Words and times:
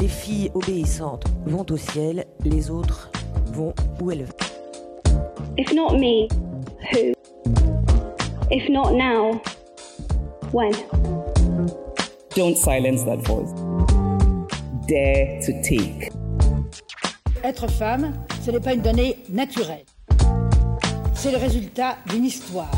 Les 0.00 0.08
filles 0.08 0.50
obéissantes 0.54 1.24
vont 1.44 1.66
au 1.68 1.76
ciel, 1.76 2.24
les 2.42 2.70
autres 2.70 3.10
vont 3.52 3.74
où 4.00 4.10
elles 4.10 4.24
veulent. 4.24 5.52
If 5.58 5.74
not 5.74 5.98
me, 5.98 6.26
who? 6.90 7.12
If 8.50 8.66
not 8.70 8.92
now, 8.94 9.42
when? 10.52 10.72
Don't 12.34 12.56
silence 12.56 13.04
that 13.04 13.18
voice. 13.26 13.52
Dare 14.88 15.38
to 15.44 15.52
take. 15.62 16.10
Être 17.44 17.68
femme, 17.68 18.14
ce 18.42 18.52
n'est 18.52 18.60
pas 18.60 18.72
une 18.72 18.80
donnée 18.80 19.18
naturelle. 19.28 19.84
C'est 21.12 21.30
le 21.30 21.36
résultat 21.36 21.98
d'une 22.06 22.24
histoire. 22.24 22.70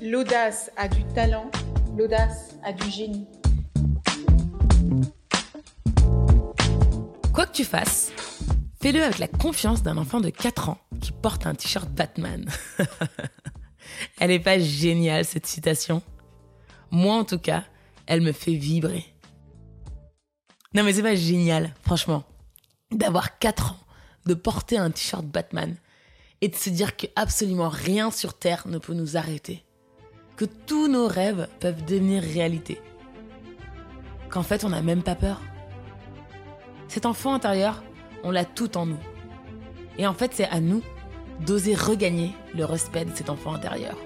L'audace 0.00 0.70
a 0.76 0.86
du 0.86 1.02
talent, 1.06 1.50
l'audace 1.96 2.56
a 2.62 2.72
du 2.72 2.88
génie. 2.88 3.26
Quoi 7.36 7.44
que 7.44 7.52
tu 7.52 7.66
fasses, 7.66 8.12
fais-le 8.80 9.04
avec 9.04 9.18
la 9.18 9.28
confiance 9.28 9.82
d'un 9.82 9.98
enfant 9.98 10.22
de 10.22 10.30
4 10.30 10.70
ans 10.70 10.78
qui 11.02 11.12
porte 11.12 11.46
un 11.46 11.54
t-shirt 11.54 11.86
Batman. 11.90 12.50
elle 14.18 14.30
est 14.30 14.40
pas 14.40 14.58
géniale 14.58 15.26
cette 15.26 15.46
citation 15.46 16.00
Moi 16.90 17.14
en 17.14 17.24
tout 17.24 17.38
cas, 17.38 17.64
elle 18.06 18.22
me 18.22 18.32
fait 18.32 18.54
vibrer. 18.54 19.04
Non 20.72 20.82
mais 20.82 20.94
c'est 20.94 21.02
pas 21.02 21.14
génial, 21.14 21.74
franchement, 21.82 22.24
d'avoir 22.90 23.38
4 23.38 23.72
ans, 23.72 23.80
de 24.24 24.32
porter 24.32 24.78
un 24.78 24.90
t-shirt 24.90 25.26
Batman 25.26 25.76
et 26.40 26.48
de 26.48 26.56
se 26.56 26.70
dire 26.70 26.96
que 26.96 27.06
absolument 27.16 27.68
rien 27.68 28.10
sur 28.10 28.32
Terre 28.32 28.66
ne 28.66 28.78
peut 28.78 28.94
nous 28.94 29.18
arrêter. 29.18 29.62
Que 30.36 30.46
tous 30.46 30.88
nos 30.88 31.06
rêves 31.06 31.48
peuvent 31.60 31.84
devenir 31.84 32.22
réalité. 32.22 32.80
Qu'en 34.30 34.42
fait 34.42 34.64
on 34.64 34.70
n'a 34.70 34.80
même 34.80 35.02
pas 35.02 35.16
peur. 35.16 35.42
Cet 36.88 37.06
enfant 37.06 37.34
intérieur, 37.34 37.82
on 38.22 38.30
l'a 38.30 38.44
tout 38.44 38.76
en 38.76 38.86
nous. 38.86 38.98
Et 39.98 40.06
en 40.06 40.14
fait 40.14 40.32
c'est 40.34 40.48
à 40.48 40.60
nous 40.60 40.82
d'oser 41.40 41.74
regagner 41.74 42.32
le 42.54 42.64
respect 42.64 43.04
de 43.04 43.14
cet 43.14 43.30
enfant 43.30 43.54
intérieur. 43.54 43.96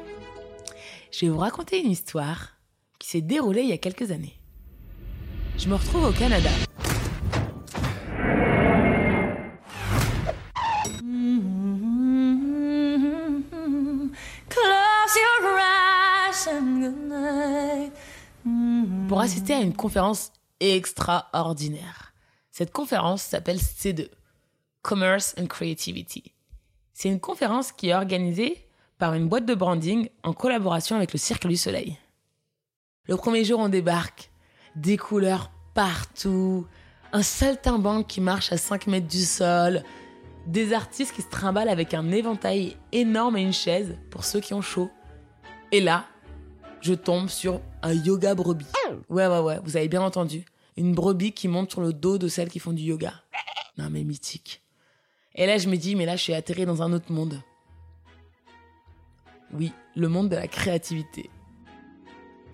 Je 1.12 1.26
vais 1.26 1.32
vous 1.32 1.38
raconter 1.38 1.80
une 1.82 1.90
histoire 1.90 2.56
qui 2.98 3.08
s'est 3.08 3.20
déroulée 3.20 3.62
il 3.62 3.68
y 3.68 3.72
a 3.72 3.78
quelques 3.78 4.10
années. 4.10 4.38
Je 5.58 5.68
me 5.68 5.74
retrouve 5.74 6.04
au 6.04 6.12
Canada. 6.12 6.50
Pour 19.08 19.20
assister 19.20 19.54
à 19.54 19.60
une 19.60 19.74
conférence 19.74 20.32
extraordinaire. 20.60 22.09
Cette 22.60 22.72
conférence 22.72 23.22
s'appelle 23.22 23.56
C2, 23.56 24.10
Commerce 24.82 25.34
and 25.40 25.46
Creativity. 25.46 26.34
C'est 26.92 27.08
une 27.08 27.18
conférence 27.18 27.72
qui 27.72 27.88
est 27.88 27.94
organisée 27.94 28.68
par 28.98 29.14
une 29.14 29.28
boîte 29.30 29.46
de 29.46 29.54
branding 29.54 30.10
en 30.24 30.34
collaboration 30.34 30.94
avec 30.94 31.14
le 31.14 31.18
Cirque 31.18 31.46
du 31.46 31.56
Soleil. 31.56 31.96
Le 33.06 33.16
premier 33.16 33.46
jour, 33.46 33.60
on 33.60 33.70
débarque. 33.70 34.30
Des 34.76 34.98
couleurs 34.98 35.50
partout. 35.72 36.66
Un 37.14 37.22
saltimbanque 37.22 38.08
qui 38.08 38.20
marche 38.20 38.52
à 38.52 38.58
5 38.58 38.88
mètres 38.88 39.08
du 39.08 39.24
sol. 39.24 39.82
Des 40.46 40.74
artistes 40.74 41.14
qui 41.14 41.22
se 41.22 41.30
trimballent 41.30 41.70
avec 41.70 41.94
un 41.94 42.10
éventail 42.10 42.76
énorme 42.92 43.38
et 43.38 43.42
une 43.42 43.54
chaise 43.54 43.96
pour 44.10 44.22
ceux 44.22 44.40
qui 44.40 44.52
ont 44.52 44.60
chaud. 44.60 44.90
Et 45.72 45.80
là, 45.80 46.04
je 46.82 46.92
tombe 46.92 47.30
sur 47.30 47.62
un 47.80 47.94
yoga 47.94 48.34
brebis. 48.34 48.66
Ouais, 49.08 49.26
ouais, 49.26 49.38
ouais, 49.38 49.60
vous 49.64 49.78
avez 49.78 49.88
bien 49.88 50.02
entendu. 50.02 50.44
Une 50.80 50.94
brebis 50.94 51.32
qui 51.32 51.46
monte 51.46 51.72
sur 51.72 51.82
le 51.82 51.92
dos 51.92 52.16
de 52.16 52.26
celles 52.26 52.48
qui 52.48 52.58
font 52.58 52.72
du 52.72 52.84
yoga. 52.84 53.12
Non, 53.76 53.90
mais 53.90 54.02
mythique. 54.02 54.62
Et 55.34 55.44
là, 55.44 55.58
je 55.58 55.68
me 55.68 55.76
dis, 55.76 55.94
mais 55.94 56.06
là, 56.06 56.16
je 56.16 56.22
suis 56.22 56.32
atterré 56.32 56.64
dans 56.64 56.80
un 56.80 56.94
autre 56.94 57.12
monde. 57.12 57.42
Oui, 59.52 59.74
le 59.94 60.08
monde 60.08 60.30
de 60.30 60.36
la 60.36 60.48
créativité. 60.48 61.28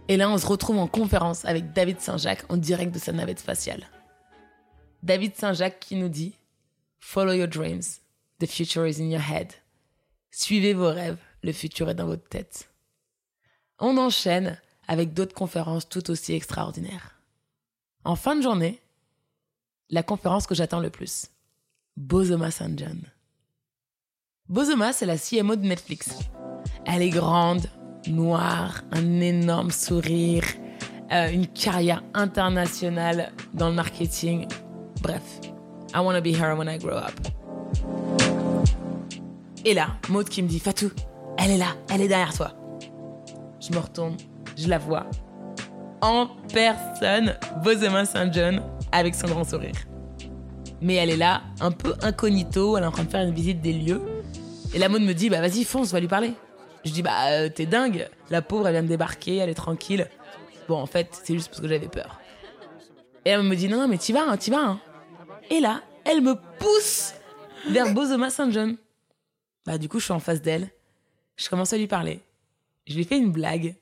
Et 0.08 0.16
là, 0.16 0.28
on 0.28 0.38
se 0.38 0.46
retrouve 0.46 0.78
en 0.78 0.88
conférence 0.88 1.44
avec 1.44 1.72
David 1.72 2.00
Saint-Jacques 2.00 2.44
en 2.48 2.56
direct 2.56 2.92
de 2.92 2.98
sa 2.98 3.12
navette 3.12 3.38
spatiale. 3.38 3.88
David 5.04 5.36
Saint-Jacques 5.36 5.78
qui 5.78 5.94
nous 5.94 6.08
dit 6.08 6.34
Follow 6.98 7.32
your 7.32 7.46
dreams, 7.46 8.00
the 8.40 8.46
future 8.46 8.88
is 8.88 9.00
in 9.00 9.08
your 9.08 9.22
head. 9.22 9.52
Suivez 10.32 10.74
vos 10.74 10.90
rêves, 10.90 11.18
le 11.44 11.52
futur 11.52 11.88
est 11.90 11.94
dans 11.94 12.06
votre 12.06 12.28
tête. 12.28 12.70
On 13.78 13.96
enchaîne 13.96 14.60
avec 14.88 15.14
d'autres 15.14 15.36
conférences 15.36 15.88
tout 15.88 16.10
aussi 16.10 16.34
extraordinaires. 16.34 17.15
En 18.06 18.14
fin 18.14 18.36
de 18.36 18.40
journée, 18.40 18.80
la 19.90 20.04
conférence 20.04 20.46
que 20.46 20.54
j'attends 20.54 20.78
le 20.78 20.90
plus. 20.90 21.26
Bozoma 21.96 22.52
St. 22.52 22.78
John. 22.78 23.02
Bozoma, 24.48 24.92
c'est 24.92 25.06
la 25.06 25.18
CMO 25.18 25.56
de 25.56 25.66
Netflix. 25.66 26.10
Elle 26.84 27.02
est 27.02 27.10
grande, 27.10 27.66
noire, 28.06 28.84
un 28.92 29.20
énorme 29.20 29.72
sourire, 29.72 30.44
euh, 31.10 31.32
une 31.32 31.48
carrière 31.48 32.04
internationale 32.14 33.32
dans 33.54 33.70
le 33.70 33.74
marketing. 33.74 34.46
Bref, 35.02 35.40
I 35.92 35.98
want 35.98 36.14
to 36.14 36.22
be 36.22 36.32
her 36.32 36.56
when 36.56 36.68
I 36.68 36.78
grow 36.78 36.98
up. 36.98 37.10
Et 39.64 39.74
là, 39.74 39.88
Maud 40.10 40.28
qui 40.28 40.44
me 40.44 40.48
dit 40.48 40.60
Fatou, 40.60 40.92
elle 41.38 41.50
est 41.50 41.58
là, 41.58 41.74
elle 41.90 42.02
est 42.02 42.08
derrière 42.08 42.32
toi. 42.32 42.52
Je 43.60 43.72
me 43.72 43.78
retourne, 43.78 44.16
je 44.56 44.68
la 44.68 44.78
vois. 44.78 45.06
En 46.00 46.28
personne, 46.52 47.36
Bozoma 47.62 48.04
St. 48.04 48.32
John 48.32 48.62
avec 48.92 49.14
son 49.14 49.26
grand 49.26 49.44
sourire. 49.44 49.74
Mais 50.80 50.94
elle 50.94 51.10
est 51.10 51.16
là, 51.16 51.42
un 51.60 51.70
peu 51.70 51.94
incognito, 52.02 52.76
elle 52.76 52.84
est 52.84 52.86
en 52.86 52.92
train 52.92 53.04
de 53.04 53.10
faire 53.10 53.22
une 53.22 53.34
visite 53.34 53.60
des 53.60 53.72
lieux. 53.72 54.02
Et 54.74 54.78
la 54.78 54.88
Maud 54.88 55.02
me 55.02 55.14
dit 55.14 55.30
Bah 55.30 55.40
vas-y, 55.40 55.64
fonce, 55.64 55.92
va 55.92 56.00
lui 56.00 56.08
parler. 56.08 56.34
Je 56.84 56.92
dis 56.92 57.02
bah 57.02 57.30
euh, 57.30 57.48
t'es 57.48 57.66
dingue, 57.66 58.08
la 58.30 58.42
pauvre 58.42 58.68
elle 58.68 58.74
vient 58.74 58.82
de 58.82 58.88
débarquer, 58.88 59.36
elle 59.36 59.50
est 59.50 59.54
tranquille. 59.54 60.08
Bon 60.68 60.76
en 60.76 60.86
fait 60.86 61.20
c'est 61.24 61.34
juste 61.34 61.48
parce 61.48 61.60
que 61.60 61.66
j'avais 61.66 61.88
peur. 61.88 62.20
Et 63.24 63.30
elle 63.30 63.42
me 63.42 63.56
dit 63.56 63.68
non 63.68 63.78
non 63.78 63.88
mais 63.88 63.98
t'y 63.98 64.12
vas, 64.12 64.22
hein, 64.22 64.36
t'y 64.36 64.50
vas. 64.50 64.64
Hein. 64.64 64.80
Et 65.50 65.58
là 65.58 65.82
elle 66.04 66.20
me 66.20 66.36
pousse 66.58 67.14
vers 67.68 67.92
Bozoma 67.92 68.30
Saint 68.30 68.50
John. 68.50 68.76
Bah 69.66 69.78
du 69.78 69.88
coup 69.88 69.98
je 69.98 70.04
suis 70.04 70.12
en 70.12 70.20
face 70.20 70.40
d'elle, 70.40 70.68
je 71.36 71.48
commence 71.48 71.72
à 71.72 71.76
lui 71.76 71.88
parler. 71.88 72.20
Je 72.86 72.94
lui 72.94 73.04
fais 73.04 73.18
une 73.18 73.32
blague. 73.32 73.74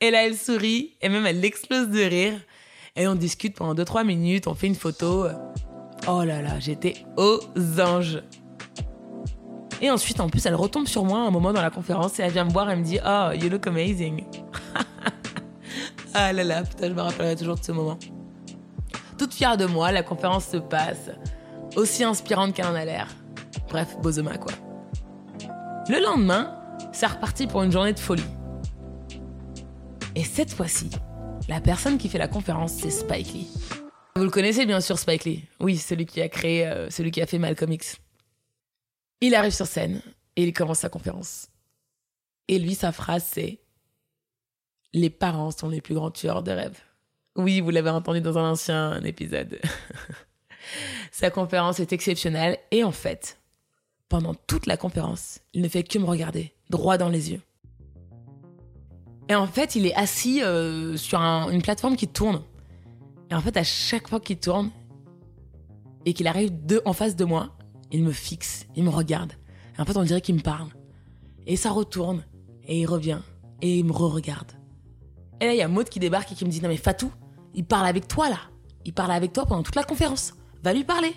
Et 0.00 0.10
là 0.10 0.26
elle 0.26 0.36
sourit 0.36 0.96
et 1.00 1.08
même 1.08 1.26
elle 1.26 1.44
explose 1.44 1.88
de 1.88 2.02
rire. 2.02 2.34
Et 2.96 3.06
on 3.06 3.14
discute 3.14 3.54
pendant 3.56 3.80
2-3 3.80 4.04
minutes, 4.04 4.46
on 4.46 4.54
fait 4.54 4.66
une 4.66 4.74
photo. 4.74 5.26
Oh 6.08 6.22
là 6.24 6.42
là, 6.42 6.58
j'étais 6.58 7.04
aux 7.16 7.40
anges. 7.80 8.22
Et 9.82 9.90
ensuite, 9.90 10.20
en 10.20 10.28
plus, 10.28 10.44
elle 10.44 10.54
retombe 10.54 10.86
sur 10.86 11.04
moi 11.04 11.20
un 11.20 11.30
moment 11.30 11.52
dans 11.52 11.62
la 11.62 11.70
conférence 11.70 12.18
et 12.18 12.22
elle 12.22 12.32
vient 12.32 12.44
me 12.44 12.50
voir 12.50 12.70
et 12.70 12.76
me 12.76 12.82
dit 12.82 12.98
Oh, 13.04 13.30
you 13.32 13.48
look 13.48 13.66
amazing. 13.66 14.24
ah 16.14 16.32
là 16.32 16.44
là, 16.44 16.62
putain, 16.62 16.88
je 16.88 16.92
me 16.92 17.00
rappellerai 17.00 17.36
toujours 17.36 17.56
de 17.56 17.64
ce 17.64 17.72
moment. 17.72 17.98
Toute 19.18 19.32
fière 19.32 19.56
de 19.56 19.66
moi, 19.66 19.92
la 19.92 20.02
conférence 20.02 20.46
se 20.46 20.58
passe. 20.58 21.10
Aussi 21.76 22.04
inspirante 22.04 22.54
qu'elle 22.54 22.66
en 22.66 22.74
a 22.74 22.84
l'air. 22.84 23.06
Bref, 23.68 23.96
Bozoma 24.02 24.36
quoi. 24.36 24.52
Le 25.88 26.02
lendemain, 26.02 26.54
c'est 26.92 27.06
reparti 27.06 27.46
pour 27.46 27.62
une 27.62 27.72
journée 27.72 27.92
de 27.92 28.00
folie. 28.00 28.24
Et 30.16 30.24
cette 30.24 30.52
fois-ci, 30.52 30.90
la 31.48 31.60
personne 31.60 31.96
qui 31.96 32.08
fait 32.08 32.18
la 32.18 32.28
conférence, 32.28 32.72
c'est 32.72 32.90
Spike 32.90 33.32
Lee. 33.32 33.48
Vous 34.16 34.24
le 34.24 34.30
connaissez 34.30 34.66
bien 34.66 34.80
sûr, 34.80 34.98
Spike 34.98 35.24
Lee. 35.24 35.44
Oui, 35.60 35.76
celui 35.76 36.04
qui 36.04 36.20
a 36.20 36.28
créé, 36.28 36.66
euh, 36.66 36.90
celui 36.90 37.12
qui 37.12 37.22
a 37.22 37.26
fait 37.26 37.38
Malcolm 37.38 37.72
X. 37.72 37.98
Il 39.20 39.34
arrive 39.34 39.52
sur 39.52 39.66
scène 39.66 40.02
et 40.34 40.42
il 40.42 40.52
commence 40.52 40.80
sa 40.80 40.88
conférence. 40.88 41.48
Et 42.48 42.58
lui, 42.58 42.74
sa 42.74 42.90
phrase, 42.90 43.24
c'est 43.24 43.60
Les 44.92 45.10
parents 45.10 45.52
sont 45.52 45.68
les 45.68 45.80
plus 45.80 45.94
grands 45.94 46.10
tueurs 46.10 46.42
de 46.42 46.50
rêves. 46.50 46.80
Oui, 47.36 47.60
vous 47.60 47.70
l'avez 47.70 47.90
entendu 47.90 48.20
dans 48.20 48.36
un 48.36 48.50
ancien 48.50 49.00
épisode. 49.04 49.60
sa 51.12 51.30
conférence 51.30 51.78
est 51.78 51.92
exceptionnelle 51.92 52.58
et 52.72 52.82
en 52.82 52.90
fait, 52.90 53.38
pendant 54.08 54.34
toute 54.34 54.66
la 54.66 54.76
conférence, 54.76 55.38
il 55.52 55.62
ne 55.62 55.68
fait 55.68 55.84
que 55.84 55.98
me 55.98 56.04
regarder 56.04 56.52
droit 56.68 56.98
dans 56.98 57.08
les 57.08 57.30
yeux. 57.30 57.40
Et 59.30 59.34
en 59.36 59.46
fait, 59.46 59.76
il 59.76 59.86
est 59.86 59.94
assis 59.94 60.42
euh, 60.42 60.96
sur 60.96 61.20
une 61.20 61.62
plateforme 61.62 61.94
qui 61.94 62.08
tourne. 62.08 62.42
Et 63.30 63.34
en 63.34 63.40
fait, 63.40 63.56
à 63.56 63.62
chaque 63.62 64.08
fois 64.08 64.18
qu'il 64.18 64.38
tourne 64.38 64.72
et 66.04 66.14
qu'il 66.14 66.26
arrive 66.26 66.50
en 66.84 66.92
face 66.92 67.14
de 67.14 67.24
moi, 67.24 67.56
il 67.92 68.02
me 68.02 68.10
fixe, 68.10 68.66
il 68.74 68.82
me 68.82 68.90
regarde. 68.90 69.32
Et 69.78 69.80
en 69.80 69.84
fait, 69.84 69.96
on 69.96 70.02
dirait 70.02 70.20
qu'il 70.20 70.34
me 70.34 70.40
parle. 70.40 70.66
Et 71.46 71.54
ça 71.54 71.70
retourne, 71.70 72.24
et 72.66 72.80
il 72.80 72.86
revient, 72.86 73.20
et 73.62 73.78
il 73.78 73.84
me 73.84 73.92
re-regarde. 73.92 74.50
Et 75.40 75.46
là, 75.46 75.54
il 75.54 75.58
y 75.58 75.62
a 75.62 75.68
Maud 75.68 75.88
qui 75.88 76.00
débarque 76.00 76.32
et 76.32 76.34
qui 76.34 76.44
me 76.44 76.50
dit 76.50 76.60
Non, 76.60 76.68
mais 76.68 76.76
Fatou, 76.76 77.12
il 77.54 77.64
parle 77.64 77.86
avec 77.86 78.08
toi 78.08 78.28
là. 78.28 78.40
Il 78.84 78.92
parle 78.92 79.12
avec 79.12 79.32
toi 79.32 79.46
pendant 79.46 79.62
toute 79.62 79.76
la 79.76 79.84
conférence. 79.84 80.34
Va 80.64 80.72
lui 80.72 80.82
parler. 80.82 81.14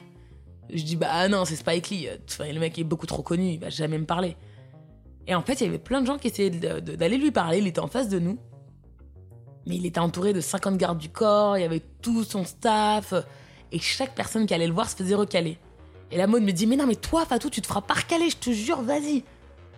Je 0.72 0.84
dis 0.84 0.98
Bah 0.98 1.28
non, 1.30 1.46
c'est 1.46 1.56
Spike 1.56 1.90
Lee. 1.90 2.10
Enfin, 2.30 2.52
le 2.52 2.60
mec 2.60 2.78
est 2.78 2.84
beaucoup 2.84 3.08
trop 3.08 3.24
connu, 3.24 3.54
il 3.54 3.60
va 3.60 3.72
jamais 3.72 3.98
me 3.98 4.06
parler. 4.06 4.38
Et 5.28 5.36
en 5.36 5.42
fait, 5.42 5.62
il 5.62 5.66
y 5.66 5.68
avait 5.68 5.80
plein 5.80 6.02
de 6.02 6.08
gens 6.08 6.18
qui 6.18 6.28
essayaient 6.28 6.50
d'aller 6.50 7.18
lui 7.18 7.32
parler. 7.32 7.60
Il 7.60 7.68
était 7.68 7.80
en 7.80 7.88
face 7.88 8.10
de 8.10 8.20
nous. 8.20 8.38
Mais 9.66 9.76
il 9.76 9.86
était 9.86 10.00
entouré 10.00 10.34
de 10.34 10.42
50 10.42 10.78
gardes 10.78 10.98
du 10.98 11.10
corps, 11.10 11.58
il 11.58 11.62
y 11.62 11.66
avait 11.66 11.82
tout 12.02 12.24
son 12.24 12.44
staff. 12.44 13.14
et 13.72 13.80
chaque 13.80 14.14
personne 14.14 14.46
qui 14.46 14.54
allait 14.54 14.68
le 14.68 14.74
voir 14.74 14.90
se 14.90 14.96
faisait 14.96 15.16
recaler. 15.16 15.58
Et 16.12 16.18
la 16.18 16.28
mode 16.28 16.44
me 16.44 16.52
dit 16.52 16.68
Mais 16.68 16.76
non, 16.76 16.86
mais 16.86 16.96
toi, 16.96 17.26
Fatou, 17.26 17.50
tu 17.50 17.62
te 17.62 17.68
feras 17.68 17.82
pas 17.82 17.96
recaler, 17.96 18.30
je 18.30 18.38
te 18.38 18.52
jure, 18.52 18.82
vas-y. 18.82 19.24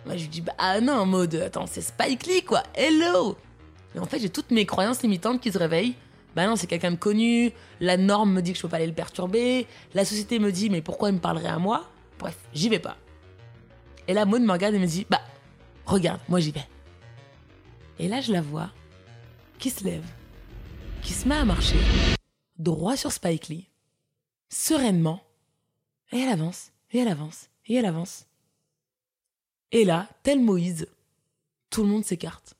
Moi, 0.04 0.16
je 0.16 0.22
lui 0.22 0.28
dis 0.28 0.40
Bah 0.40 0.52
ah 0.58 0.80
non, 0.80 1.06
mode, 1.06 1.34
attends, 1.36 1.66
c'est 1.66 1.80
Spike 1.80 2.26
Lee, 2.26 2.42
quoi, 2.42 2.62
hello 2.74 3.36
Et 3.94 3.98
en 3.98 4.04
fait, 4.04 4.18
j'ai 4.18 4.28
toutes 4.28 4.50
mes 4.50 4.66
croyances 4.66 5.02
limitantes 5.02 5.40
qui 5.40 5.50
se 5.50 5.58
réveillent. 5.58 5.94
Bah 6.34 6.46
non, 6.46 6.56
c'est 6.56 6.66
quelqu'un 6.66 6.90
de 6.90 6.96
connu, 6.96 7.52
la 7.80 7.96
norme 7.96 8.32
me 8.32 8.42
dit 8.42 8.52
que 8.52 8.58
je 8.58 8.62
peux 8.62 8.68
pas 8.68 8.76
aller 8.76 8.86
le 8.86 8.92
perturber, 8.92 9.66
la 9.94 10.04
société 10.04 10.38
me 10.38 10.52
dit 10.52 10.68
Mais 10.68 10.82
pourquoi 10.82 11.08
il 11.08 11.14
me 11.14 11.20
parlerait 11.20 11.48
à 11.48 11.58
moi? 11.58 11.84
Bref, 12.18 12.36
j'y 12.52 12.68
vais 12.68 12.78
pas. 12.78 12.96
Et 14.08 14.14
la 14.14 14.26
mode 14.26 14.42
me 14.42 14.52
regarde 14.52 14.74
et 14.74 14.78
me 14.78 14.86
dit 14.86 15.06
Bah, 15.08 15.22
regarde, 15.86 16.20
moi 16.28 16.40
j'y 16.40 16.50
vais. 16.50 16.68
Et 17.98 18.08
là, 18.08 18.20
je 18.20 18.32
la 18.32 18.42
vois 18.42 18.70
qui 19.58 19.70
se 19.70 19.84
lève, 19.84 20.04
qui 21.02 21.12
se 21.12 21.26
met 21.26 21.36
à 21.36 21.44
marcher, 21.44 21.78
droit 22.58 22.96
sur 22.96 23.10
Spike 23.10 23.48
Lee, 23.48 23.68
sereinement, 24.48 25.22
et 26.12 26.18
elle 26.18 26.28
avance, 26.28 26.72
et 26.90 26.98
elle 26.98 27.08
avance, 27.08 27.48
et 27.66 27.74
elle 27.74 27.86
avance. 27.86 28.26
Et 29.72 29.84
là, 29.84 30.08
tel 30.22 30.40
Moïse, 30.40 30.86
tout 31.70 31.82
le 31.82 31.88
monde 31.88 32.04
s'écarte. 32.04 32.54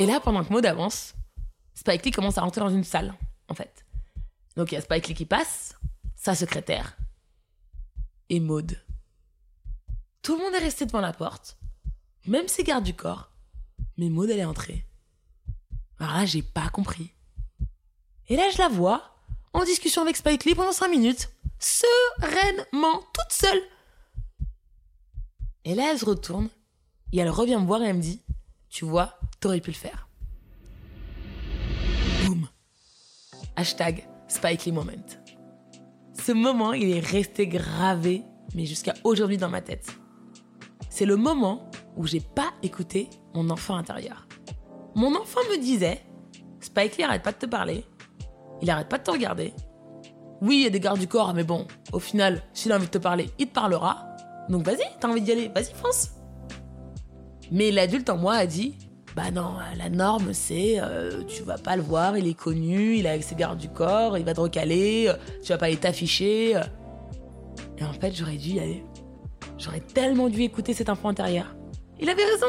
Et 0.00 0.06
là, 0.06 0.20
pendant 0.20 0.44
que 0.44 0.52
Maud 0.52 0.64
avance, 0.64 1.14
Spike 1.74 2.04
Lee 2.06 2.10
commence 2.12 2.38
à 2.38 2.42
rentrer 2.42 2.60
dans 2.60 2.70
une 2.70 2.84
salle, 2.84 3.14
en 3.48 3.54
fait. 3.54 3.84
Donc 4.56 4.72
il 4.72 4.76
y 4.76 4.78
a 4.78 4.80
Spike 4.80 5.08
Lee 5.08 5.14
qui 5.14 5.26
passe, 5.26 5.76
sa 6.16 6.34
secrétaire, 6.34 6.96
et 8.28 8.40
Maud. 8.40 8.76
Tout 10.22 10.36
le 10.36 10.42
monde 10.42 10.54
est 10.54 10.58
resté 10.58 10.86
devant 10.86 11.00
la 11.00 11.12
porte, 11.12 11.58
même 12.26 12.48
ses 12.48 12.64
gardes 12.64 12.84
du 12.84 12.94
corps, 12.94 13.30
mais 13.96 14.08
Maud 14.08 14.30
elle 14.30 14.40
est 14.40 14.44
entrée. 14.44 14.84
Alors 15.98 16.14
là, 16.14 16.26
j'ai 16.26 16.42
pas 16.42 16.68
compris. 16.68 17.12
Et 18.28 18.36
là, 18.36 18.48
je 18.50 18.58
la 18.58 18.68
vois 18.68 19.16
en 19.52 19.64
discussion 19.64 20.02
avec 20.02 20.16
Spike 20.16 20.44
Lee 20.44 20.54
pendant 20.54 20.72
5 20.72 20.88
minutes, 20.88 21.30
sereinement, 21.58 23.00
toute 23.12 23.32
seule. 23.32 23.62
Et 25.64 25.74
là, 25.74 25.90
elle 25.90 25.98
se 25.98 26.04
retourne 26.04 26.48
et 27.12 27.18
elle 27.18 27.30
revient 27.30 27.56
me 27.56 27.66
voir 27.66 27.82
et 27.82 27.86
elle 27.86 27.96
me 27.96 28.02
dit 28.02 28.22
Tu 28.68 28.84
vois, 28.84 29.18
t'aurais 29.40 29.60
pu 29.60 29.70
le 29.70 29.76
faire. 29.76 30.08
Boum. 32.24 32.48
Hashtag 33.56 34.06
Spike 34.28 34.66
Lee 34.66 34.72
Moment. 34.72 34.92
Ce 36.14 36.32
moment, 36.32 36.72
il 36.74 36.90
est 36.90 37.00
resté 37.00 37.46
gravé, 37.46 38.22
mais 38.54 38.66
jusqu'à 38.66 38.94
aujourd'hui 39.04 39.38
dans 39.38 39.48
ma 39.48 39.62
tête. 39.62 39.90
C'est 40.98 41.06
le 41.06 41.14
moment 41.14 41.70
où 41.96 42.08
j'ai 42.08 42.18
pas 42.18 42.50
écouté 42.60 43.08
mon 43.32 43.50
enfant 43.50 43.76
intérieur. 43.76 44.26
Mon 44.96 45.14
enfant 45.14 45.38
me 45.48 45.56
disait 45.56 46.00
Spike 46.58 46.96
Lee 46.96 47.04
arrête 47.04 47.22
pas 47.22 47.30
de 47.30 47.36
te 47.36 47.46
parler, 47.46 47.84
il 48.60 48.68
arrête 48.68 48.88
pas 48.88 48.98
de 48.98 49.04
te 49.04 49.12
regarder. 49.12 49.54
Oui, 50.42 50.56
il 50.56 50.62
y 50.64 50.66
a 50.66 50.70
des 50.70 50.80
gardes 50.80 50.98
du 50.98 51.06
corps, 51.06 51.34
mais 51.34 51.44
bon, 51.44 51.68
au 51.92 52.00
final, 52.00 52.42
s'il 52.52 52.72
a 52.72 52.74
envie 52.74 52.86
de 52.86 52.90
te 52.90 52.98
parler, 52.98 53.30
il 53.38 53.46
te 53.46 53.54
parlera. 53.54 54.08
Donc 54.48 54.64
vas-y, 54.64 54.82
t'as 54.98 55.06
envie 55.06 55.20
d'y 55.20 55.30
aller, 55.30 55.52
vas-y, 55.54 55.72
fonce. 55.72 56.14
Mais 57.52 57.70
l'adulte 57.70 58.10
en 58.10 58.16
moi 58.16 58.34
a 58.34 58.46
dit 58.46 58.74
Bah 59.14 59.30
non, 59.30 59.52
la 59.76 59.90
norme 59.90 60.32
c'est 60.32 60.80
euh, 60.80 61.22
tu 61.28 61.44
vas 61.44 61.58
pas 61.58 61.76
le 61.76 61.82
voir, 61.82 62.18
il 62.18 62.26
est 62.26 62.34
connu, 62.34 62.96
il 62.96 63.06
avec 63.06 63.22
ses 63.22 63.36
gardes 63.36 63.60
du 63.60 63.68
corps, 63.68 64.18
il 64.18 64.24
va 64.24 64.34
te 64.34 64.40
recaler, 64.40 65.06
euh, 65.06 65.14
tu 65.44 65.52
vas 65.52 65.58
pas 65.58 65.66
aller 65.66 65.76
t'afficher. 65.76 66.60
Et 67.78 67.84
en 67.84 67.92
fait, 67.92 68.12
j'aurais 68.16 68.34
dû 68.34 68.54
y 68.54 68.58
aller. 68.58 68.84
J'aurais 69.58 69.80
tellement 69.80 70.28
dû 70.28 70.42
écouter 70.42 70.74
cet 70.74 70.88
enfant 70.88 71.08
intérieur. 71.08 71.54
Il 72.00 72.08
avait 72.08 72.24
raison. 72.24 72.46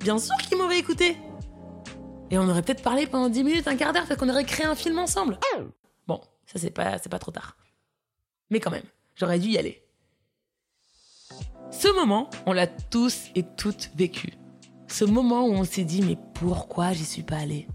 Bien 0.00 0.18
sûr 0.18 0.36
qu'il 0.48 0.58
m'aurait 0.58 0.78
écouté. 0.78 1.16
Et 2.30 2.38
on 2.38 2.48
aurait 2.48 2.62
peut-être 2.62 2.82
parlé 2.82 3.06
pendant 3.06 3.28
10 3.28 3.44
minutes, 3.44 3.68
un 3.68 3.76
quart 3.76 3.92
d'heure, 3.92 4.04
fait 4.04 4.16
qu'on 4.16 4.28
aurait 4.28 4.44
créé 4.44 4.66
un 4.66 4.74
film 4.74 4.98
ensemble. 4.98 5.38
Bon, 6.06 6.20
ça 6.46 6.58
c'est 6.58 6.70
pas, 6.70 6.98
c'est 6.98 7.08
pas 7.08 7.18
trop 7.18 7.32
tard. 7.32 7.56
Mais 8.50 8.60
quand 8.60 8.70
même, 8.70 8.84
j'aurais 9.14 9.38
dû 9.38 9.48
y 9.48 9.58
aller. 9.58 9.82
Ce 11.70 11.88
moment, 11.94 12.30
on 12.46 12.52
l'a 12.52 12.66
tous 12.66 13.28
et 13.34 13.44
toutes 13.56 13.90
vécu. 13.94 14.32
Ce 14.88 15.04
moment 15.04 15.46
où 15.46 15.52
on 15.52 15.64
s'est 15.64 15.84
dit, 15.84 16.02
mais 16.02 16.16
pourquoi 16.34 16.92
j'y 16.92 17.04
suis 17.04 17.22
pas 17.22 17.36
allée? 17.36 17.68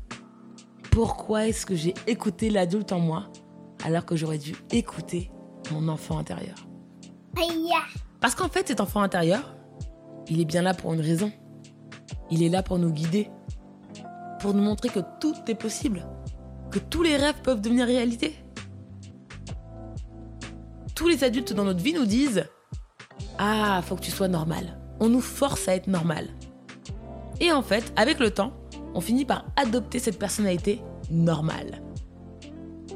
Pourquoi 0.91 1.47
est-ce 1.47 1.65
que 1.65 1.75
j'ai 1.75 1.93
écouté 2.07 2.49
l'adulte 2.49 2.91
en 2.91 2.99
moi 2.99 3.27
alors 3.83 4.05
que 4.05 4.15
j'aurais 4.15 4.37
dû 4.37 4.55
écouter 4.71 5.31
mon 5.71 5.87
enfant 5.87 6.17
intérieur? 6.17 6.57
Parce 8.23 8.35
qu'en 8.35 8.47
fait, 8.47 8.69
cet 8.69 8.79
enfant 8.79 9.01
intérieur, 9.01 9.53
il 10.29 10.39
est 10.39 10.45
bien 10.45 10.61
là 10.61 10.73
pour 10.73 10.93
une 10.93 11.01
raison. 11.01 11.29
Il 12.31 12.41
est 12.41 12.47
là 12.47 12.63
pour 12.63 12.79
nous 12.79 12.89
guider, 12.89 13.29
pour 14.39 14.53
nous 14.53 14.63
montrer 14.63 14.87
que 14.87 15.01
tout 15.19 15.35
est 15.47 15.55
possible, 15.55 16.07
que 16.71 16.79
tous 16.79 17.03
les 17.03 17.17
rêves 17.17 17.41
peuvent 17.43 17.59
devenir 17.59 17.85
réalité. 17.85 18.33
Tous 20.95 21.09
les 21.09 21.25
adultes 21.25 21.51
dans 21.51 21.65
notre 21.65 21.83
vie 21.83 21.91
nous 21.91 22.05
disent 22.05 22.45
Ah, 23.39 23.81
faut 23.83 23.97
que 23.97 24.01
tu 24.01 24.11
sois 24.11 24.29
normal. 24.29 24.79
On 25.01 25.09
nous 25.09 25.19
force 25.19 25.67
à 25.67 25.75
être 25.75 25.87
normal. 25.87 26.29
Et 27.41 27.51
en 27.51 27.61
fait, 27.61 27.91
avec 27.97 28.19
le 28.19 28.31
temps, 28.31 28.53
on 28.93 29.01
finit 29.01 29.25
par 29.25 29.43
adopter 29.57 29.99
cette 29.99 30.17
personnalité 30.17 30.79
normale, 31.11 31.81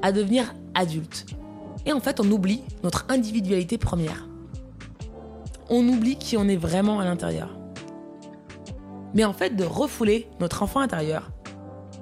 à 0.01 0.13
devenir 0.13 0.53
adulte. 0.73 1.25
Et 1.85 1.91
en 1.91 1.99
fait, 1.99 2.21
on 2.21 2.31
oublie 2.31 2.61
notre 2.81 3.05
individualité 3.09 3.77
première. 3.77 4.25
On 5.69 5.87
oublie 5.87 6.17
qui 6.17 6.37
on 6.37 6.47
est 6.47 6.57
vraiment 6.57 6.99
à 6.99 7.05
l'intérieur. 7.05 7.57
Mais 9.13 9.25
en 9.25 9.33
fait, 9.33 9.55
de 9.55 9.63
refouler 9.63 10.29
notre 10.39 10.63
enfant 10.63 10.79
intérieur, 10.79 11.31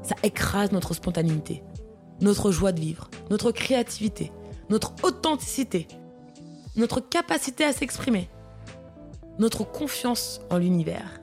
ça 0.03 0.15
écrase 0.23 0.71
notre 0.71 0.93
spontanéité, 0.93 1.63
notre 2.21 2.51
joie 2.51 2.71
de 2.71 2.79
vivre, 2.79 3.09
notre 3.29 3.51
créativité, 3.51 4.31
notre 4.69 4.93
authenticité, 5.03 5.87
notre 6.75 6.99
capacité 6.99 7.63
à 7.63 7.73
s'exprimer, 7.73 8.29
notre 9.39 9.63
confiance 9.63 10.41
en 10.49 10.57
l'univers, 10.57 11.21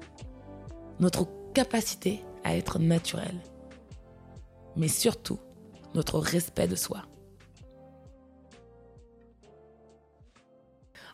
notre 0.98 1.28
capacité 1.54 2.24
à 2.44 2.56
être 2.56 2.78
naturel, 2.78 3.36
mais 4.76 4.88
surtout 4.88 5.38
notre 5.94 6.18
respect 6.18 6.68
de 6.68 6.76
soi. 6.76 7.02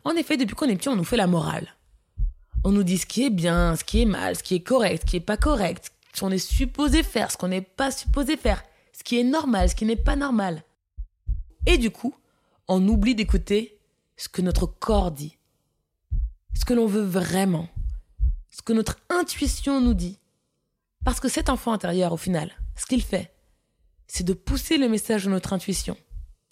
En 0.04 0.12
effet, 0.12 0.36
depuis 0.36 0.54
qu'on 0.54 0.68
est 0.68 0.76
petit, 0.76 0.88
on 0.88 0.96
nous 0.96 1.04
fait 1.04 1.16
la 1.16 1.26
morale. 1.26 1.74
On 2.64 2.72
nous 2.72 2.82
dit 2.82 2.98
ce 2.98 3.06
qui 3.06 3.24
est 3.24 3.30
bien, 3.30 3.76
ce 3.76 3.84
qui 3.84 4.02
est 4.02 4.06
mal, 4.06 4.36
ce 4.36 4.42
qui 4.42 4.54
est 4.54 4.62
correct, 4.62 5.02
ce 5.04 5.10
qui 5.10 5.16
est 5.16 5.20
pas 5.20 5.36
correct, 5.36 5.92
ce 6.12 6.20
qu'on 6.20 6.30
est 6.30 6.38
supposé 6.38 7.02
faire, 7.02 7.30
ce 7.30 7.36
qu'on 7.36 7.48
n'est 7.48 7.62
pas 7.62 7.90
supposé 7.90 8.36
faire, 8.36 8.62
ce 8.92 9.04
qui 9.04 9.18
est 9.18 9.24
normal, 9.24 9.68
ce 9.68 9.74
qui 9.74 9.84
n'est 9.84 9.96
pas 9.96 10.16
normal. 10.16 10.62
Et 11.66 11.78
du 11.78 11.90
coup, 11.90 12.14
on 12.66 12.86
oublie 12.88 13.14
d'écouter 13.14 13.78
ce 14.16 14.28
que 14.28 14.42
notre 14.42 14.66
corps 14.66 15.12
dit, 15.12 15.38
ce 16.54 16.64
que 16.64 16.74
l'on 16.74 16.86
veut 16.86 17.02
vraiment, 17.02 17.68
ce 18.50 18.62
que 18.62 18.72
notre 18.72 18.98
intuition 19.08 19.80
nous 19.80 19.94
dit. 19.94 20.18
Parce 21.04 21.20
que 21.20 21.28
cet 21.28 21.48
enfant 21.48 21.72
intérieur, 21.72 22.12
au 22.12 22.16
final, 22.16 22.50
ce 22.76 22.86
qu'il 22.86 23.02
fait, 23.02 23.32
c'est 24.08 24.24
de 24.24 24.32
pousser 24.32 24.78
le 24.78 24.88
message 24.88 25.24
de 25.24 25.30
notre 25.30 25.52
intuition, 25.52 25.96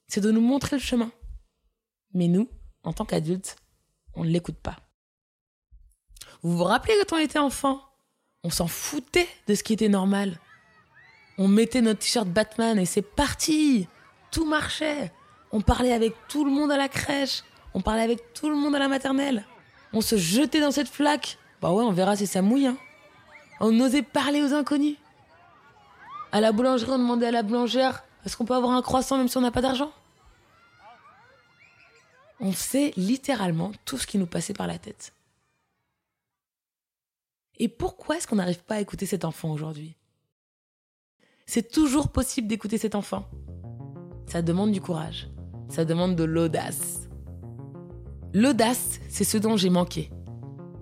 c'est 0.07 0.21
de 0.21 0.31
nous 0.31 0.41
montrer 0.41 0.77
le 0.77 0.83
chemin. 0.83 1.11
Mais 2.15 2.29
nous, 2.29 2.49
en 2.87 2.93
tant 2.93 3.05
qu'adultes, 3.05 3.57
on 4.15 4.25
ne 4.25 4.31
l'écoute 4.31 4.57
pas. 4.57 4.77
Vous 6.43 6.57
vous 6.57 6.65
rappelez 6.65 6.95
quand 7.01 7.17
on 7.17 7.21
était 7.21 7.39
enfant? 7.39 7.83
On 8.45 8.51
s'en 8.51 8.67
foutait 8.67 9.29
de 9.47 9.55
ce 9.55 9.63
qui 9.63 9.73
était 9.73 9.89
normal. 9.89 10.39
On 11.37 11.49
mettait 11.49 11.83
notre 11.83 12.01
t-shirt 12.01 12.29
Batman 12.29 12.79
et 12.79 12.87
c'est 12.87 13.03
parti 13.03 13.89
Tout 14.31 14.47
marchait 14.47 15.13
On 15.53 15.61
parlait 15.61 15.93
avec 15.93 16.15
tout 16.29 16.45
le 16.45 16.51
monde 16.51 16.71
à 16.71 16.77
la 16.77 16.89
crèche. 16.89 17.43
On 17.75 17.81
parlait 17.83 18.03
avec 18.03 18.33
tout 18.33 18.49
le 18.49 18.57
monde 18.57 18.75
à 18.75 18.79
la 18.79 18.89
maternelle. 18.89 19.45
On 19.93 20.01
se 20.01 20.17
jetait 20.17 20.61
dans 20.61 20.71
cette 20.71 20.89
flaque. 20.89 21.39
Bah 21.61 21.73
ouais, 21.73 21.85
on 21.85 21.93
verra 21.93 22.17
si 22.17 22.27
ça 22.27 22.41
mouille. 22.41 22.69
Hein. 22.69 22.79
On 23.61 23.79
osait 23.81 24.03
parler 24.03 24.43
aux 24.43 24.55
inconnus. 24.55 24.97
À 26.33 26.41
la 26.41 26.53
boulangerie, 26.53 26.93
on 26.93 26.99
demandait 26.99 27.27
à 27.27 27.31
la 27.33 27.43
boulangère 27.43 28.05
est-ce 28.27 28.37
qu'on 28.37 28.45
peut 28.45 28.55
avoir 28.55 28.73
un 28.73 28.83
croissant 28.83 29.19
même 29.19 29.29
si 29.29 29.37
on 29.37 29.41
n'a 29.41 29.53
pas 29.53 29.61
d'argent? 29.63 29.93
On 32.41 32.53
sait 32.53 32.93
littéralement 32.97 33.73
tout 33.85 33.99
ce 33.99 34.07
qui 34.07 34.19
nous 34.19 34.27
passait 34.27 34.53
par 34.53 34.67
la 34.67 34.79
tête. 34.79 35.13
Et 37.59 37.69
pourquoi 37.69 38.17
est-ce 38.17 38.27
qu'on 38.27 38.37
n'arrive 38.37 38.63
pas 38.63 38.77
à 38.77 38.81
écouter 38.81 39.07
cet 39.07 39.25
enfant 39.25 39.51
aujourd'hui? 39.51 39.97
C'est 41.47 41.71
toujours 41.71 42.09
possible 42.09 42.49
d'écouter 42.49 42.77
cet 42.77 42.95
enfant. 42.95 43.27
Ça 44.27 44.43
demande 44.43 44.73
du 44.73 44.81
courage. 44.81 45.31
Ça 45.69 45.85
demande 45.85 46.17
de 46.17 46.25
l'audace. 46.25 47.09
L'audace, 48.35 49.01
c'est 49.09 49.25
ce 49.25 49.39
dont 49.39 49.57
j'ai 49.57 49.71
manqué 49.71 50.11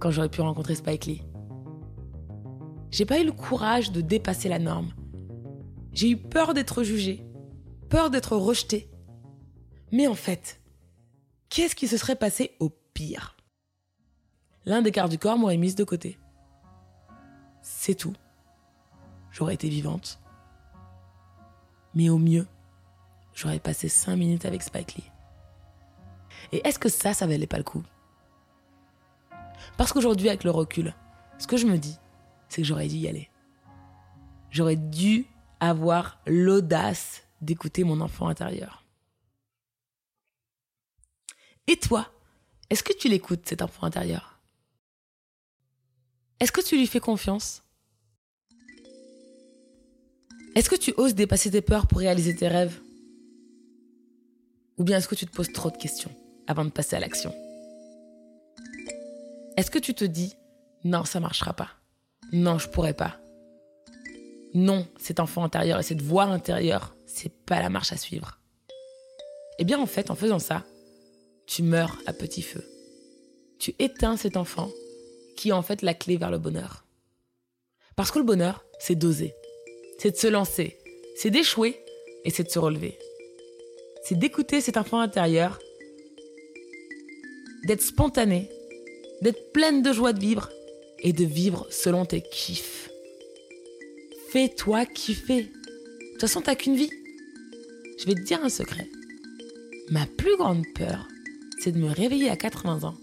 quand 0.01 0.11
j'aurais 0.11 0.29
pu 0.29 0.41
rencontrer 0.41 0.75
Spike 0.75 1.07
Lee. 1.07 1.23
J'ai 2.91 3.07
pas 3.07 3.21
eu 3.21 3.25
le 3.25 3.33
courage 3.33 3.93
de 3.93 4.01
dépasser 4.01 4.49
la 4.49 4.59
norme. 4.59 4.93
J'ai 5.93 6.11
eu 6.11 6.17
peur 6.17 6.55
d'être 6.55 6.83
jugé, 6.83 7.25
peur 7.89 8.11
d'être 8.11 8.37
rejeté. 8.37 8.91
Mais 9.93 10.07
en 10.09 10.15
fait, 10.15 10.61
qu'est-ce 11.55 11.77
qui 11.77 11.87
se 11.87 11.97
serait 11.97 12.17
passé 12.17 12.57
au 12.59 12.69
pire? 12.69 13.37
L'un 14.67 14.83
des 14.83 14.91
quarts 14.91 15.09
du 15.09 15.19
corps 15.19 15.39
m'aurait 15.39 15.57
mise 15.57 15.77
de 15.77 15.85
côté. 15.85 16.19
C'est 17.63 17.95
tout. 17.95 18.15
J'aurais 19.31 19.55
été 19.55 19.69
vivante. 19.69 20.19
Mais 21.95 22.09
au 22.09 22.19
mieux, 22.19 22.49
j'aurais 23.35 23.61
passé 23.61 23.89
5 23.89 24.17
minutes 24.17 24.47
avec 24.47 24.65
Spike 24.65 24.97
Lee. 24.97 25.11
Et 26.51 26.67
est-ce 26.67 26.81
que 26.81 26.89
ça, 26.89 27.15
ça 27.15 27.29
valait 27.29 27.47
pas 27.47 27.59
le 27.59 27.63
coup? 27.63 27.85
Parce 29.77 29.93
qu'aujourd'hui, 29.93 30.29
avec 30.29 30.43
le 30.43 30.51
recul, 30.51 30.93
ce 31.39 31.47
que 31.47 31.57
je 31.57 31.67
me 31.67 31.79
dis, 31.79 31.99
c'est 32.49 32.63
que 32.63 32.67
j'aurais 32.67 32.89
dû 32.89 32.97
y 32.97 33.09
aller. 33.09 33.31
J'aurais 34.51 34.77
dû 34.77 35.27
avoir 35.61 36.19
l'audace 36.27 37.23
d'écouter 37.41 37.85
mon 37.85 38.01
enfant 38.01 38.27
intérieur. 38.27 38.84
Et 41.67 41.77
toi, 41.77 42.11
est-ce 42.71 42.83
que 42.83 42.93
tu 42.93 43.09
l'écoutes, 43.09 43.49
cet 43.49 43.63
enfant 43.63 43.87
intérieur? 43.87 44.39
Est-ce 46.41 46.53
que 46.53 46.61
tu 46.61 46.77
lui 46.77 46.87
fais 46.87 47.01
confiance? 47.01 47.63
Est-ce 50.55 50.71
que 50.71 50.77
tu 50.77 50.93
oses 50.97 51.15
dépasser 51.15 51.51
tes 51.51 51.63
peurs 51.63 51.87
pour 51.87 51.99
réaliser 51.99 52.35
tes 52.35 52.49
rêves? 52.49 52.81
Ou 54.77 54.85
bien 54.85 54.99
est-ce 54.99 55.09
que 55.09 55.15
tu 55.15 55.27
te 55.27 55.33
poses 55.33 55.53
trop 55.53 55.71
de 55.71 55.77
questions 55.77 56.15
avant 56.47 56.65
de 56.65 56.71
passer 56.71 56.97
à 56.97 57.01
l'action? 57.01 57.35
Est-ce 59.57 59.71
que 59.71 59.79
tu 59.79 59.95
te 59.95 60.05
dis 60.05 60.35
non, 60.85 61.05
ça 61.05 61.19
marchera 61.19 61.55
pas. 61.55 61.71
Non, 62.33 62.59
je 62.59 62.69
pourrais 62.69 62.93
pas 62.93 63.19
non, 64.55 64.87
cet 64.99 65.19
enfant 65.19 65.43
intérieur 65.43 65.81
et 65.81 65.83
cette 65.83 66.01
voix 66.01 66.25
intérieure, 66.25 66.95
c'est 67.07 67.29
pas 67.29 67.61
la 67.61 67.69
marche 67.69 67.93
à 67.93 67.97
suivre. 67.97 68.39
Eh 69.59 69.65
bien, 69.65 69.81
en 69.81 69.87
fait, 69.87 70.11
en 70.11 70.15
faisant 70.15 70.39
ça, 70.39 70.63
tu 71.47 71.63
meurs 71.63 71.99
à 72.07 72.13
petit 72.13 72.43
feu. 72.43 72.65
Tu 73.59 73.75
éteins 73.79 74.17
cet 74.17 74.37
enfant 74.37 74.71
qui 75.37 75.51
est 75.51 75.53
en 75.53 75.63
fait 75.63 75.83
la 75.83 75.95
clé 75.95 76.17
vers 76.17 76.31
le 76.31 76.39
bonheur. 76.39 76.85
Parce 77.97 78.11
que 78.11 78.19
le 78.19 78.25
bonheur, 78.25 78.65
c'est 78.79 78.95
d'oser, 78.95 79.35
c'est 79.99 80.11
de 80.13 80.17
se 80.17 80.27
lancer, 80.27 80.79
c'est 81.17 81.31
d'échouer 81.31 81.81
et 82.25 82.31
c'est 82.31 82.45
de 82.45 82.51
se 82.51 82.59
relever. 82.59 82.99
C'est 84.05 84.19
d'écouter 84.19 84.61
cet 84.61 84.77
enfant 84.77 85.01
intérieur, 85.01 85.59
d'être 87.65 87.83
spontané, 87.83 88.51
d'être 89.23 89.53
pleine 89.53 89.83
de 89.83 89.93
joie 89.93 90.13
de 90.13 90.21
vivre 90.21 90.51
et 90.99 91.13
de 91.13 91.25
vivre 91.25 91.67
selon 91.71 92.05
tes 92.05 92.21
kiffs. 92.21 92.91
Fais-toi 94.31 94.85
kiffer. 94.87 95.43
De 95.45 96.11
toute 96.13 96.21
façon, 96.23 96.41
t'as 96.41 96.57
qu'une 96.57 96.77
vie. 96.77 96.91
Je 97.99 98.07
vais 98.07 98.15
te 98.15 98.23
dire 98.23 98.43
un 98.43 98.49
secret. 98.49 98.89
Ma 99.91 100.07
plus 100.07 100.37
grande 100.37 100.65
peur, 100.75 101.07
c'est 101.65 101.73
de 101.73 101.79
me 101.79 101.91
réveiller 101.91 102.29
à 102.29 102.37
80 102.37 102.85
ans 102.85 102.95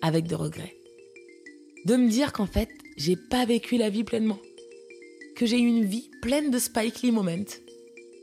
avec 0.00 0.26
de 0.26 0.34
regrets. 0.34 0.74
De 1.84 1.94
me 1.94 2.08
dire 2.08 2.32
qu'en 2.32 2.46
fait, 2.46 2.68
j'ai 2.96 3.14
pas 3.14 3.44
vécu 3.44 3.76
la 3.76 3.90
vie 3.90 4.02
pleinement. 4.02 4.40
Que 5.36 5.46
j'ai 5.46 5.58
eu 5.60 5.68
une 5.68 5.84
vie 5.84 6.10
pleine 6.20 6.50
de 6.50 6.58
Spike 6.58 7.04
moments. 7.04 7.46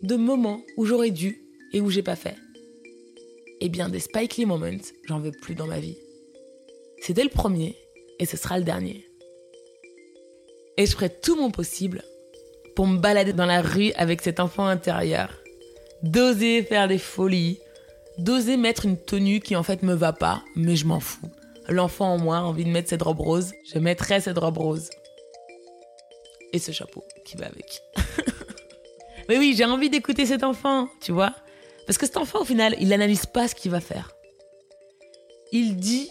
De 0.01 0.17
moments 0.17 0.61
où 0.75 0.85
j'aurais 0.85 1.11
dû 1.11 1.45
et 1.71 1.79
où 1.79 1.89
j'ai 1.89 2.03
pas 2.03 2.17
fait. 2.17 2.35
Eh 3.61 3.69
bien, 3.69 3.87
des 3.87 4.01
Spike 4.01 4.39
moments, 4.39 4.83
j'en 5.05 5.21
veux 5.21 5.31
plus 5.31 5.55
dans 5.55 5.67
ma 5.67 5.79
vie. 5.79 5.97
C'était 6.99 7.23
le 7.23 7.29
premier 7.29 7.77
et 8.19 8.25
ce 8.25 8.35
sera 8.35 8.57
le 8.57 8.65
dernier. 8.65 9.05
Et 10.75 10.85
je 10.87 10.91
ferai 10.91 11.09
tout 11.09 11.37
mon 11.37 11.51
possible 11.51 12.03
pour 12.75 12.85
me 12.85 12.99
balader 12.99 13.31
dans 13.31 13.45
la 13.45 13.61
rue 13.61 13.93
avec 13.93 14.21
cet 14.23 14.41
enfant 14.41 14.65
intérieur. 14.65 15.33
D'oser 16.03 16.63
faire 16.63 16.89
des 16.89 16.97
folies, 16.97 17.59
d'oser 18.19 18.57
mettre 18.57 18.85
une 18.85 18.97
tenue 18.97 19.39
qui 19.39 19.55
en 19.55 19.63
fait 19.63 19.83
me 19.83 19.93
va 19.93 20.13
pas, 20.13 20.43
mais 20.55 20.75
je 20.75 20.85
m'en 20.85 20.99
fous. 20.99 21.29
L'enfant 21.67 22.13
en 22.13 22.17
moi 22.17 22.37
a 22.37 22.41
envie 22.41 22.65
de 22.65 22.69
mettre 22.69 22.89
cette 22.89 23.01
robe 23.01 23.19
rose, 23.19 23.53
je 23.71 23.79
mettrai 23.79 24.21
cette 24.21 24.37
robe 24.37 24.57
rose. 24.57 24.89
Et 26.51 26.59
ce 26.59 26.71
chapeau 26.71 27.03
qui 27.25 27.37
va 27.37 27.45
avec. 27.45 27.81
mais 29.29 29.37
oui, 29.37 29.53
j'ai 29.55 29.65
envie 29.65 29.89
d'écouter 29.89 30.25
cet 30.25 30.43
enfant, 30.43 30.87
tu 30.99 31.11
vois. 31.11 31.35
Parce 31.85 31.97
que 31.97 32.05
cet 32.05 32.17
enfant, 32.17 32.41
au 32.41 32.45
final, 32.45 32.75
il 32.79 32.89
n'analyse 32.89 33.25
pas 33.25 33.47
ce 33.47 33.55
qu'il 33.55 33.71
va 33.71 33.79
faire. 33.79 34.11
Il 35.51 35.77
dit 35.77 36.09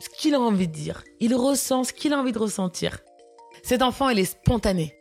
ce 0.00 0.08
qu'il 0.08 0.34
a 0.34 0.40
envie 0.40 0.68
de 0.68 0.72
dire. 0.72 1.02
Il 1.20 1.34
ressent 1.34 1.84
ce 1.84 1.92
qu'il 1.92 2.12
a 2.12 2.18
envie 2.18 2.32
de 2.32 2.38
ressentir. 2.38 3.00
Cet 3.62 3.82
enfant, 3.82 4.08
il 4.08 4.18
est 4.18 4.24
spontané. 4.24 4.94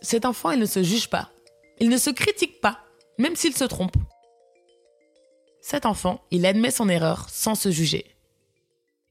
Cet 0.00 0.24
enfant, 0.24 0.52
il 0.52 0.60
ne 0.60 0.66
se 0.66 0.82
juge 0.82 1.10
pas. 1.10 1.30
Il 1.80 1.88
ne 1.88 1.96
se 1.96 2.10
critique 2.10 2.60
pas, 2.60 2.78
même 3.18 3.36
s'il 3.36 3.56
se 3.56 3.64
trompe. 3.64 3.96
Cet 5.70 5.84
enfant, 5.84 6.22
il 6.30 6.46
admet 6.46 6.70
son 6.70 6.88
erreur 6.88 7.26
sans 7.28 7.54
se 7.54 7.70
juger. 7.70 8.06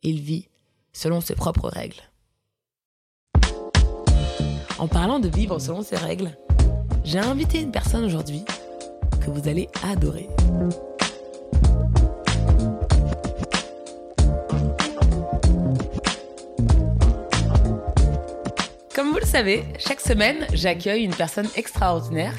Il 0.01 0.21
vit 0.21 0.47
selon 0.91 1.21
ses 1.21 1.35
propres 1.35 1.69
règles. 1.69 2.01
En 4.79 4.87
parlant 4.87 5.19
de 5.19 5.27
vivre 5.27 5.59
selon 5.59 5.83
ses 5.83 5.97
règles, 5.97 6.35
j'ai 7.03 7.19
invité 7.19 7.61
une 7.61 7.69
personne 7.69 8.03
aujourd'hui 8.05 8.43
que 9.23 9.29
vous 9.29 9.47
allez 9.47 9.69
adorer. 9.83 10.29
Comme 18.95 19.11
vous 19.11 19.19
le 19.19 19.27
savez, 19.27 19.63
chaque 19.77 20.01
semaine, 20.01 20.47
j'accueille 20.53 21.03
une 21.03 21.13
personne 21.13 21.49
extraordinaire 21.55 22.35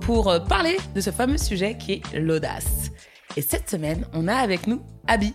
pour 0.00 0.28
euh, 0.28 0.40
parler 0.40 0.76
de 0.96 1.00
ce 1.00 1.12
fameux 1.12 1.38
sujet 1.38 1.78
qui 1.78 1.92
est 1.92 2.18
l'audace. 2.18 2.89
Et 3.36 3.42
cette 3.42 3.70
semaine, 3.70 4.06
on 4.12 4.26
a 4.26 4.34
avec 4.34 4.66
nous 4.66 4.82
Abby. 5.06 5.34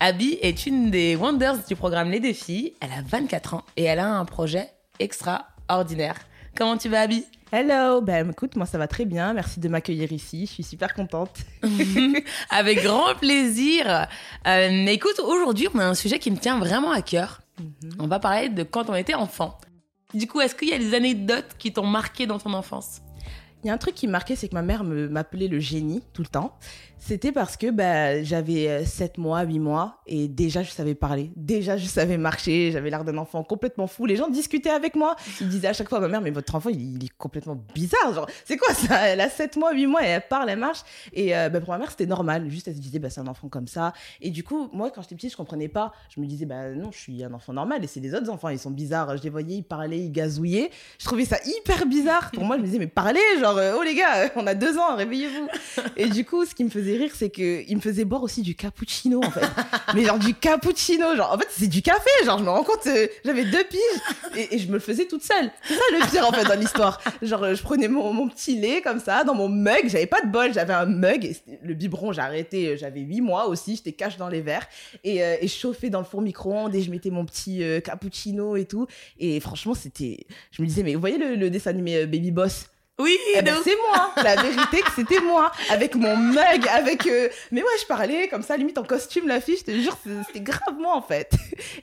Abby 0.00 0.38
est 0.40 0.66
une 0.66 0.90
des 0.90 1.16
Wonders 1.16 1.66
du 1.68 1.76
programme 1.76 2.10
Les 2.10 2.18
Défis. 2.18 2.72
Elle 2.80 2.92
a 2.92 3.02
24 3.06 3.54
ans 3.54 3.62
et 3.76 3.84
elle 3.84 3.98
a 3.98 4.08
un 4.08 4.24
projet 4.24 4.70
extraordinaire. 4.98 6.16
Comment 6.56 6.78
tu 6.78 6.88
vas, 6.88 7.00
Abby? 7.00 7.24
Hello, 7.52 8.00
ben 8.00 8.30
écoute, 8.30 8.56
moi 8.56 8.64
ça 8.64 8.78
va 8.78 8.88
très 8.88 9.04
bien. 9.04 9.34
Merci 9.34 9.60
de 9.60 9.68
m'accueillir 9.68 10.12
ici. 10.12 10.46
Je 10.46 10.52
suis 10.52 10.62
super 10.62 10.94
contente. 10.94 11.40
Avec 12.50 12.82
grand 12.82 13.14
plaisir. 13.14 14.06
Euh, 14.46 14.86
écoute, 14.86 15.20
aujourd'hui, 15.20 15.68
on 15.74 15.78
a 15.78 15.84
un 15.84 15.94
sujet 15.94 16.18
qui 16.18 16.30
me 16.30 16.38
tient 16.38 16.58
vraiment 16.58 16.90
à 16.90 17.02
cœur. 17.02 17.42
Mm-hmm. 17.60 17.96
On 17.98 18.06
va 18.06 18.18
parler 18.18 18.48
de 18.48 18.62
quand 18.62 18.88
on 18.88 18.94
était 18.94 19.14
enfant. 19.14 19.58
Du 20.14 20.26
coup, 20.26 20.40
est-ce 20.40 20.54
qu'il 20.54 20.70
y 20.70 20.72
a 20.72 20.78
des 20.78 20.94
anecdotes 20.94 21.54
qui 21.58 21.72
t'ont 21.72 21.86
marqué 21.86 22.26
dans 22.26 22.38
ton 22.38 22.54
enfance? 22.54 23.02
Il 23.62 23.68
y 23.68 23.70
a 23.70 23.74
un 23.74 23.78
truc 23.78 23.94
qui 23.94 24.06
me 24.06 24.12
marquait, 24.12 24.36
c'est 24.36 24.48
que 24.48 24.54
ma 24.54 24.62
mère 24.62 24.84
m'appelait 24.84 25.48
le 25.48 25.58
génie 25.58 26.02
tout 26.12 26.22
le 26.22 26.28
temps. 26.28 26.56
C'était 26.98 27.30
parce 27.30 27.56
que 27.56 27.70
bah, 27.70 28.22
j'avais 28.22 28.84
7 28.84 29.18
euh, 29.18 29.22
mois, 29.22 29.42
8 29.42 29.58
mois 29.58 30.00
et 30.06 30.28
déjà 30.28 30.62
je 30.62 30.70
savais 30.70 30.94
parler. 30.94 31.30
Déjà 31.36 31.76
je 31.76 31.86
savais 31.86 32.16
marcher. 32.16 32.72
J'avais 32.72 32.90
l'air 32.90 33.04
d'un 33.04 33.18
enfant 33.18 33.42
complètement 33.44 33.86
fou. 33.86 34.06
Les 34.06 34.16
gens 34.16 34.28
discutaient 34.28 34.70
avec 34.70 34.96
moi. 34.96 35.14
Ils 35.40 35.48
disaient 35.48 35.68
à 35.68 35.72
chaque 35.72 35.88
fois 35.88 35.98
à 35.98 36.00
ma 36.00 36.08
mère, 36.08 36.20
mais 36.20 36.30
votre 36.30 36.54
enfant 36.54 36.70
il, 36.70 37.04
est 37.04 37.16
complètement 37.16 37.62
bizarre. 37.74 38.14
Genre, 38.14 38.26
c'est 38.44 38.56
quoi 38.56 38.72
ça? 38.74 39.08
Elle 39.08 39.20
a 39.20 39.28
7 39.28 39.56
mois, 39.56 39.72
8 39.72 39.86
mois 39.86 40.04
et 40.04 40.08
elle 40.08 40.26
parle, 40.28 40.50
elle 40.50 40.58
marche. 40.58 40.80
Et 41.12 41.36
euh, 41.36 41.48
bah, 41.48 41.60
pour 41.60 41.70
ma 41.70 41.78
mère 41.78 41.90
c'était 41.90 42.06
normal. 42.06 42.48
Juste 42.48 42.68
elle 42.68 42.76
se 42.76 42.80
disait, 42.80 42.98
bah, 42.98 43.10
c'est 43.10 43.20
un 43.20 43.26
enfant 43.26 43.48
comme 43.48 43.68
ça. 43.68 43.92
Et 44.20 44.30
du 44.30 44.42
coup, 44.42 44.68
moi 44.72 44.90
quand 44.90 45.02
j'étais 45.02 45.14
petite, 45.14 45.32
je 45.32 45.36
comprenais 45.36 45.68
pas. 45.68 45.92
Je 46.14 46.20
me 46.20 46.26
disais, 46.26 46.46
bah 46.46 46.70
non, 46.70 46.90
je 46.92 46.98
suis 46.98 47.22
un 47.22 47.32
enfant 47.34 47.52
normal 47.52 47.84
et 47.84 47.86
c'est 47.86 48.00
les 48.00 48.14
autres 48.14 48.30
enfants, 48.30 48.48
ils 48.48 48.58
sont 48.58 48.70
bizarres. 48.70 49.16
Je 49.16 49.22
les 49.22 49.30
voyais, 49.30 49.56
ils 49.56 49.62
parlaient, 49.62 50.00
ils 50.00 50.12
gazouillaient. 50.12 50.70
Je 50.98 51.04
trouvais 51.04 51.24
ça 51.24 51.38
hyper 51.44 51.86
bizarre. 51.86 52.30
Pour 52.32 52.44
moi, 52.44 52.56
je 52.56 52.62
me 52.62 52.66
disais, 52.66 52.78
mais 52.78 52.86
parlez, 52.86 53.20
genre, 53.38 53.58
euh, 53.58 53.74
oh 53.78 53.82
les 53.82 53.94
gars, 53.94 54.30
on 54.36 54.46
a 54.46 54.54
deux 54.54 54.78
ans, 54.78 54.96
réveillez-vous. 54.96 55.48
Et 55.96 56.08
du 56.08 56.24
coup, 56.24 56.44
ce 56.44 56.54
qui 56.54 56.64
me 56.64 56.70
faisait 56.70 56.85
rire, 56.94 57.10
c'est 57.14 57.30
qu'il 57.30 57.76
me 57.76 57.80
faisait 57.80 58.04
boire 58.04 58.22
aussi 58.22 58.42
du 58.42 58.54
cappuccino, 58.54 59.22
en 59.22 59.30
fait. 59.30 59.46
mais 59.94 60.04
genre 60.04 60.18
du 60.18 60.34
cappuccino, 60.34 61.16
genre, 61.16 61.32
en 61.32 61.38
fait, 61.38 61.48
c'est 61.50 61.66
du 61.66 61.82
café, 61.82 62.10
genre, 62.24 62.38
je 62.38 62.44
me 62.44 62.50
rends 62.50 62.64
compte, 62.64 62.86
euh, 62.86 63.06
j'avais 63.24 63.44
deux 63.44 63.64
piges 63.64 64.36
et, 64.50 64.58
je 64.58 64.66
me 64.68 64.74
le 64.74 64.78
faisais 64.78 65.06
toute 65.06 65.22
seule. 65.22 65.50
C'est 65.66 65.74
ça 65.74 65.82
le 65.92 66.10
pire, 66.10 66.26
en 66.26 66.32
fait, 66.32 66.44
dans 66.44 66.58
l'histoire. 66.58 67.00
Genre, 67.22 67.54
je 67.54 67.62
prenais 67.62 67.88
mon, 67.88 68.28
petit 68.28 68.58
lait, 68.58 68.82
comme 68.82 69.00
ça, 69.00 69.24
dans 69.24 69.34
mon 69.34 69.48
mug, 69.48 69.88
j'avais 69.88 70.06
pas 70.06 70.20
de 70.20 70.28
bol, 70.28 70.52
j'avais 70.52 70.74
un 70.74 70.86
mug, 70.86 71.24
et 71.24 71.36
le 71.62 71.74
biberon, 71.74 72.12
j'ai 72.12 72.20
arrêté, 72.20 72.68
euh, 72.68 72.76
j'avais 72.76 73.00
huit 73.00 73.20
mois 73.20 73.48
aussi, 73.48 73.76
j'étais 73.76 73.92
cache 73.92 74.16
dans 74.16 74.28
les 74.28 74.40
verres, 74.40 74.66
et, 75.04 75.22
euh, 75.22 75.36
et 75.40 75.48
je 75.48 75.54
chauffais 75.54 75.90
dans 75.90 76.00
le 76.00 76.06
four 76.06 76.22
micro-ondes, 76.22 76.74
et 76.74 76.82
je 76.82 76.90
mettais 76.90 77.10
mon 77.10 77.24
petit 77.24 77.62
cappuccino 77.84 78.56
et 78.56 78.64
tout. 78.64 78.86
Et 79.18 79.40
franchement, 79.40 79.74
c'était, 79.74 80.26
je 80.50 80.62
me 80.62 80.66
disais, 80.66 80.82
mais 80.82 80.94
vous 80.94 81.00
voyez 81.00 81.18
le, 81.18 81.34
le 81.34 81.50
dessin 81.50 81.70
animé 81.70 82.06
Baby 82.06 82.30
Boss? 82.30 82.66
Oui, 82.98 83.18
eh 83.34 83.42
ben, 83.42 83.56
c'est 83.62 83.76
moi. 83.88 84.10
La 84.22 84.36
vérité 84.36 84.80
que 84.80 84.90
c'était 84.94 85.20
moi, 85.20 85.52
avec 85.70 85.94
mon 85.94 86.16
mug, 86.16 86.66
avec. 86.68 87.06
Euh, 87.06 87.28
mais 87.52 87.62
ouais, 87.62 87.68
je 87.80 87.86
parlais 87.86 88.28
comme 88.28 88.42
ça, 88.42 88.56
limite 88.56 88.78
en 88.78 88.84
costume, 88.84 89.28
la 89.28 89.40
fille. 89.40 89.58
Je 89.58 89.64
te 89.64 89.70
jure, 89.70 89.96
c'était 90.26 90.40
grave 90.40 90.78
moi 90.78 90.96
en 90.96 91.02
fait. 91.02 91.32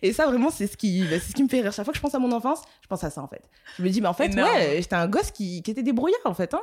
Et 0.01 0.12
ça, 0.12 0.25
vraiment, 0.25 0.50
c'est 0.50 0.65
ce 0.67 0.75
qui, 0.75 1.03
bah, 1.03 1.20
c'est 1.20 1.32
ce 1.32 1.36
qui 1.36 1.43
me 1.43 1.50
fait 1.50 1.62
rire. 1.62 1.72
Chaque 1.72 1.86
fois 1.86 1.91
que 1.91 1.98
je 1.98 2.01
pense 2.01 2.15
à 2.15 2.20
mon 2.20 2.32
enfance, 2.32 2.62
je 2.82 2.88
pense 2.88 3.03
à 3.03 3.12
ça 3.12 3.22
en 3.22 3.27
fait. 3.27 3.43
Je 3.77 3.84
me 3.84 3.89
dis, 3.89 4.01
mais 4.01 4.08
en 4.08 4.13
fait, 4.13 4.34
ouais, 4.34 4.77
j'étais 4.77 4.96
un 4.96 5.08
gosse 5.08 5.29
qui, 5.32 5.62
qui 5.62 5.72
était 5.72 5.84
débrouillard 5.84 6.22
en 6.25 6.34
fait, 6.34 6.53
hein. 6.53 6.62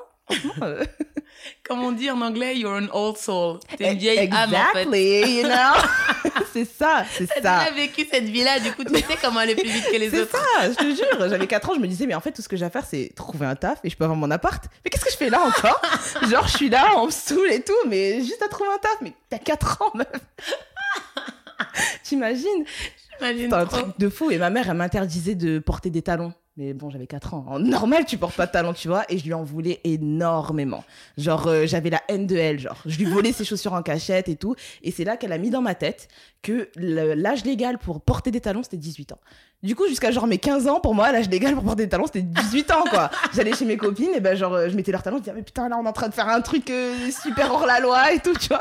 Euh. 0.63 0.85
Comme 1.65 1.83
on 1.85 1.93
dit 1.93 2.11
en 2.11 2.21
anglais, 2.21 2.57
you're 2.57 2.77
an 2.77 2.89
old 2.93 3.17
soul. 3.17 3.61
T'es 3.77 3.93
une 3.93 3.99
vieille 3.99 4.29
âme, 4.33 4.55
en 4.55 4.73
fait. 4.73 4.85
you 4.85 5.43
know? 5.43 6.43
c'est 6.53 6.65
ça, 6.65 7.05
c'est 7.11 7.27
ça. 7.27 7.41
T'as 7.41 7.71
vécu 7.71 8.07
cette 8.11 8.25
vie-là, 8.25 8.61
du 8.61 8.73
coup, 8.73 8.85
tu 8.85 8.95
sais 8.95 9.17
comment 9.23 9.41
aller 9.41 9.55
plus 9.55 9.69
vite 9.69 9.91
que 9.91 9.97
les 9.97 10.09
autres. 10.21 10.31
C'est 10.33 10.67
ça, 10.67 10.71
je 10.71 10.75
te 10.75 10.97
jure. 10.97 11.29
J'avais 11.29 11.47
4 11.47 11.71
ans, 11.71 11.75
je 11.75 11.81
me 11.81 11.87
disais, 11.87 12.07
mais 12.07 12.15
en 12.15 12.21
fait, 12.21 12.33
tout 12.33 12.43
ce 12.43 12.49
que 12.49 12.57
j'ai 12.57 12.65
à 12.65 12.71
faire, 12.71 12.85
c'est 12.85 13.13
trouver 13.15 13.47
un 13.47 13.55
taf 13.55 13.79
et 13.85 13.91
je 13.91 13.97
peux 13.97 14.05
avoir 14.05 14.19
mon 14.19 14.31
appart. 14.31 14.63
Mais 14.85 14.91
qu'est-ce 14.91 15.05
que 15.05 15.11
je 15.11 15.17
fais 15.17 15.31
là 15.31 15.41
encore? 15.41 15.81
Genre, 16.29 16.47
je 16.47 16.57
suis 16.57 16.69
là, 16.69 16.93
on 16.97 17.07
me 17.07 17.11
saoule 17.11 17.51
et 17.51 17.63
tout, 17.63 17.73
mais 17.89 18.21
juste 18.21 18.43
à 18.43 18.49
trouver 18.49 18.71
un 18.75 18.79
taf. 18.79 18.97
Mais 19.01 19.13
t'as 19.29 19.39
4 19.39 19.83
ans, 19.83 19.93
meuf. 19.95 20.07
T'imagines? 22.03 22.65
C'est 23.21 23.53
un 23.53 23.67
truc 23.67 23.87
de 23.99 24.09
fou. 24.09 24.31
Et 24.31 24.39
ma 24.39 24.51
mère, 24.51 24.69
elle 24.69 24.77
m'interdisait 24.77 25.35
de 25.35 25.59
porter 25.59 25.91
des 25.91 26.03
talons 26.03 26.33
Mais 26.61 26.75
bon, 26.75 26.91
j'avais 26.91 27.07
4 27.07 27.33
ans. 27.33 27.47
En 27.49 27.59
normal, 27.59 28.05
tu 28.05 28.19
portes 28.19 28.37
pas 28.37 28.45
de 28.45 28.53
talons, 28.53 28.75
tu 28.75 28.89
vois. 28.89 29.05
Et 29.09 29.17
je 29.17 29.25
lui 29.25 29.33
en 29.33 29.43
voulais 29.43 29.81
énormément. 29.83 30.85
Genre, 31.17 31.47
euh, 31.47 31.65
j'avais 31.65 31.89
la 31.89 32.03
haine 32.09 32.27
de 32.27 32.37
elle. 32.37 32.59
Genre, 32.59 32.77
je 32.85 32.99
lui 32.99 33.07
volais 33.07 33.33
ses 33.33 33.47
chaussures 33.47 33.73
en 33.73 33.83
cachette 33.83 34.29
et 34.29 34.37
tout. 34.37 34.55
Et 34.83 34.91
c'est 34.91 35.05
là 35.05 35.17
qu'elle 35.17 35.33
a 35.33 35.39
mis 35.39 35.49
dans 35.49 35.63
ma 35.63 35.75
tête 35.75 36.09
que 36.43 36.69
l'âge 36.77 37.47
légal 37.47 37.79
pour 37.79 38.03
porter 38.03 38.31
des 38.31 38.43
talons, 38.43 38.63
c'était 38.63 38.77
18 38.77 39.13
ans. 39.13 39.19
Du 39.63 39.75
coup, 39.75 39.89
jusqu'à 39.89 40.11
genre 40.11 40.27
mes 40.27 40.37
15 40.37 40.69
ans, 40.69 40.81
pour 40.81 40.95
moi, 40.95 41.11
l'âge 41.13 41.31
légal 41.31 41.55
pour 41.55 41.65
porter 41.65 41.85
des 41.85 41.89
talons, 41.89 42.07
c'était 42.07 42.21
18 42.21 42.71
ans, 42.73 42.85
quoi. 42.91 43.11
J'allais 43.35 43.55
chez 43.55 43.65
mes 43.65 43.79
copines 43.79 44.13
et 44.15 44.21
ben, 44.21 44.37
genre, 44.37 44.53
euh, 44.53 44.69
je 44.69 44.77
mettais 44.77 44.93
leurs 44.93 45.03
talons, 45.03 45.17
je 45.17 45.23
disais, 45.23 45.35
mais 45.35 45.43
putain, 45.43 45.71
là, 45.71 45.79
on 45.81 45.87
est 45.87 45.89
en 45.89 45.95
train 45.95 46.09
de 46.09 46.15
faire 46.15 46.29
un 46.29 46.43
truc 46.43 46.69
euh, 46.69 47.11
super 47.11 47.55
hors 47.55 47.65
la 47.65 47.81
loi 47.81 48.13
et 48.13 48.19
tout, 48.21 48.35
tu 48.35 48.49
vois. 48.49 48.61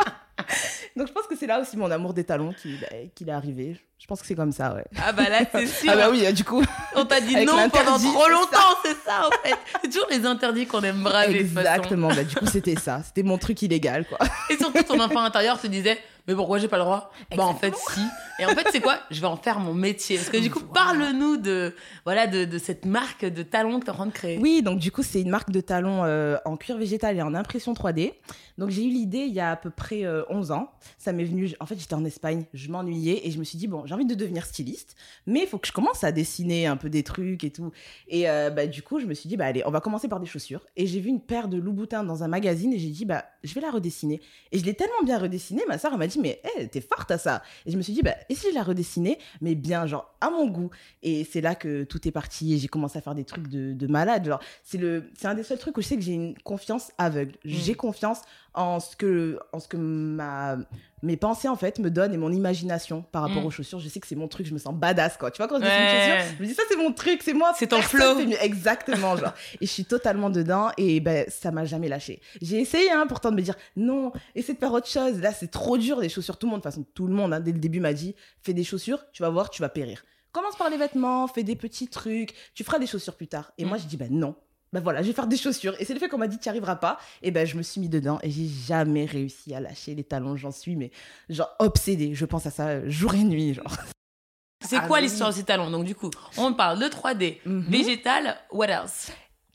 Donc, 0.96 1.08
je 1.08 1.12
pense 1.12 1.28
que 1.28 1.36
c'est 1.36 1.48
là 1.48 1.60
aussi 1.60 1.76
mon 1.76 1.92
amour 1.92 2.14
des 2.14 2.24
talons 2.24 2.54
qui, 2.54 2.78
bah, 2.78 2.88
qu'il 3.14 3.28
est 3.28 3.34
arrivé. 3.34 3.78
Je 4.00 4.08
pense 4.08 4.22
que 4.22 4.28
c'est 4.28 4.36
comme 4.36 4.54
ça, 4.54 4.74
ouais. 4.74 4.86
Ah 5.06 5.12
bah 5.12 5.28
là, 5.30 5.42
c'est 5.52 5.68
sûr. 5.68 5.92
Ah 5.92 5.96
bah 5.98 6.08
oui, 6.10 6.26
euh, 6.26 6.32
du 6.32 6.44
coup. 6.46 6.64
On 6.96 7.04
t'a 7.06 7.20
dit 7.20 7.36
non 7.46 7.70
pendant 7.70 7.98
trop 8.00 8.30
longtemps, 8.30 8.78
c'est 8.84 8.96
ça 9.06 9.28
en 9.28 9.32
fait. 9.44 9.56
C'est 9.84 9.90
toujours 9.90 10.08
les 10.10 10.26
interdits 10.26 10.66
qu'on 10.66 10.82
aime 10.82 11.04
braver. 11.04 11.44
de 11.44 11.50
façon. 11.50 11.60
Exactement. 11.60 12.08
Bah, 12.08 12.24
du 12.24 12.36
coup, 12.36 12.46
c'était 12.46 12.76
ça. 12.78 13.02
C'était 13.06 13.24
mon 13.24 13.38
truc 13.38 13.62
illégal, 13.62 14.06
quoi. 14.08 14.18
Et 14.50 14.58
surtout, 14.58 14.84
ton 14.84 15.00
enfant 15.02 15.20
intérieur 15.20 15.60
te 15.60 15.68
disait 15.68 16.00
Mais 16.28 16.34
pourquoi 16.34 16.60
j'ai 16.60 16.70
pas 16.70 16.78
le 16.78 16.84
droit? 16.86 17.12
Bah, 17.36 17.44
en 17.46 17.56
fait, 17.56 17.76
si. 17.76 18.00
Et 18.40 18.46
en 18.46 18.50
fait, 18.56 18.68
c'est 18.72 18.80
quoi? 18.80 19.00
Je 19.12 19.20
vais 19.20 19.28
en 19.28 19.36
faire 19.38 19.60
mon 19.60 19.74
métier. 19.74 20.16
Parce 20.16 20.30
que 20.30 20.38
du 20.38 20.50
coup, 20.50 20.62
parle-nous 20.62 21.36
de, 21.36 21.76
voilà, 22.06 22.26
de, 22.26 22.46
de 22.46 22.58
cette 22.58 22.86
marque 22.86 23.26
de 23.26 23.44
talons 23.44 23.80
que 23.82 23.86
tu 23.86 23.92
es 23.92 23.94
en 23.94 23.96
train 23.98 24.06
de 24.06 24.12
créer. 24.12 24.38
Oui, 24.40 24.62
donc 24.62 24.80
du 24.80 24.92
coup, 24.94 25.04
c'est 25.04 25.20
une 25.22 25.30
marque 25.30 25.52
de 25.52 25.60
talons 25.60 26.06
euh, 26.06 26.38
en 26.46 26.56
cuir 26.56 26.78
végétal 26.78 27.18
et 27.18 27.22
en 27.22 27.36
impression 27.36 27.74
3D. 27.74 28.14
Donc 28.58 28.72
j'ai 28.72 28.84
eu 28.84 28.90
l'idée 28.90 29.20
il 29.20 29.34
y 29.34 29.40
a 29.40 29.52
à 29.52 29.56
peu 29.56 29.70
près 29.70 30.04
euh, 30.06 30.24
11 30.30 30.52
ans. 30.52 30.72
Ça 30.98 31.14
m'est 31.14 31.24
venu, 31.24 31.54
en 31.62 31.66
fait, 31.66 31.80
j'étais 31.80 31.94
en 31.94 32.04
Espagne, 32.04 32.46
je 32.54 32.70
m'ennuyais 32.70 33.26
et 33.26 33.32
je 33.32 33.40
me 33.40 33.44
suis 33.46 33.58
dit, 33.58 33.68
bon, 33.68 33.84
j'ai 33.90 33.96
envie 33.96 34.06
de 34.06 34.14
devenir 34.14 34.46
styliste, 34.46 34.96
mais 35.26 35.42
il 35.42 35.48
faut 35.48 35.58
que 35.58 35.68
je 35.68 35.72
commence 35.72 36.04
à 36.04 36.12
dessiner 36.12 36.68
un 36.68 36.78
peu 36.78 36.92
des 36.92 37.02
trucs 37.02 37.44
et 37.44 37.50
tout. 37.50 37.72
Et 38.08 38.30
euh, 38.30 38.52
bah, 38.52 38.68
du 38.68 38.84
coup, 38.84 39.00
je 39.00 39.08
me 39.08 39.16
suis 39.16 39.28
dit, 39.28 39.36
bah 39.36 39.48
allez, 39.48 39.64
on 39.66 39.72
va 39.72 39.82
commencer 39.82 40.08
par 40.08 40.20
des 40.20 40.28
chaussures. 40.28 40.64
Et 40.78 40.86
j'ai 40.86 41.00
vu 41.00 41.10
une 41.10 41.22
paire 41.22 41.48
de 41.48 41.58
Louboutin 41.58 42.04
dans 42.04 42.22
un 42.22 42.28
magazine 42.28 42.72
et 42.72 42.78
j'ai 42.78 42.90
dit, 42.90 43.06
bah 43.06 43.26
je 43.44 43.52
vais 43.56 43.62
la 43.62 43.72
redessiner. 43.72 44.22
Et 44.52 44.60
je 44.60 44.66
l'ai 44.66 44.76
tellement 44.76 45.02
bien 45.04 45.18
redessinée, 45.18 45.64
ma 45.68 45.80
soeur, 45.80 45.98
m'a 45.98 46.06
dit, 46.06 46.20
mais 46.20 46.40
hey, 46.44 46.70
t'es 46.70 46.82
forte 46.82 47.10
à 47.10 47.18
ça. 47.18 47.42
Et 47.66 47.72
je 47.72 47.78
me 47.78 47.82
suis 47.82 47.94
dit, 47.94 48.04
bah 48.04 48.14
et 48.30 48.36
si 48.36 48.50
je 48.52 48.54
la 48.54 48.62
redessinais, 48.62 49.18
mais 49.42 49.56
bien, 49.56 49.88
genre, 49.88 50.14
à 50.22 50.30
mon 50.30 50.48
goût. 50.48 50.70
Et 51.02 51.24
c'est 51.24 51.42
là 51.42 51.56
que 51.56 51.84
tout 51.84 52.08
est 52.08 52.12
parti 52.12 52.54
et 52.54 52.58
j'ai 52.60 52.68
commencé 52.68 53.00
à 53.00 53.02
faire 53.02 53.16
des 53.16 53.26
trucs 53.26 53.48
de, 53.48 53.74
de 53.74 53.88
malade. 53.88 54.28
Genre, 54.28 54.40
c'est 54.64 54.78
le, 54.78 55.10
c'est 55.18 55.28
un 55.28 55.34
des 55.34 55.44
seuls 55.44 55.58
trucs 55.58 55.76
où 55.78 55.82
je 55.82 55.88
sais 55.88 55.96
que 55.96 56.04
j'ai 56.04 56.14
une 56.14 56.38
confiance 56.38 56.92
aveugle. 57.00 57.34
J'ai 57.44 57.74
confiance 57.74 58.22
en 58.54 58.80
ce 58.80 58.96
que, 58.96 59.40
en 59.52 59.60
ce 59.60 59.68
que 59.68 59.78
ma, 59.78 60.58
mes 61.02 61.18
pensées 61.18 61.48
en 61.48 61.56
fait 61.56 61.80
me 61.80 61.90
donnent 61.90 62.14
et 62.14 62.18
mon 62.18 62.32
imagination 62.32 63.04
par 63.12 63.22
rapport 63.24 63.42
Mm. 63.42 63.46
aux 63.46 63.52
chaussures. 63.52 63.80
Je 63.80 63.88
sais 63.90 64.00
que 64.00 64.08
c'est 64.08 64.16
mon 64.16 64.28
truc, 64.28 64.46
je 64.48 64.54
me 64.54 64.60
sens 64.60 64.74
badass 64.76 65.18
quoi. 65.18 65.32
Tu 65.32 65.38
vois 65.38 65.48
quand 65.48 65.58
je 65.58 65.62
dessine 65.64 65.78
une 65.80 65.88
chaussure, 65.90 66.36
je 66.38 66.44
me 66.44 66.48
dis 66.48 66.54
ça 66.54 66.64
c'est 66.70 66.76
mon 66.78 66.92
truc, 66.92 67.22
c'est 67.24 67.34
moi. 67.34 67.54
C'est 67.58 67.68
ton 67.68 67.82
flow. 67.82 68.16
fait. 68.16 68.46
Exactement 68.46 69.16
genre. 69.18 69.34
et 69.62 69.66
je 69.66 69.72
suis 69.72 69.86
totalement 69.86 70.30
dedans 70.30 70.70
et 70.78 71.00
ben 71.00 71.26
ça 71.30 71.52
m'a 71.52 71.66
jamais 71.66 71.88
lâché. 71.88 72.22
J'ai 72.42 72.60
essayé 72.60 72.92
hein, 72.92 73.06
pourtant 73.08 73.32
de 73.32 73.36
me 73.36 73.42
dire 73.42 73.56
non, 73.76 74.12
essaie 74.36 74.54
de 74.54 74.60
faire 74.60 74.74
autre 74.74 74.88
chose. 74.88 75.20
Là 75.22 75.32
c'est 75.34 75.52
trop 75.52 75.78
dur 75.78 76.00
les 76.00 76.10
chaussures. 76.10 76.38
Tout 76.38 76.48
le 76.48 76.52
monde, 76.52 76.60
de 76.60 76.64
toute 76.64 76.72
façon 76.74 76.86
tout 76.94 77.08
le 77.08 77.14
monde 77.14 77.34
hein, 77.34 77.40
dès 77.40 77.52
le 77.52 77.60
début 77.60 77.80
m'a 77.80 77.94
dit 77.94 78.16
fais 78.42 78.54
des 78.54 78.64
chaussures, 78.64 79.04
tu 79.14 79.22
vas 79.24 79.30
voir, 79.30 79.50
tu 79.50 79.62
vas 79.62 79.70
périr. 79.70 80.04
Commence 80.32 80.56
par 80.56 80.70
les 80.70 80.78
vêtements, 80.78 81.28
fais 81.28 81.44
des 81.44 81.56
petits 81.56 81.88
trucs, 81.88 82.34
tu 82.54 82.64
feras 82.64 82.78
des 82.78 82.86
chaussures 82.88 83.16
plus 83.16 83.28
tard. 83.28 83.52
Et 83.58 83.66
Mm. 83.66 83.68
moi 83.68 83.78
je 83.78 83.86
dis 83.86 83.98
ben 83.98 84.10
non. 84.12 84.36
Ben 84.72 84.82
voilà, 84.82 85.02
je 85.02 85.08
vais 85.08 85.14
faire 85.14 85.28
des 85.28 85.38
chaussures. 85.38 85.76
Et 85.80 85.86
c'est 85.86 85.94
le 85.94 86.00
fait 86.00 86.10
qu'on 86.10 86.18
m'a 86.20 86.28
dit 86.28 86.38
tu 86.38 86.48
n'y 86.48 86.50
arriveras 86.52 86.76
pas. 86.76 87.00
Et 87.22 87.32
ben 87.32 87.46
je 87.48 87.58
me 87.58 87.64
suis 87.64 87.82
mis 87.82 87.90
dedans 87.90 88.20
et 88.22 88.30
j'ai 88.30 88.48
jamais 88.48 89.06
réussi 89.06 89.54
à 89.56 89.60
lâcher 89.60 89.96
les 89.96 90.04
talons. 90.04 90.36
J'en 90.36 90.52
suis 90.52 90.76
mais 90.76 90.92
genre 91.30 91.50
obsédée. 91.60 92.14
Je 92.16 92.26
pense 92.26 92.46
à 92.46 92.52
ça 92.52 92.68
euh, 92.68 92.90
jour 92.90 93.14
et 93.16 93.24
nuit 93.24 93.54
genre. 93.56 93.76
C'est 94.68 94.76
Ah 94.76 94.82
quoi 94.88 94.98
oui. 94.98 95.04
l'histoire 95.04 95.30
de 95.30 95.36
ces 95.36 95.44
talons? 95.44 95.72
Donc, 95.72 95.86
du 95.86 95.96
coup, 95.96 96.12
on 96.38 96.54
parle 96.54 96.80
de 96.80 96.86
3D, 96.88 97.40
Mhm. 97.46 97.62
végétal, 97.70 98.38
what 98.52 98.68
else? 98.68 99.10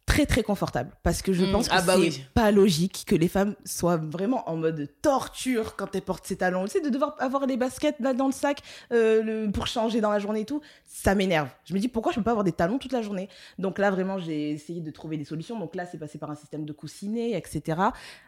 Très 0.07 0.27
très 0.27 0.43
confortable 0.43 0.91
parce 1.03 1.23
que 1.23 1.33
je 1.33 1.45
Mm, 1.45 1.53
pense 1.53 1.69
que 1.69 1.75
ah 1.75 1.81
bah 1.83 1.95
c'est 1.97 2.01
oui. 2.01 2.25
pas 2.35 2.51
logique 2.51 3.05
que 3.07 3.15
les 3.15 3.27
femmes 3.29 3.55
soient 3.65 3.97
vraiment 3.97 4.49
en 4.49 4.57
mode 4.57 4.89
torture 5.03 5.77
quand 5.77 5.95
elles 5.97 6.03
portent 6.03 6.27
ces 6.27 6.37
talons. 6.37 6.65
Tu 6.65 6.73
sais, 6.73 6.81
de 6.81 6.89
devoir 6.91 7.17
avoir 7.19 7.47
les 7.47 7.57
baskets 7.57 7.97
là 8.01 8.13
dans 8.15 8.27
le 8.27 8.33
sac 8.33 8.61
euh, 8.93 9.23
le- 9.23 9.51
pour 9.51 9.67
changer 9.67 10.01
dans 10.01 10.11
la 10.11 10.19
journée 10.19 10.41
et 10.41 10.45
tout, 10.45 10.61
ça 10.85 11.15
m'énerve. 11.15 11.49
Je 11.65 11.75
me 11.75 11.79
dis 11.79 11.89
pourquoi 11.89 12.13
je 12.13 12.17
peux 12.19 12.23
pas 12.23 12.33
avoir 12.33 12.45
des 12.45 12.53
talons 12.53 12.79
toute 12.79 12.93
la 12.93 13.03
journée? 13.03 13.29
Donc 13.59 13.79
là 13.79 13.91
vraiment 13.91 14.19
j'ai 14.19 14.51
essayé 14.51 14.81
de 14.81 14.91
trouver 14.91 15.17
des 15.17 15.25
solutions. 15.25 15.59
Donc 15.59 15.75
là 15.75 15.87
c'est 15.87 15.99
passé 15.99 16.19
par 16.19 16.31
un 16.31 16.35
système 16.37 16.65
de 16.67 16.73
coussinet, 16.73 17.33
etc. 17.33 17.79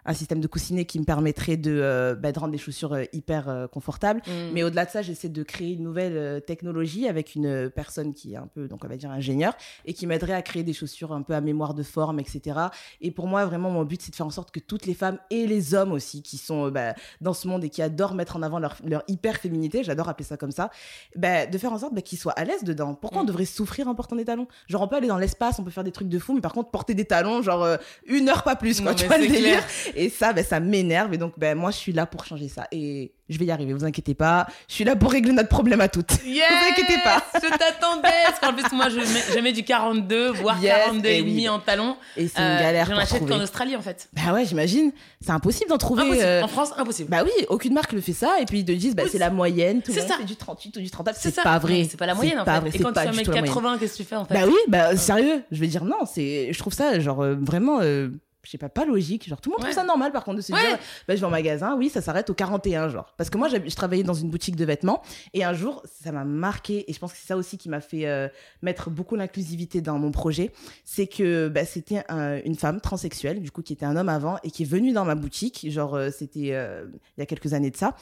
Un 0.07 0.15
système 0.15 0.41
de 0.41 0.47
coussinet 0.47 0.87
qui 0.87 0.99
me 0.99 1.05
permettrait 1.05 1.57
de, 1.59 1.79
euh, 1.79 2.15
bah, 2.15 2.33
de 2.33 2.39
rendre 2.39 2.53
des 2.53 2.59
chaussures 2.59 2.95
euh, 2.95 3.05
hyper 3.13 3.49
euh, 3.49 3.67
confortables. 3.69 4.23
Mm. 4.27 4.53
Mais 4.55 4.63
au-delà 4.63 4.87
de 4.87 4.91
ça, 4.91 5.03
j'essaie 5.03 5.29
de 5.29 5.43
créer 5.43 5.75
une 5.75 5.83
nouvelle 5.85 6.43
technologie 6.47 7.07
avec 7.07 7.35
une 7.35 7.71
personne 7.71 8.15
qui 8.15 8.33
est 8.33 8.37
un 8.37 8.47
peu, 8.47 8.67
donc 8.67 8.85
on 8.85 8.89
va 8.89 8.97
dire 8.97 9.11
ingénieur, 9.11 9.55
et 9.85 9.93
qui 9.95 10.07
m'aiderait 10.07 10.33
à 10.33 10.43
créer 10.43 10.63
des 10.63 10.73
chaussures 10.73 11.13
un 11.13 11.23
peu 11.23 11.35
à 11.35 11.41
mémoire 11.41 11.66
de 11.75 11.83
forme, 11.83 12.21
etc. 12.21 12.59
Et 13.01 13.11
pour 13.11 13.27
moi, 13.27 13.45
vraiment, 13.47 13.71
mon 13.71 13.85
but, 13.85 14.03
c'est 14.03 14.11
de 14.11 14.17
faire 14.17 14.27
en 14.27 14.31
sorte 14.31 14.51
que 14.51 14.61
toutes 14.61 14.87
les 14.87 14.95
femmes 14.95 15.19
et 15.31 15.47
les 15.47 15.75
hommes 15.75 15.93
aussi 15.93 16.23
qui 16.23 16.39
sont 16.39 16.67
euh, 16.67 16.71
bah, 16.71 16.95
dans 17.21 17.33
ce 17.35 17.49
monde 17.49 17.65
et 17.65 17.71
qui 17.71 17.83
adorent 17.83 18.15
mettre 18.15 18.37
en 18.37 18.43
avant 18.43 18.59
leur, 18.59 18.77
leur 18.85 19.03
hyper 19.09 19.37
féminité, 19.37 19.83
j'adore 19.85 20.09
appeler 20.09 20.25
ça 20.27 20.37
comme 20.37 20.51
ça, 20.53 20.71
bah, 21.17 21.47
de 21.47 21.59
faire 21.59 21.73
en 21.73 21.79
sorte 21.79 21.95
bah, 21.95 22.03
qu'ils 22.03 22.19
soient 22.19 22.33
à 22.33 22.45
l'aise 22.45 22.65
dedans. 22.65 22.95
Pourquoi 22.95 23.21
on 23.21 23.25
Mm. 23.25 23.29
devrait 23.29 23.45
souffrir 23.45 23.89
en 23.89 23.95
portant 23.95 24.17
des 24.17 24.25
talons? 24.25 24.47
Genre, 24.69 24.83
on 24.83 24.89
peut 24.89 24.97
aller 24.97 25.09
dans 25.09 25.19
l'espace, 25.19 25.59
on 25.59 25.65
peut 25.65 25.71
faire 25.71 25.85
des 25.85 25.93
trucs 25.93 26.09
de 26.09 26.19
fou, 26.19 26.33
mais 26.35 26.41
par 26.41 26.53
contre, 26.53 26.71
porter 26.71 26.95
des 26.95 27.05
talons, 27.07 27.43
genre 27.43 27.63
euh, 27.65 27.77
une 28.07 28.29
heure 28.29 28.43
pas 28.45 28.57
plus, 28.57 28.81
quoi. 28.81 28.91
Non, 28.93 28.97
tu 28.97 29.07
vois 29.07 29.19
le 29.19 29.27
délire 29.27 29.63
et 29.95 30.09
ça, 30.11 30.33
ça 30.43 30.61
m'énerve. 30.61 31.13
Et 31.15 31.19
donc, 31.19 31.39
ben, 31.39 31.57
moi, 31.57 31.71
je 31.71 31.77
suis 31.77 31.93
là 31.93 32.07
pour 32.07 32.25
changer 32.25 32.49
ça. 32.49 32.67
Et 32.73 33.13
je 33.29 33.39
vais 33.39 33.45
y 33.47 33.51
arriver, 33.51 33.73
vous 33.73 33.85
inquiétez 33.85 34.15
pas. 34.15 34.47
Je 34.69 34.75
suis 34.75 34.85
là 34.85 34.97
pour 34.97 35.11
régler 35.13 35.33
notre 35.33 35.49
problème 35.49 35.81
à 35.81 35.89
toutes. 35.89 36.13
Yes 36.25 36.45
Vous 36.51 36.69
inquiétez 36.73 37.01
pas. 37.03 37.23
Je 37.35 37.49
t'attendais 37.57 38.09
Parce 38.27 38.41
qu'en 38.41 38.53
plus, 38.53 38.65
moi, 38.77 38.89
je 38.89 38.99
mets, 38.99 39.23
je 39.35 39.39
mets 39.41 39.53
du 39.53 39.63
42, 39.65 40.31
voire 40.33 40.61
Yes, 40.63 40.75
42 40.87 41.09
eh 41.09 41.19
et 41.19 41.23
demi 41.23 41.33
oui. 41.37 41.49
en 41.49 41.59
talons. 41.59 41.97
Et 42.17 42.29
c'est 42.29 42.39
une 42.39 42.45
Euh, 42.45 42.61
galère 42.61 42.87
J'en 42.91 42.97
achète 42.99 43.27
qu'en 43.27 43.41
Australie, 43.41 43.77
en 43.77 43.81
fait. 43.83 44.09
Bah 44.13 44.33
ouais, 44.33 44.45
j'imagine. 44.45 44.93
C'est 45.21 45.31
impossible 45.33 45.71
d'en 45.71 45.79
trouver. 45.79 46.03
Impossible. 46.03 46.25
euh, 46.25 46.43
En 46.43 46.49
France, 46.49 46.71
impossible. 46.77 47.11
Bah 47.11 47.23
oui, 47.25 47.31
aucune 47.49 47.75
marque 47.75 47.93
ne 47.93 48.01
fait 48.01 48.13
ça. 48.13 48.37
Et 48.41 48.45
puis 48.47 48.61
ils 48.61 48.65
te 48.65 48.73
disent, 48.73 48.95
bah, 48.95 49.05
c'est 49.11 49.19
la 49.19 49.31
moyenne. 49.31 49.83
Tout 49.83 49.91
le 49.93 49.95
c'est 49.95 50.01
monde 50.03 50.11
ça. 50.11 50.17
fait 50.19 50.25
du 50.25 50.37
38 50.37 50.77
ou 50.77 50.81
du 50.81 50.91
39. 50.91 51.17
c'est 51.21 51.43
pas 51.43 51.59
vrai. 51.59 51.87
C'est 51.91 51.97
pas 51.97 52.07
la 52.07 52.15
moyenne, 52.15 52.39
en 52.41 52.45
fait. 52.45 52.61
vrai, 52.61 52.71
et 52.73 52.79
quand 52.79 52.93
tu 52.93 53.09
moyenne. 53.09 53.45
1m80, 53.45 53.79
qu'est-ce 53.79 53.93
que 53.93 53.97
tu 53.99 54.05
fais, 54.05 54.17
en 54.17 54.25
fait? 54.25 54.35
Bah 54.35 54.41
oui, 54.47 54.57
bah 54.69 54.97
sérieux, 54.97 55.43
je 55.51 55.61
vais 55.61 55.67
dire 55.67 55.85
non, 55.85 55.99
c'est 56.13 56.53
je 56.53 56.59
trouve 56.59 56.73
ça 56.73 56.99
genre 57.01 57.23
euh, 57.23 57.35
vraiment 57.41 57.79
euh, 57.81 58.09
je 58.47 58.51
sais 58.53 58.59
pas 58.59 58.69
pas 58.69 58.85
logique, 58.87 59.29
genre 59.29 59.41
tout 59.41 59.51
le 59.51 59.55
monde 59.55 59.65
Ouais. 59.65 59.71
trouve 59.73 59.83
ça 59.83 59.87
normal 59.87 60.13
par 60.13 60.25
contre 60.25 60.37
de 60.37 60.43
se 60.43 60.53
Ouais. 60.53 60.61
dire 60.61 60.79
bah 61.09 61.17
je 61.17 61.21
vais 61.21 61.27
en 61.27 61.31
magasin, 61.31 61.77
oui, 61.77 61.89
ça 61.91 62.01
s'arrête 62.01 62.31
au 62.31 62.35
41 62.35 62.89
genre 62.89 63.13
parce 63.17 63.29
que 63.29 63.37
moi 63.39 63.49
je 63.49 63.75
travaillais 63.75 64.05
dans 64.05 64.15
une 64.15 64.31
boutique 64.31 64.55
de 64.57 64.65
vêtements 64.65 65.03
et 65.35 65.43
un 65.45 65.53
jour 65.53 65.83
ça 66.03 66.13
m'a 66.13 66.25
marqué 66.25 66.89
et 66.89 66.93
je 66.93 66.99
pense 66.99 67.13
que 67.13 67.19
c'est 67.19 67.27
ça 67.27 67.37
aussi 67.37 67.59
qui 67.59 67.69
m'a 67.69 67.81
fait 67.81 68.07
euh, 68.07 68.29
mettre 68.63 68.89
beaucoup 68.91 69.17
l'inclusivité 69.17 69.81
dans 69.81 69.99
mon 69.99 70.13
projet, 70.13 70.53
c'est 70.85 71.07
que 71.09 71.49
bah, 71.49 71.65
c'était 71.65 72.05
un- 72.09 72.41
une 72.45 72.55
femme 72.55 72.81
transsexuelle 72.81 73.41
du 73.43 73.51
coup 73.51 73.63
qui 73.63 73.73
était 73.73 73.85
un 73.87 73.97
homme 73.97 74.09
avant 74.09 74.39
et 74.45 74.51
qui 74.51 74.63
est 74.63 74.67
venue 74.67 74.93
dans 74.93 75.05
ma 75.05 75.15
boutique, 75.17 75.67
genre 75.71 75.95
euh, 75.97 76.11
c'était 76.17 76.51
euh, 76.53 76.87
il 77.17 77.21
y 77.21 77.23
a 77.23 77.27
quelques 77.27 77.53
années 77.53 77.71
de 77.71 77.77
ça. 77.77 77.97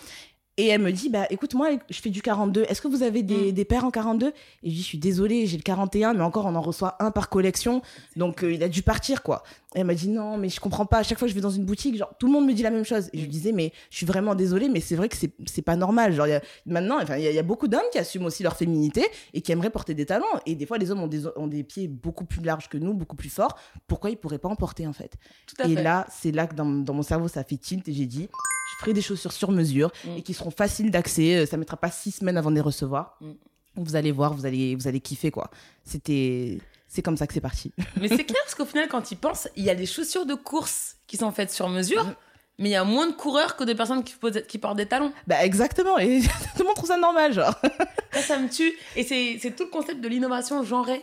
Et 0.56 0.68
elle 0.68 0.80
me 0.82 0.92
dit, 0.92 1.08
bah 1.08 1.26
écoute, 1.30 1.54
moi, 1.54 1.70
je 1.90 2.00
fais 2.00 2.10
du 2.10 2.22
42. 2.22 2.62
Est-ce 2.68 2.80
que 2.80 2.86
vous 2.86 3.02
avez 3.02 3.24
des, 3.24 3.50
Mm. 3.50 3.52
des 3.52 3.64
paires 3.64 3.84
en 3.84 3.90
42 3.90 4.28
Et 4.28 4.32
je 4.62 4.68
dis, 4.70 4.76
je 4.82 4.86
suis 4.86 4.98
désolée, 4.98 5.46
j'ai 5.46 5.56
le 5.56 5.64
41, 5.64 6.14
mais 6.14 6.22
encore, 6.22 6.46
on 6.46 6.54
en 6.54 6.60
reçoit 6.60 6.96
un 7.00 7.10
par 7.10 7.28
collection. 7.28 7.82
Donc, 8.14 8.44
euh, 8.44 8.52
il 8.52 8.62
a 8.62 8.68
dû 8.68 8.82
partir, 8.82 9.24
quoi. 9.24 9.42
Et 9.74 9.80
elle 9.80 9.86
m'a 9.86 9.94
dit, 9.94 10.08
non, 10.08 10.38
mais 10.38 10.48
je 10.48 10.60
comprends 10.60 10.86
pas. 10.86 10.98
À 10.98 11.02
chaque 11.02 11.18
fois 11.18 11.26
que 11.26 11.30
je 11.30 11.34
vais 11.34 11.40
dans 11.40 11.50
une 11.50 11.64
boutique, 11.64 11.96
genre, 11.96 12.12
tout 12.20 12.26
le 12.26 12.32
monde 12.32 12.46
me 12.46 12.52
dit 12.52 12.62
la 12.62 12.70
même 12.70 12.84
chose. 12.84 13.08
Et 13.12 13.18
je 13.18 13.22
lui 13.22 13.28
disais, 13.30 13.50
mais 13.50 13.72
je 13.90 13.96
suis 13.96 14.06
vraiment 14.06 14.36
désolée, 14.36 14.68
mais 14.68 14.78
c'est 14.80 14.94
vrai 14.94 15.08
que 15.08 15.16
c'est 15.16 15.62
pas 15.62 15.74
normal. 15.74 16.12
Genre, 16.12 16.28
il 16.28 16.30
y 16.30 16.34
a- 16.34 16.42
maintenant, 16.66 16.98
enfin, 17.02 17.16
il 17.16 17.24
y, 17.24 17.26
a- 17.26 17.30
il 17.30 17.36
y 17.36 17.38
a 17.40 17.42
beaucoup 17.42 17.66
d'hommes 17.66 17.82
qui 17.90 17.98
assument 17.98 18.26
aussi 18.26 18.44
leur 18.44 18.56
féminité 18.56 19.04
et 19.32 19.40
qui 19.40 19.50
aimeraient 19.50 19.70
porter 19.70 19.94
des 19.94 20.06
talons. 20.06 20.24
Et 20.46 20.54
des 20.54 20.66
fois, 20.66 20.78
les 20.78 20.92
hommes 20.92 21.00
ont 21.02 21.08
des, 21.08 21.26
ont 21.36 21.48
des 21.48 21.64
pieds 21.64 21.88
beaucoup 21.88 22.24
plus 22.26 22.40
larges 22.42 22.68
que 22.68 22.78
nous, 22.78 22.94
beaucoup 22.94 23.16
plus 23.16 23.28
forts. 23.30 23.58
Pourquoi 23.88 24.10
ils 24.10 24.16
pourraient 24.16 24.38
pas 24.38 24.48
en 24.48 24.54
porter, 24.54 24.86
en 24.86 24.92
fait? 24.92 25.14
Tout 25.48 25.60
à 25.60 25.66
et 25.68 25.74
fait. 25.74 25.82
là, 25.82 26.06
c'est 26.12 26.30
là 26.30 26.46
que 26.46 26.54
dans, 26.54 26.66
dans 26.66 26.94
mon 26.94 27.02
cerveau, 27.02 27.26
ça 27.26 27.42
fait 27.42 27.56
tilt 27.56 27.88
et 27.88 27.92
j'ai 27.92 28.06
dit, 28.06 28.28
je 28.72 28.80
ferai 28.80 28.92
des 28.92 29.02
chaussures 29.02 29.32
sur 29.32 29.50
mesure 29.50 29.90
Mm. 30.04 30.16
et 30.18 30.22
qui 30.22 30.34
seront 30.34 30.43
faciles 30.50 30.90
d'accès. 30.90 31.36
Euh, 31.36 31.46
Ça 31.46 31.56
mettra 31.56 31.76
pas 31.76 31.90
six 31.90 32.10
semaines 32.12 32.36
avant 32.36 32.50
de 32.50 32.56
les 32.56 32.60
recevoir. 32.60 33.16
Mm. 33.20 33.32
Vous 33.76 33.96
allez 33.96 34.12
voir, 34.12 34.34
vous 34.34 34.46
allez, 34.46 34.74
vous 34.76 34.86
allez 34.86 35.00
kiffer 35.00 35.30
quoi. 35.32 35.50
C'était, 35.84 36.58
c'est 36.88 37.02
comme 37.02 37.16
ça 37.16 37.26
que 37.26 37.32
c'est 37.34 37.40
parti. 37.40 37.72
Mais 38.00 38.08
c'est 38.08 38.24
clair, 38.24 38.40
parce 38.44 38.54
qu'au 38.54 38.64
final, 38.64 38.88
quand 38.88 39.10
ils 39.10 39.16
pensent, 39.16 39.48
il 39.56 39.64
y 39.64 39.70
a 39.70 39.74
des 39.74 39.86
chaussures 39.86 40.26
de 40.26 40.34
course 40.34 40.96
qui 41.06 41.16
sont 41.16 41.32
faites 41.32 41.50
sur 41.50 41.68
mesure, 41.68 42.04
Mhm. 42.04 42.14
mais 42.60 42.68
il 42.68 42.72
y 42.72 42.76
a 42.76 42.84
moins 42.84 43.08
de 43.08 43.12
coureurs 43.14 43.56
que 43.56 43.64
de 43.64 43.72
personnes 43.72 44.04
qui, 44.04 44.58
portent 44.58 44.76
des 44.76 44.86
talons. 44.86 45.12
bah 45.26 45.44
exactement. 45.44 45.98
Et 45.98 46.20
tout 46.56 46.60
le 46.60 46.64
monde 46.66 46.76
trouve 46.76 46.88
ça 46.88 46.96
normal, 46.96 47.32
genre. 47.32 47.54
Ça, 48.12 48.20
ça 48.22 48.38
me 48.38 48.48
tue. 48.48 48.72
Et 48.94 49.02
c'est 49.02 49.38
c'est 49.42 49.56
tout 49.56 49.64
le 49.64 49.70
concept 49.70 50.00
de 50.00 50.06
l'innovation 50.08 50.62
genrée. 50.62 51.02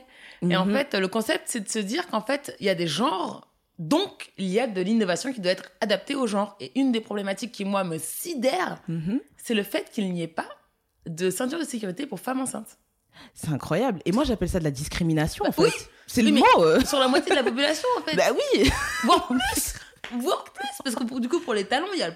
Et 0.50 0.56
en 0.56 0.66
Mhm. 0.66 0.74
fait, 0.78 0.96
le 0.96 1.10
concept, 1.10 1.44
c'est 1.48 1.60
de 1.60 1.68
se 1.70 1.80
dire 1.80 2.08
qu'en 2.08 2.22
fait, 2.22 2.56
il 2.62 2.66
y 2.66 2.70
a 2.70 2.76
des 2.76 2.88
genres, 2.88 3.48
donc 3.82 4.32
il 4.38 4.46
y 4.48 4.60
a 4.60 4.68
de 4.68 4.80
l'innovation 4.80 5.34
qui 5.34 5.42
doit 5.42 5.52
être 5.52 5.72
adaptée 5.82 6.16
au 6.16 6.28
genre. 6.28 6.56
Et 6.60 6.72
une 6.80 6.92
des 6.92 7.02
problématiques 7.02 7.52
qui, 7.52 7.66
moi, 7.66 7.84
me 7.84 7.98
sidère, 7.98 8.80
Mhm. 8.88 9.20
c'est 9.38 9.54
le 9.56 9.64
fait 9.64 9.90
qu'il 9.92 10.14
n'y 10.14 10.22
ait 10.22 10.28
pas 10.28 10.48
de 11.08 11.30
ceinture 11.32 11.58
de 11.60 11.64
sécurité 11.66 12.06
pour 12.06 12.20
femmes 12.20 12.40
enceintes. 12.42 12.78
C'est 13.34 13.50
incroyable. 13.50 14.00
Et 14.06 14.12
moi, 14.12 14.24
j'appelle 14.24 14.50
ça 14.50 14.60
de 14.60 14.64
la 14.64 14.72
discrimination, 14.72 15.44
en 15.46 15.50
Bah, 15.50 15.54
fait. 15.54 15.64
oui. 15.64 15.72
C'est 16.08 16.22
Oui, 16.24 16.32
le 16.32 16.40
mot. 16.40 16.64
euh. 16.64 16.80
Sur 16.86 17.00
la 17.00 17.08
moitié 17.08 17.32
de 17.32 17.36
la 17.36 17.44
population, 17.44 17.88
en 17.98 18.02
fait. 18.04 18.16
Bah 18.16 18.32
oui. 18.34 18.70
Voire 19.04 19.28
plus. 19.28 19.74
Voire 20.20 20.44
plus. 20.46 20.68
Parce 20.84 20.96
que 20.96 21.04
pour- 21.04 21.20
du 21.20 21.28
coup, 21.30 21.40
pour 21.40 21.54
les 21.54 21.66
talons, 21.66 21.88
il 21.94 22.00
y 22.00 22.04
a 22.04 22.12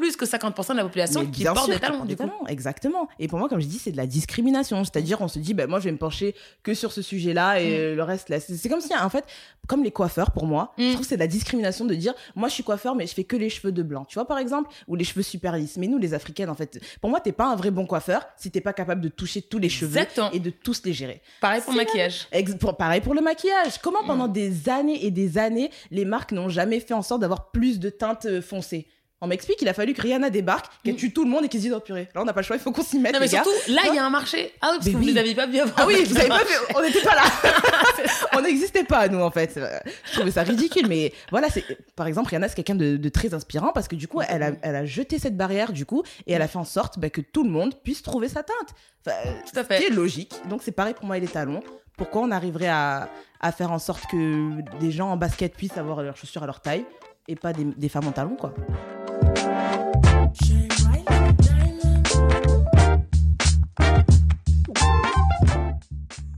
plus 0.00 0.16
que 0.16 0.24
50% 0.24 0.72
de 0.72 0.76
la 0.78 0.82
population 0.82 1.24
qui 1.26 1.44
porte 1.44 1.58
sûr, 1.64 1.68
des 1.74 1.78
talons, 1.80 2.04
des 2.04 2.08
du 2.08 2.16
coup. 2.16 2.24
talons, 2.24 2.46
exactement. 2.48 3.08
Et 3.18 3.28
pour 3.28 3.38
moi, 3.38 3.48
comme 3.48 3.60
je 3.60 3.66
dis, 3.66 3.78
c'est 3.78 3.92
de 3.92 3.96
la 3.96 4.06
discrimination. 4.06 4.82
C'est-à-dire, 4.84 5.20
on 5.20 5.28
se 5.28 5.38
dit, 5.38 5.54
bah, 5.54 5.66
moi, 5.66 5.78
je 5.78 5.84
vais 5.84 5.92
me 5.92 5.98
pencher 5.98 6.34
que 6.62 6.74
sur 6.74 6.92
ce 6.92 7.02
sujet-là 7.02 7.60
et 7.60 7.94
le 7.94 8.02
reste, 8.02 8.28
là. 8.28 8.40
C'est 8.40 8.68
comme 8.68 8.80
si, 8.80 8.94
en 8.96 9.08
fait, 9.10 9.24
comme 9.68 9.84
les 9.84 9.90
coiffeurs, 9.90 10.30
pour 10.32 10.46
moi, 10.46 10.72
Mm. 10.78 10.82
je 10.82 10.88
trouve 10.92 11.00
que 11.02 11.06
c'est 11.06 11.16
de 11.16 11.20
la 11.20 11.26
discrimination 11.26 11.84
de 11.84 11.94
dire, 11.94 12.14
moi, 12.34 12.48
je 12.48 12.54
suis 12.54 12.62
coiffeur, 12.64 12.94
mais 12.94 13.06
je 13.06 13.14
fais 13.14 13.24
que 13.24 13.36
les 13.36 13.50
cheveux 13.50 13.72
de 13.72 13.82
blanc. 13.82 14.04
Tu 14.04 14.14
vois, 14.14 14.26
par 14.26 14.38
exemple, 14.38 14.70
ou 14.88 14.96
les 14.96 15.04
cheveux 15.04 15.22
super 15.22 15.56
lisses. 15.56 15.76
Mais 15.76 15.86
nous, 15.86 15.98
les 15.98 16.14
Africaines, 16.14 16.50
en 16.50 16.54
fait, 16.54 16.80
pour 17.00 17.10
moi, 17.10 17.20
t'es 17.20 17.32
pas 17.32 17.46
un 17.46 17.56
vrai 17.56 17.70
bon 17.70 17.86
coiffeur 17.86 18.22
si 18.36 18.50
t'es 18.50 18.60
pas 18.60 18.72
capable 18.72 19.00
de 19.00 19.08
toucher 19.08 19.42
tous 19.42 19.58
les 19.58 19.68
cheveux 19.68 19.98
Exactement. 19.98 20.30
et 20.32 20.40
de 20.40 20.50
tous 20.50 20.82
les 20.84 20.92
gérer. 20.92 21.20
Pareil 21.40 21.60
pour 21.62 21.72
le 21.72 21.78
maquillage. 21.78 22.26
Ex- 22.32 22.54
pour- 22.54 22.76
pareil 22.76 23.00
pour 23.00 23.14
le 23.14 23.20
maquillage. 23.20 23.78
Comment 23.82 24.02
pendant 24.06 24.28
Mm. 24.28 24.32
des 24.32 24.68
années 24.68 25.04
et 25.04 25.10
des 25.10 25.38
années, 25.38 25.70
les 25.90 26.04
marques 26.04 26.32
n'ont 26.32 26.48
jamais 26.48 26.80
fait 26.80 26.94
en 26.94 27.02
sorte 27.02 27.20
d'avoir 27.20 27.50
plus 27.50 27.78
de 27.78 27.90
teintes 27.90 28.26
euh, 28.26 28.40
foncées? 28.42 28.86
On 29.22 29.26
m'explique 29.26 29.58
qu'il 29.58 29.68
a 29.68 29.74
fallu 29.74 29.92
que 29.92 30.00
Rihanna 30.00 30.30
débarque, 30.30 30.66
qu'elle 30.82 30.96
tue 30.96 31.12
tout 31.12 31.24
le 31.24 31.30
monde 31.30 31.44
et 31.44 31.48
qu'ils 31.48 31.60
se 31.60 31.66
disent 31.66 31.74
oh 31.76 31.80
purée, 31.80 32.08
là 32.14 32.22
on 32.22 32.24
n'a 32.24 32.32
pas 32.32 32.40
le 32.40 32.46
choix, 32.46 32.56
il 32.56 32.62
faut 32.62 32.72
qu'on 32.72 32.82
s'y 32.82 32.98
mette. 32.98 33.12
Mm. 33.12 33.14
Non, 33.16 33.20
mais 33.20 33.26
les 33.26 33.32
gars. 33.32 33.42
surtout, 33.44 33.72
là, 33.72 33.82
il 33.88 33.94
y 33.94 33.98
a 33.98 34.04
un 34.06 34.10
marché. 34.10 34.52
Ah 34.62 34.68
oui, 34.70 34.76
parce 34.76 34.86
Mais 34.86 34.92
que 34.92 34.96
vous 34.96 35.04
oui. 35.04 35.12
les 35.12 35.18
aviez 35.20 35.34
pas 35.34 35.46
vu 35.46 35.58
avant. 35.58 35.72
Ah 35.76 35.86
oui, 35.86 36.04
vous 36.04 36.14
la 36.14 36.20
avez 36.20 36.28
pas 36.30 36.40
on 36.74 36.82
n'était 36.82 37.00
pas 37.02 37.14
là. 37.14 37.22
on 38.32 38.40
n'existait 38.40 38.84
pas, 38.84 39.08
nous, 39.08 39.20
en 39.20 39.30
fait. 39.30 39.60
Je 40.06 40.12
trouvais 40.14 40.30
ça 40.30 40.42
ridicule, 40.42 40.86
mais 40.88 41.12
voilà, 41.30 41.50
c'est, 41.50 41.64
par 41.96 42.06
exemple, 42.06 42.30
Rihanna, 42.30 42.48
c'est 42.48 42.54
quelqu'un 42.54 42.74
de, 42.76 42.96
de 42.96 43.08
très 43.10 43.34
inspirant 43.34 43.72
parce 43.72 43.88
que 43.88 43.94
du 43.96 44.08
coup, 44.08 44.22
elle 44.26 44.42
a, 44.42 44.52
elle 44.62 44.76
a 44.76 44.86
jeté 44.86 45.18
cette 45.18 45.36
barrière, 45.36 45.72
du 45.72 45.84
coup, 45.84 46.02
et 46.26 46.32
elle 46.32 46.42
a 46.42 46.48
fait 46.48 46.58
en 46.58 46.64
sorte 46.64 46.98
bah, 46.98 47.10
que 47.10 47.20
tout 47.20 47.44
le 47.44 47.50
monde 47.50 47.74
puisse 47.82 48.02
trouver 48.02 48.28
sa 48.28 48.42
teinte. 48.42 48.68
Enfin, 49.06 49.16
Tout 49.52 49.58
à 49.58 49.62
Ce 49.62 49.66
fait. 49.66 49.78
qui 49.78 49.84
est 49.84 49.90
logique. 49.90 50.32
Donc, 50.48 50.62
c'est 50.64 50.72
pareil 50.72 50.94
pour 50.94 51.04
moi 51.04 51.18
et 51.18 51.20
les 51.20 51.28
talons. 51.28 51.62
Pourquoi 51.98 52.22
on 52.22 52.30
arriverait 52.30 52.68
à, 52.68 53.10
à 53.40 53.52
faire 53.52 53.70
en 53.70 53.78
sorte 53.78 54.04
que 54.10 54.62
des 54.78 54.90
gens 54.90 55.10
en 55.10 55.18
basket 55.18 55.54
puissent 55.54 55.76
avoir 55.76 56.02
leurs 56.02 56.16
chaussures 56.16 56.42
à 56.42 56.46
leur 56.46 56.60
taille 56.60 56.86
et 57.28 57.36
pas 57.36 57.52
des, 57.52 57.64
des 57.64 57.88
femmes 57.90 58.08
en 58.08 58.12
talons, 58.12 58.36
quoi? 58.36 58.54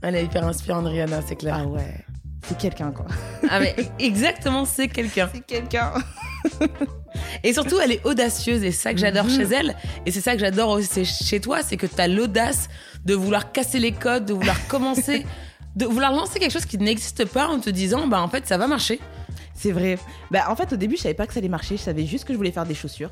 Elle 0.01 0.15
est 0.15 0.25
hyper 0.25 0.45
inspirante, 0.45 0.85
Rihanna, 0.87 1.21
c'est 1.25 1.35
clair. 1.35 1.57
Ah 1.61 1.67
ouais. 1.67 1.95
C'est 2.45 2.57
quelqu'un, 2.57 2.91
quoi. 2.91 3.05
Ah, 3.49 3.61
mais 3.61 3.73
exactement, 3.99 4.65
c'est 4.65 4.89
quelqu'un. 4.89 5.29
C'est 5.33 5.45
quelqu'un. 5.45 5.93
Et 7.41 7.53
surtout, 7.53 7.79
elle 7.81 7.93
est 7.93 8.05
audacieuse 8.05 8.63
et 8.65 8.71
c'est 8.73 8.81
ça 8.81 8.93
que 8.93 8.99
j'adore 8.99 9.23
Mhm. 9.27 9.29
chez 9.37 9.43
elle. 9.55 9.75
Et 10.05 10.11
c'est 10.11 10.19
ça 10.19 10.33
que 10.33 10.39
j'adore 10.39 10.71
aussi 10.71 11.05
chez 11.05 11.39
toi, 11.39 11.63
c'est 11.63 11.77
que 11.77 11.87
tu 11.87 12.01
as 12.01 12.09
l'audace 12.09 12.67
de 13.05 13.13
vouloir 13.13 13.53
casser 13.53 13.79
les 13.79 13.93
codes, 13.93 14.25
de 14.25 14.33
vouloir 14.33 14.57
commencer, 14.67 15.25
de 15.77 15.85
vouloir 15.85 16.11
lancer 16.11 16.37
quelque 16.37 16.51
chose 16.51 16.65
qui 16.65 16.77
n'existe 16.77 17.23
pas 17.23 17.47
en 17.47 17.61
te 17.61 17.69
disant, 17.69 18.07
bah 18.07 18.21
en 18.21 18.27
fait, 18.27 18.45
ça 18.45 18.57
va 18.57 18.67
marcher. 18.67 18.99
C'est 19.55 19.71
vrai. 19.71 19.97
Bah, 20.29 20.47
en 20.49 20.57
fait, 20.57 20.73
au 20.73 20.75
début, 20.75 20.97
je 20.97 21.03
savais 21.03 21.13
pas 21.13 21.25
que 21.25 21.31
ça 21.33 21.39
allait 21.39 21.47
marcher. 21.47 21.77
Je 21.77 21.81
savais 21.83 22.05
juste 22.05 22.25
que 22.25 22.33
je 22.33 22.37
voulais 22.37 22.51
faire 22.51 22.65
des 22.65 22.75
chaussures. 22.75 23.11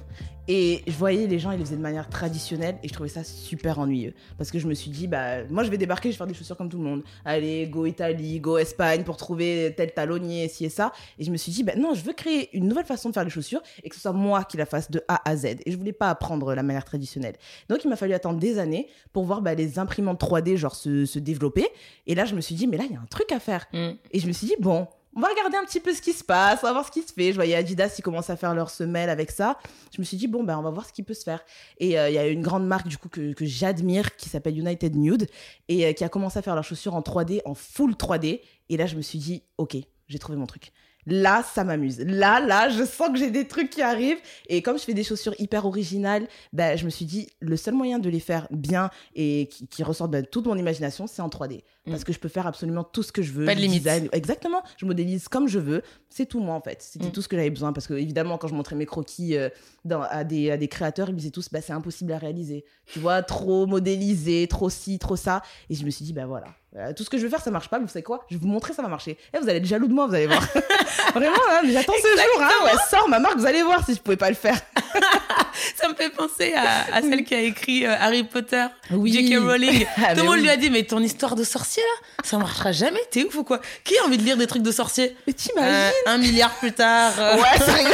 Et 0.54 0.84
je 0.86 0.92
voyais 0.92 1.28
les 1.28 1.40
gens, 1.40 1.52
ils 1.52 1.60
les 1.60 1.64
faisaient 1.64 1.78
de 1.78 1.82
manière 1.82 2.10
traditionnelle. 2.10 2.76
Et 2.84 2.90
je 2.90 2.94
trouvais 2.94 3.08
ça 3.08 3.24
super 3.24 3.80
ennuyeux. 3.80 4.14
Parce 4.38 4.52
que 4.52 4.60
je 4.60 4.68
me 4.68 4.74
suis 4.74 4.92
dit, 4.92 5.08
bah, 5.08 5.46
moi, 5.50 5.64
je 5.64 5.72
vais 5.72 5.78
débarquer, 5.78 6.10
je 6.10 6.16
vais 6.16 6.18
faire 6.18 6.28
des 6.28 6.34
chaussures 6.34 6.58
comme 6.58 6.68
tout 6.68 6.78
le 6.78 6.84
monde. 6.84 7.04
Allez, 7.24 7.68
go 7.68 7.86
Italie, 7.86 8.42
go 8.42 8.58
Espagne 8.58 9.06
pour 9.06 9.16
trouver 9.16 9.74
tel 9.78 9.94
talonnier, 9.94 10.50
ci 10.50 10.66
et 10.66 10.70
ça. 10.70 10.92
Et 11.18 11.24
je 11.24 11.32
me 11.32 11.38
suis 11.38 11.54
dit, 11.54 11.64
bah, 11.64 11.72
non, 11.78 11.94
je 11.94 12.04
veux 12.04 12.12
créer 12.12 12.50
une 12.52 12.68
nouvelle 12.68 12.84
façon 12.84 13.08
de 13.08 13.14
faire 13.14 13.24
les 13.24 13.30
chaussures 13.30 13.62
et 13.82 13.88
que 13.88 13.96
ce 13.96 14.02
soit 14.02 14.12
moi 14.12 14.44
qui 14.44 14.58
la 14.58 14.66
fasse 14.66 14.92
de 14.92 15.02
A 15.08 15.22
à 15.24 15.38
Z. 15.38 15.46
Et 15.66 15.72
je 15.72 15.78
voulais 15.78 15.94
pas 15.94 16.10
apprendre 16.10 16.54
la 16.54 16.64
manière 16.64 16.84
traditionnelle. 16.84 17.36
Donc, 17.70 17.86
il 17.86 17.88
m'a 17.88 17.96
fallu 17.96 18.14
attendre 18.14 18.38
des 18.38 18.60
années 18.60 18.90
pour 19.14 19.24
voir 19.24 19.42
bah, 19.42 19.54
les 19.54 19.80
imprimantes 19.80 20.22
3D, 20.22 20.58
genre, 20.58 20.76
se, 20.76 21.06
se 21.06 21.20
développer. 21.20 21.66
Et 22.08 22.14
là, 22.14 22.26
je 22.26 22.36
me 22.36 22.42
suis 22.42 22.56
dit, 22.56 22.68
mais 22.68 22.76
là, 22.76 22.84
il 22.90 22.92
y 22.92 22.98
a 22.98 23.00
un 23.00 23.08
truc 23.10 23.32
à 23.32 23.40
faire. 23.40 23.68
Mm. 23.72 23.92
Et 24.12 24.20
je 24.20 24.28
me 24.28 24.34
suis 24.34 24.48
dit, 24.48 24.56
bon, 24.60 24.86
on 25.16 25.20
va 25.20 25.28
regarder 25.28 25.58
un 25.58 25.66
petit 25.66 25.80
peu 25.80 25.94
ce 25.94 26.02
qui 26.02 26.14
se 26.14 26.24
passe, 26.24 26.60
on 26.64 26.68
va 26.68 26.74
voir 26.74 26.86
ce 26.86 26.92
qui 26.92 27.02
se 27.02 27.12
fait. 27.12 27.32
Je 27.32 27.36
voyais 27.36 27.56
Adidas, 27.56 27.96
ils 27.98 28.02
commencent 28.02 28.30
à 28.30 28.38
faire 28.38 28.56
leurs 28.56 28.70
semelles 28.70 29.10
avec 29.10 29.32
ça. 29.32 29.58
Je 29.94 30.00
me 30.00 30.06
suis 30.06 30.16
dit, 30.18 30.28
bon, 30.28 30.44
ben, 30.44 30.58
on 30.58 30.62
va 30.62 30.70
voir 30.70 30.86
ce 30.86 30.94
qui 30.94 31.04
peut 31.04 31.14
se 31.14 31.24
faire. 31.24 31.44
Et 31.80 32.00
euh, 32.00 32.10
il 32.10 32.16
y 32.16 32.18
a 32.18 32.28
une 32.28 32.42
grande 32.42 32.66
marque, 32.66 32.88
du 32.88 32.98
coup, 32.98 33.10
que, 33.10 33.34
que 33.34 33.46
j'admire, 33.46 34.16
qui 34.16 34.30
s'appelle 34.30 34.58
United 34.58 34.96
Nude, 34.96 35.28
et 35.68 35.86
euh, 35.86 35.94
qui 35.94 36.04
a 36.04 36.10
commencé 36.10 36.40
à 36.40 36.42
faire 36.42 36.56
leurs 36.56 36.64
chaussures 36.64 36.96
en 36.96 37.02
3D, 37.02 37.42
en 37.46 37.56
full 37.56 37.94
3D. 37.94 38.42
Et 38.70 38.78
là, 38.78 38.86
je 38.86 38.96
me 38.96 39.02
suis 39.02 39.20
dit, 39.20 39.44
ok, 39.58 39.76
j'ai 40.08 40.20
trouvé 40.20 40.38
mon 40.38 40.48
truc. 40.48 40.72
Là, 41.06 41.44
ça 41.44 41.64
m'amuse. 41.64 42.00
Là, 42.00 42.40
là, 42.40 42.70
je 42.70 42.84
sens 42.86 43.10
que 43.10 43.18
j'ai 43.18 43.32
des 43.32 43.48
trucs 43.48 43.70
qui 43.70 43.82
arrivent. 43.82 44.20
Et 44.48 44.62
comme 44.62 44.78
je 44.78 44.84
fais 44.84 44.94
des 44.94 45.04
chaussures 45.04 45.34
hyper 45.40 45.66
originales, 45.66 46.28
ben, 46.54 46.78
je 46.78 46.86
me 46.86 46.90
suis 46.90 47.06
dit, 47.06 47.28
le 47.40 47.58
seul 47.58 47.74
moyen 47.74 48.00
de 48.00 48.10
les 48.10 48.20
faire 48.20 48.48
bien 48.52 48.90
et 49.16 49.48
qui, 49.52 49.68
qui 49.68 49.84
ressortent 49.84 50.12
ben, 50.12 50.26
toute 50.26 50.46
mon 50.46 50.56
imagination, 50.58 51.08
c'est 51.08 51.22
en 51.22 51.30
3D. 51.30 51.64
Parce 51.86 52.02
Mm. 52.02 52.04
que 52.04 52.14
je 52.14 52.20
peux 52.20 52.30
faire 52.30 52.46
absolument 52.46 52.84
tout 52.84 53.02
ce 53.02 53.12
que 53.12 53.24
je 53.24 53.32
veux. 53.32 53.46
Pas 53.46 53.56
de 53.56 53.60
limite. 53.60 53.80
design- 53.84 54.10
Exactement. 54.12 54.62
Je 54.78 54.86
modélise 54.86 55.28
comme 55.28 55.48
je 55.48 55.58
veux. 55.58 55.82
C'est 56.10 56.28
tout 56.28 56.40
moi, 56.40 56.54
en 56.56 56.62
fait. 56.62 56.82
C'était 56.82 57.08
Mm. 57.08 57.12
tout 57.12 57.22
ce 57.24 57.28
que 57.28 57.36
j'avais 57.36 57.50
besoin. 57.50 57.74
Parce 57.74 57.88
que, 57.88 57.96
évidemment, 57.96 58.38
quand 58.38 58.48
je 58.48 58.54
montrais 58.54 58.76
mes 58.76 58.86
croquis 58.86 59.36
euh, 59.36 59.50
dans- 59.86 60.02
à, 60.04 60.24
des, 60.24 60.52
à 60.52 60.58
des 60.58 60.68
créateurs, 60.68 61.10
ils 61.10 61.14
me 61.14 61.18
disaient 61.18 61.32
tous, 61.32 61.50
bah, 61.52 61.62
c'est 61.62 61.74
impossible 61.74 62.12
à 62.14 62.20
réaliser. 62.20 62.64
Tu 62.86 63.00
vois, 63.00 63.24
trop 63.24 63.66
modélisé, 63.66 64.48
trop 64.48 64.70
ci, 64.70 65.00
trop 65.00 65.16
ça. 65.16 65.42
Et 65.70 65.76
je 65.76 65.84
me 65.86 65.90
suis 65.90 66.06
dit, 66.06 66.14
bah 66.14 66.28
voilà. 66.28 66.48
Euh, 66.78 66.94
tout 66.94 67.04
ce 67.04 67.10
que 67.10 67.18
je 67.18 67.24
veux 67.24 67.30
faire, 67.30 67.42
ça 67.42 67.52
marche 67.52 67.68
pas. 67.68 67.80
Mais 67.80 67.86
vous 67.86 67.92
savez 67.92 68.04
quoi? 68.04 68.26
Je 68.30 68.36
vais 68.36 68.42
vous 68.42 68.48
montrer, 68.48 68.72
ça 68.74 68.82
va 68.82 68.88
marcher. 68.88 69.18
Et 69.34 69.38
vous 69.40 69.50
allez 69.50 69.58
être 69.58 69.66
jaloux 69.66 69.88
de 69.88 69.94
moi, 69.94 70.08
vous 70.08 70.16
allez 70.16 70.28
voir. 70.28 70.42
Vraiment, 71.14 71.36
hein, 71.52 71.62
j'attends 71.66 71.92
ce 72.02 72.08
jour. 72.08 72.42
Hein, 72.42 72.50
ouais, 72.66 72.72
sors 72.90 73.10
ma 73.10 73.20
marque, 73.20 73.38
vous 73.38 73.46
allez 73.46 73.62
voir 73.62 73.86
si 73.86 73.94
je 73.94 74.00
pouvais 74.00 74.16
pas 74.16 74.30
le 74.30 74.36
faire. 74.36 74.58
Ça 75.76 75.90
me 75.90 75.96
fait 75.96 76.10
penser 76.10 76.54
à, 76.54 76.96
à 76.96 77.02
celle 77.02 77.24
qui 77.26 77.36
a 77.36 77.42
écrit 77.42 77.86
euh, 77.86 77.94
Harry 78.00 78.24
Potter, 78.24 78.66
Oui. 78.92 79.12
J.K. 79.12 79.40
Rowling. 79.44 79.86
Ah, 79.98 80.14
Tout 80.16 80.22
le 80.22 80.28
monde 80.28 80.36
oui. 80.36 80.42
lui 80.44 80.50
a 80.50 80.56
dit, 80.58 80.70
mais 80.70 80.84
ton 80.84 81.00
histoire 81.00 81.36
de 81.36 81.44
sorcier 81.44 81.84
là, 81.84 82.24
ça 82.24 82.38
marchera 82.38 82.72
jamais, 82.72 83.02
t'es 83.12 83.26
ouf 83.26 83.36
ou 83.36 83.44
quoi? 83.44 83.60
Qui 83.84 83.98
a 83.98 84.06
envie 84.06 84.18
de 84.18 84.24
lire 84.24 84.38
des 84.38 84.48
trucs 84.48 84.64
de 84.64 84.72
sorcier? 84.72 85.16
Mais 85.28 85.34
t'imagines? 85.34 85.70
Euh, 85.74 85.90
Un 86.06 86.18
milliard 86.20 86.52
plus 86.56 86.72
tard. 86.72 87.12
Ouais, 87.18 87.66
sérieux. 87.66 87.92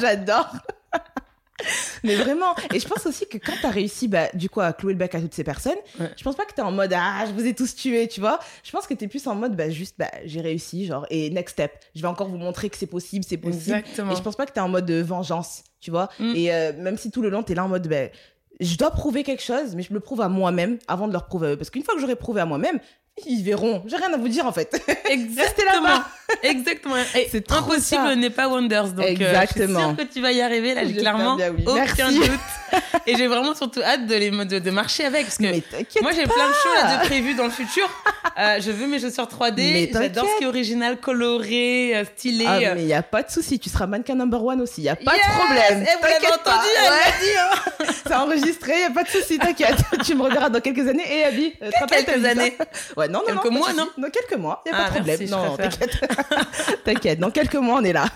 J'adore. 0.00 0.50
Mais 2.04 2.16
vraiment, 2.16 2.54
et 2.72 2.78
je 2.80 2.86
pense 2.86 3.06
aussi 3.06 3.26
que 3.26 3.38
quand 3.38 3.54
t'as 3.62 3.70
réussi, 3.70 4.08
bah, 4.08 4.28
du 4.34 4.50
coup, 4.50 4.60
à 4.60 4.72
clouer 4.72 4.92
le 4.92 4.98
bec 4.98 5.14
à 5.14 5.20
toutes 5.20 5.34
ces 5.34 5.44
personnes, 5.44 5.78
Ouais. 5.98 6.10
je 6.16 6.22
pense 6.22 6.36
pas 6.36 6.44
que 6.44 6.52
t'es 6.52 6.62
en 6.62 6.72
mode 6.72 6.92
ah, 6.94 7.24
je 7.26 7.32
vous 7.32 7.46
ai 7.46 7.54
tous 7.54 7.74
tués, 7.74 8.08
tu 8.08 8.20
vois. 8.20 8.38
Je 8.62 8.70
pense 8.70 8.86
que 8.86 8.94
t'es 8.94 9.08
plus 9.08 9.26
en 9.26 9.34
mode 9.34 9.56
bah, 9.56 9.70
juste 9.70 9.96
bah, 9.98 10.10
j'ai 10.24 10.40
réussi, 10.40 10.86
genre, 10.86 11.06
et 11.10 11.30
next 11.30 11.54
step. 11.54 11.72
Je 11.94 12.02
vais 12.02 12.08
encore 12.08 12.28
vous 12.28 12.36
montrer 12.36 12.68
que 12.68 12.76
c'est 12.76 12.86
possible, 12.86 13.24
c'est 13.26 13.38
possible. 13.38 13.76
Exactement. 13.76 14.12
Et 14.12 14.16
je 14.16 14.22
pense 14.22 14.36
pas 14.36 14.46
que 14.46 14.52
t'es 14.52 14.60
en 14.60 14.68
mode 14.68 14.86
de 14.86 15.00
vengeance, 15.00 15.64
tu 15.80 15.90
vois. 15.90 16.08
Mm. 16.18 16.32
Et 16.36 16.52
euh, 16.52 16.72
même 16.78 16.98
si 16.98 17.10
tout 17.10 17.22
le 17.22 17.30
long, 17.30 17.42
t'es 17.42 17.54
là 17.54 17.64
en 17.64 17.68
mode 17.68 17.88
bah, 17.88 18.08
je 18.60 18.76
dois 18.76 18.90
prouver 18.90 19.22
quelque 19.22 19.42
chose, 19.42 19.74
mais 19.74 19.82
je 19.82 19.90
me 19.90 19.94
le 19.94 20.00
prouve 20.00 20.20
à 20.20 20.28
moi-même 20.28 20.78
avant 20.88 21.08
de 21.08 21.12
leur 21.12 21.26
prouver 21.26 21.48
à 21.48 21.50
eux. 21.52 21.56
Parce 21.56 21.70
qu'une 21.70 21.82
fois 21.82 21.94
que 21.94 22.00
j'aurai 22.00 22.16
prouvé 22.16 22.40
à 22.40 22.46
moi-même, 22.46 22.78
ils 23.26 23.42
verront. 23.42 23.82
J'ai 23.86 23.96
rien 23.96 24.12
à 24.12 24.16
vous 24.18 24.28
dire 24.28 24.46
en 24.46 24.52
fait. 24.52 24.70
Restez 25.06 25.64
là-bas. 25.64 26.06
Exactement. 26.50 26.94
C'est 27.30 27.52
impossible 27.52 28.14
n'est 28.16 28.30
pas 28.30 28.48
Wonders. 28.48 28.92
Donc, 28.92 29.04
euh, 29.20 29.42
je 29.42 29.64
suis 29.64 29.72
sûre 29.72 29.96
que 29.96 30.02
tu 30.02 30.20
vas 30.20 30.32
y 30.32 30.40
arriver. 30.40 30.74
Là, 30.74 30.82
j'ai 30.86 30.94
clairement 30.94 31.36
bien, 31.36 31.52
oui. 31.56 31.64
aucun 31.66 32.10
Merci. 32.10 32.18
doute. 32.20 32.30
Et 33.06 33.16
j'ai 33.16 33.26
vraiment 33.26 33.54
surtout 33.54 33.80
hâte 33.82 34.06
de, 34.06 34.14
les, 34.14 34.30
de, 34.30 34.58
de 34.58 34.70
marcher 34.70 35.04
avec. 35.04 35.24
Parce 35.26 35.38
que 35.38 36.02
moi, 36.02 36.12
j'ai 36.12 36.24
plein 36.24 36.48
de 36.48 36.54
choses 36.54 37.00
de 37.00 37.06
prévues 37.06 37.34
dans 37.34 37.44
le 37.44 37.50
futur. 37.50 37.88
Euh, 38.38 38.58
je 38.60 38.70
veux 38.70 38.86
mes 38.86 38.98
chaussures 38.98 39.24
3D. 39.28 39.54
Mais 39.56 39.90
J'adore 39.92 40.02
t'inquiète. 40.24 40.32
ce 40.34 40.38
qui 40.38 40.44
est 40.44 40.46
original, 40.46 40.96
coloré, 40.98 41.96
euh, 41.96 42.04
stylé. 42.04 42.44
Ah, 42.48 42.56
euh. 42.58 42.72
mais 42.74 42.82
il 42.82 42.86
n'y 42.86 42.94
a 42.94 43.02
pas 43.02 43.22
de 43.22 43.30
souci, 43.30 43.58
tu 43.58 43.70
seras 43.70 43.86
mannequin 43.86 44.14
number 44.14 44.42
one 44.44 44.60
aussi, 44.60 44.80
il 44.80 44.84
n'y 44.84 44.90
a 44.90 44.96
pas 44.96 45.14
Yes 45.14 45.22
de 45.26 45.32
problème. 45.44 45.86
Eh, 45.88 45.96
vous 46.00 46.06
l'avez 46.08 46.26
entendu, 46.34 46.66
elle 46.84 46.90
Ouais, 46.90 47.14
dit. 47.22 47.38
Hein 47.38 47.86
C'est 48.06 48.14
enregistré, 48.14 48.72
il 48.74 48.78
n'y 48.78 48.84
a 48.84 48.90
pas 48.90 49.04
de 49.04 49.08
souci, 49.08 49.38
t'inquiète. 49.38 49.76
tu 50.04 50.14
me 50.14 50.22
reverras 50.22 50.48
dans 50.50 50.60
quelques 50.60 50.86
années. 50.88 51.04
Et 51.08 51.24
Abby, 51.24 51.54
euh, 51.62 51.70
Quelques 51.88 52.24
années. 52.24 52.56
Ouais, 52.96 53.08
non, 53.08 53.20
non, 53.20 53.26
Quelques 53.26 53.44
non, 53.46 53.58
mois, 53.58 53.72
non 53.72 53.88
Dans 53.96 54.10
quelques 54.10 54.36
mois, 54.38 54.62
il 54.66 54.72
n'y 54.72 54.78
a 54.78 54.80
Ah, 54.80 54.84
pas 54.84 54.88
de 54.90 54.94
problème. 54.96 55.18
merci, 55.20 55.32
non, 55.32 55.56
t'inquiète. 55.56 55.98
t'inquiète, 56.84 57.18
dans 57.20 57.30
quelques 57.30 57.54
mois, 57.54 57.78
on 57.80 57.84
est 57.84 57.92
là. 57.92 58.06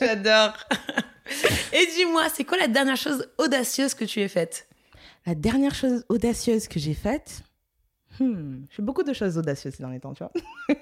J'adore. 0.00 0.52
Et 1.72 1.86
dis-moi, 1.96 2.24
c'est 2.34 2.44
quoi 2.44 2.58
la 2.58 2.68
dernière 2.68 2.96
chose 2.96 3.28
audacieuse 3.38 3.94
que 3.94 4.04
tu 4.04 4.20
aies 4.20 4.28
faite? 4.28 4.68
La 5.26 5.34
dernière 5.34 5.74
chose 5.74 6.04
audacieuse 6.08 6.68
que 6.68 6.78
j'ai 6.78 6.94
faite. 6.94 7.42
Hmm, 8.20 8.64
je 8.68 8.76
fais 8.76 8.82
beaucoup 8.82 9.02
de 9.02 9.12
choses 9.12 9.38
audacieuses 9.38 9.74
ces 9.74 9.82
derniers 9.82 10.00
temps, 10.00 10.12
tu 10.12 10.22
vois. 10.22 10.32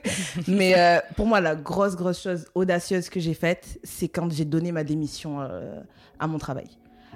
Mais 0.48 0.76
euh, 0.76 0.98
pour 1.16 1.26
moi, 1.26 1.40
la 1.40 1.54
grosse, 1.54 1.94
grosse 1.94 2.20
chose 2.20 2.46
audacieuse 2.54 3.08
que 3.08 3.20
j'ai 3.20 3.34
faite, 3.34 3.78
c'est 3.84 4.08
quand 4.08 4.30
j'ai 4.32 4.44
donné 4.44 4.72
ma 4.72 4.82
démission 4.82 5.40
euh, 5.40 5.80
à 6.18 6.26
mon 6.26 6.38
travail. 6.38 6.68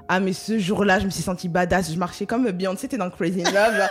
Ah, 0.07 0.21
mais 0.21 0.35
ce 0.35 0.59
jour-là, 0.59 0.99
je 0.99 1.07
me 1.07 1.11
suis 1.11 1.23
sentie 1.23 1.49
badass. 1.49 1.91
Je 1.91 1.99
marchais 1.99 2.27
comme 2.27 2.51
Beyoncé, 2.51 2.89
t'es 2.89 2.99
dans 2.99 3.09
Crazy 3.09 3.43
Love. 3.43 3.55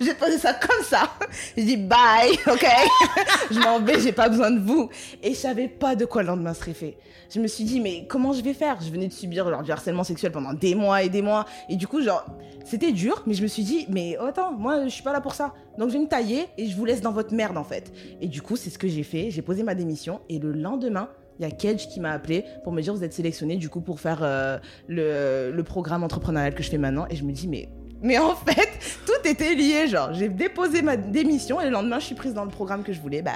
J'ai 0.00 0.14
posé 0.14 0.38
ça 0.38 0.54
comme 0.54 0.84
ça. 0.84 1.10
J'ai 1.56 1.64
dit 1.64 1.76
bye, 1.76 2.32
ok 2.46 2.66
Je 3.50 3.58
m'en 3.58 3.80
vais, 3.80 4.00
j'ai 4.00 4.12
pas 4.12 4.28
besoin 4.28 4.50
de 4.50 4.60
vous. 4.60 4.88
Et 5.22 5.30
je 5.30 5.38
savais 5.38 5.68
pas 5.68 5.96
de 5.96 6.04
quoi 6.04 6.22
le 6.22 6.28
lendemain 6.28 6.54
serait 6.54 6.74
fait. 6.74 6.96
Je 7.30 7.40
me 7.40 7.46
suis 7.46 7.64
dit, 7.64 7.80
mais 7.80 8.06
comment 8.08 8.32
je 8.32 8.42
vais 8.42 8.54
faire? 8.54 8.80
Je 8.80 8.90
venais 8.90 9.08
de 9.08 9.12
subir 9.12 9.48
genre, 9.48 9.62
du 9.62 9.70
harcèlement 9.70 10.04
sexuel 10.04 10.32
pendant 10.32 10.54
des 10.54 10.74
mois 10.74 11.02
et 11.02 11.08
des 11.08 11.20
mois. 11.20 11.44
Et 11.68 11.76
du 11.76 11.86
coup, 11.86 12.00
genre, 12.02 12.24
c'était 12.64 12.92
dur, 12.92 13.22
mais 13.26 13.34
je 13.34 13.42
me 13.42 13.48
suis 13.48 13.64
dit, 13.64 13.86
mais 13.90 14.16
oh, 14.20 14.26
attends, 14.26 14.52
moi, 14.52 14.84
je 14.84 14.88
suis 14.88 15.02
pas 15.02 15.12
là 15.12 15.20
pour 15.20 15.34
ça. 15.34 15.52
Donc, 15.76 15.88
je 15.88 15.94
vais 15.94 16.00
me 16.00 16.08
tailler 16.08 16.46
et 16.56 16.66
je 16.66 16.76
vous 16.76 16.84
laisse 16.84 17.00
dans 17.00 17.12
votre 17.12 17.34
merde, 17.34 17.58
en 17.58 17.64
fait. 17.64 17.92
Et 18.20 18.28
du 18.28 18.40
coup, 18.40 18.56
c'est 18.56 18.70
ce 18.70 18.78
que 18.78 18.88
j'ai 18.88 19.02
fait. 19.02 19.30
J'ai 19.30 19.42
posé 19.42 19.62
ma 19.62 19.74
démission. 19.74 20.20
Et 20.28 20.38
le 20.38 20.52
lendemain, 20.52 21.10
il 21.38 21.46
y 21.46 21.46
a 21.46 21.50
Kedge 21.50 21.88
qui 21.88 22.00
m'a 22.00 22.12
appelé 22.12 22.44
pour 22.64 22.72
me 22.72 22.80
dire, 22.80 22.94
vous 22.94 23.04
êtes 23.04 23.12
sélectionné, 23.12 23.56
du 23.56 23.68
coup, 23.68 23.80
pour 23.80 24.00
faire 24.00 24.20
euh, 24.22 24.58
le, 24.86 25.52
le 25.52 25.62
programme 25.64 26.04
entrepreneurial 26.04 26.54
que 26.54 26.62
je 26.62 26.70
fais 26.70 26.78
maintenant. 26.78 27.06
Et 27.10 27.16
je 27.16 27.24
me 27.24 27.32
dis, 27.32 27.48
mais. 27.48 27.68
Mais 28.02 28.18
en 28.18 28.34
fait, 28.34 28.68
tout 29.06 29.28
était 29.28 29.54
lié, 29.54 29.88
genre, 29.88 30.12
j'ai 30.12 30.28
déposé 30.28 30.82
ma 30.82 30.96
démission 30.96 31.60
et 31.60 31.64
le 31.64 31.70
lendemain, 31.70 31.98
je 31.98 32.06
suis 32.06 32.14
prise 32.14 32.34
dans 32.34 32.44
le 32.44 32.50
programme 32.50 32.82
que 32.82 32.92
je 32.92 33.00
voulais. 33.00 33.22
Bah, 33.22 33.32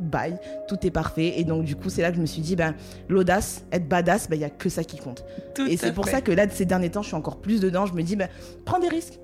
bye, 0.00 0.38
tout 0.68 0.78
est 0.82 0.90
parfait. 0.90 1.34
Et 1.36 1.44
donc, 1.44 1.64
du 1.64 1.76
coup, 1.76 1.90
c'est 1.90 2.02
là 2.02 2.10
que 2.10 2.16
je 2.16 2.20
me 2.20 2.26
suis 2.26 2.42
dit, 2.42 2.56
ben, 2.56 2.74
l'audace, 3.08 3.64
être 3.72 3.88
badass, 3.88 4.28
ben, 4.28 4.36
il 4.36 4.42
y 4.42 4.44
a 4.44 4.50
que 4.50 4.68
ça 4.68 4.84
qui 4.84 4.98
compte. 4.98 5.24
Tout 5.54 5.66
et 5.66 5.76
c'est 5.76 5.92
pour 5.92 6.08
ça 6.08 6.20
que 6.20 6.32
là, 6.32 6.48
ces 6.48 6.64
derniers 6.64 6.90
temps, 6.90 7.02
je 7.02 7.08
suis 7.08 7.16
encore 7.16 7.40
plus 7.40 7.60
dedans. 7.60 7.86
Je 7.86 7.94
me 7.94 8.02
dis, 8.02 8.16
ben, 8.16 8.28
prends 8.64 8.78
des 8.78 8.88
risques. 8.88 9.18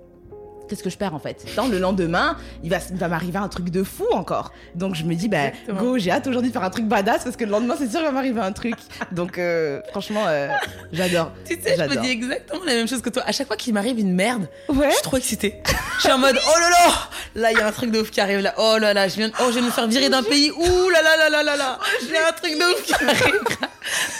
Qu'est-ce 0.68 0.82
que 0.82 0.90
je 0.90 0.96
perds 0.96 1.14
en 1.14 1.18
fait? 1.18 1.44
Dans 1.56 1.66
le 1.66 1.78
lendemain, 1.78 2.36
il 2.62 2.70
va, 2.70 2.78
il 2.90 2.96
va 2.96 3.08
m'arriver 3.08 3.38
un 3.38 3.48
truc 3.48 3.68
de 3.70 3.82
fou 3.84 4.06
encore. 4.12 4.52
Donc 4.74 4.94
je 4.94 5.04
me 5.04 5.14
dis, 5.14 5.28
bah, 5.28 5.46
Exactement. 5.48 5.80
go, 5.82 5.98
j'ai 5.98 6.10
hâte 6.10 6.26
aujourd'hui 6.26 6.48
de 6.50 6.52
faire 6.54 6.64
un 6.64 6.70
truc 6.70 6.86
badass 6.86 7.24
parce 7.24 7.36
que 7.36 7.44
le 7.44 7.50
lendemain, 7.50 7.74
c'est 7.78 7.90
sûr, 7.90 8.00
il 8.00 8.04
va 8.04 8.10
m'arriver 8.12 8.40
un 8.40 8.52
truc. 8.52 8.74
Donc 9.12 9.38
euh, 9.38 9.80
franchement, 9.90 10.24
euh, 10.26 10.48
j'adore. 10.92 11.32
Tu 11.44 11.60
sais, 11.60 11.76
je 11.76 11.82
me 11.82 12.00
dis 12.00 12.10
exactement 12.10 12.64
la 12.64 12.74
même 12.74 12.88
chose 12.88 13.02
que 13.02 13.10
toi. 13.10 13.22
À 13.26 13.32
chaque 13.32 13.46
fois 13.46 13.56
qu'il 13.56 13.74
m'arrive 13.74 13.98
une 13.98 14.14
merde, 14.14 14.48
Ouais. 14.68 14.88
je 14.88 14.94
suis 14.94 15.02
trop 15.02 15.16
excitée. 15.18 15.62
Je 15.96 16.00
suis 16.02 16.12
en 16.12 16.18
mode, 16.18 16.36
oh 16.46 16.58
là 16.60 16.70
là 16.70 16.92
Là, 17.36 17.52
il 17.52 17.58
y 17.58 17.60
a 17.60 17.66
un 17.66 17.72
truc 17.72 17.90
de 17.90 18.00
ouf 18.00 18.10
qui 18.10 18.20
arrive 18.20 18.40
là. 18.40 18.54
Oh 18.58 18.76
là 18.80 18.94
là, 18.94 19.08
je 19.08 19.16
viens, 19.16 19.28
de- 19.28 19.34
oh, 19.40 19.44
je 19.48 19.52
viens 19.52 19.62
de 19.62 19.66
me 19.66 19.70
faire 19.72 19.86
virer 19.86 20.08
d'un 20.08 20.22
pays. 20.22 20.50
Ouh 20.50 20.88
là 20.90 21.02
là 21.02 21.16
là 21.16 21.28
là 21.30 21.42
là 21.42 21.56
là 21.56 21.78
J'ai 22.00 22.16
un 22.18 22.32
truc 22.32 22.52
de 22.58 22.72
ouf 22.74 22.82
qui 22.84 22.94
arrive. 22.94 23.40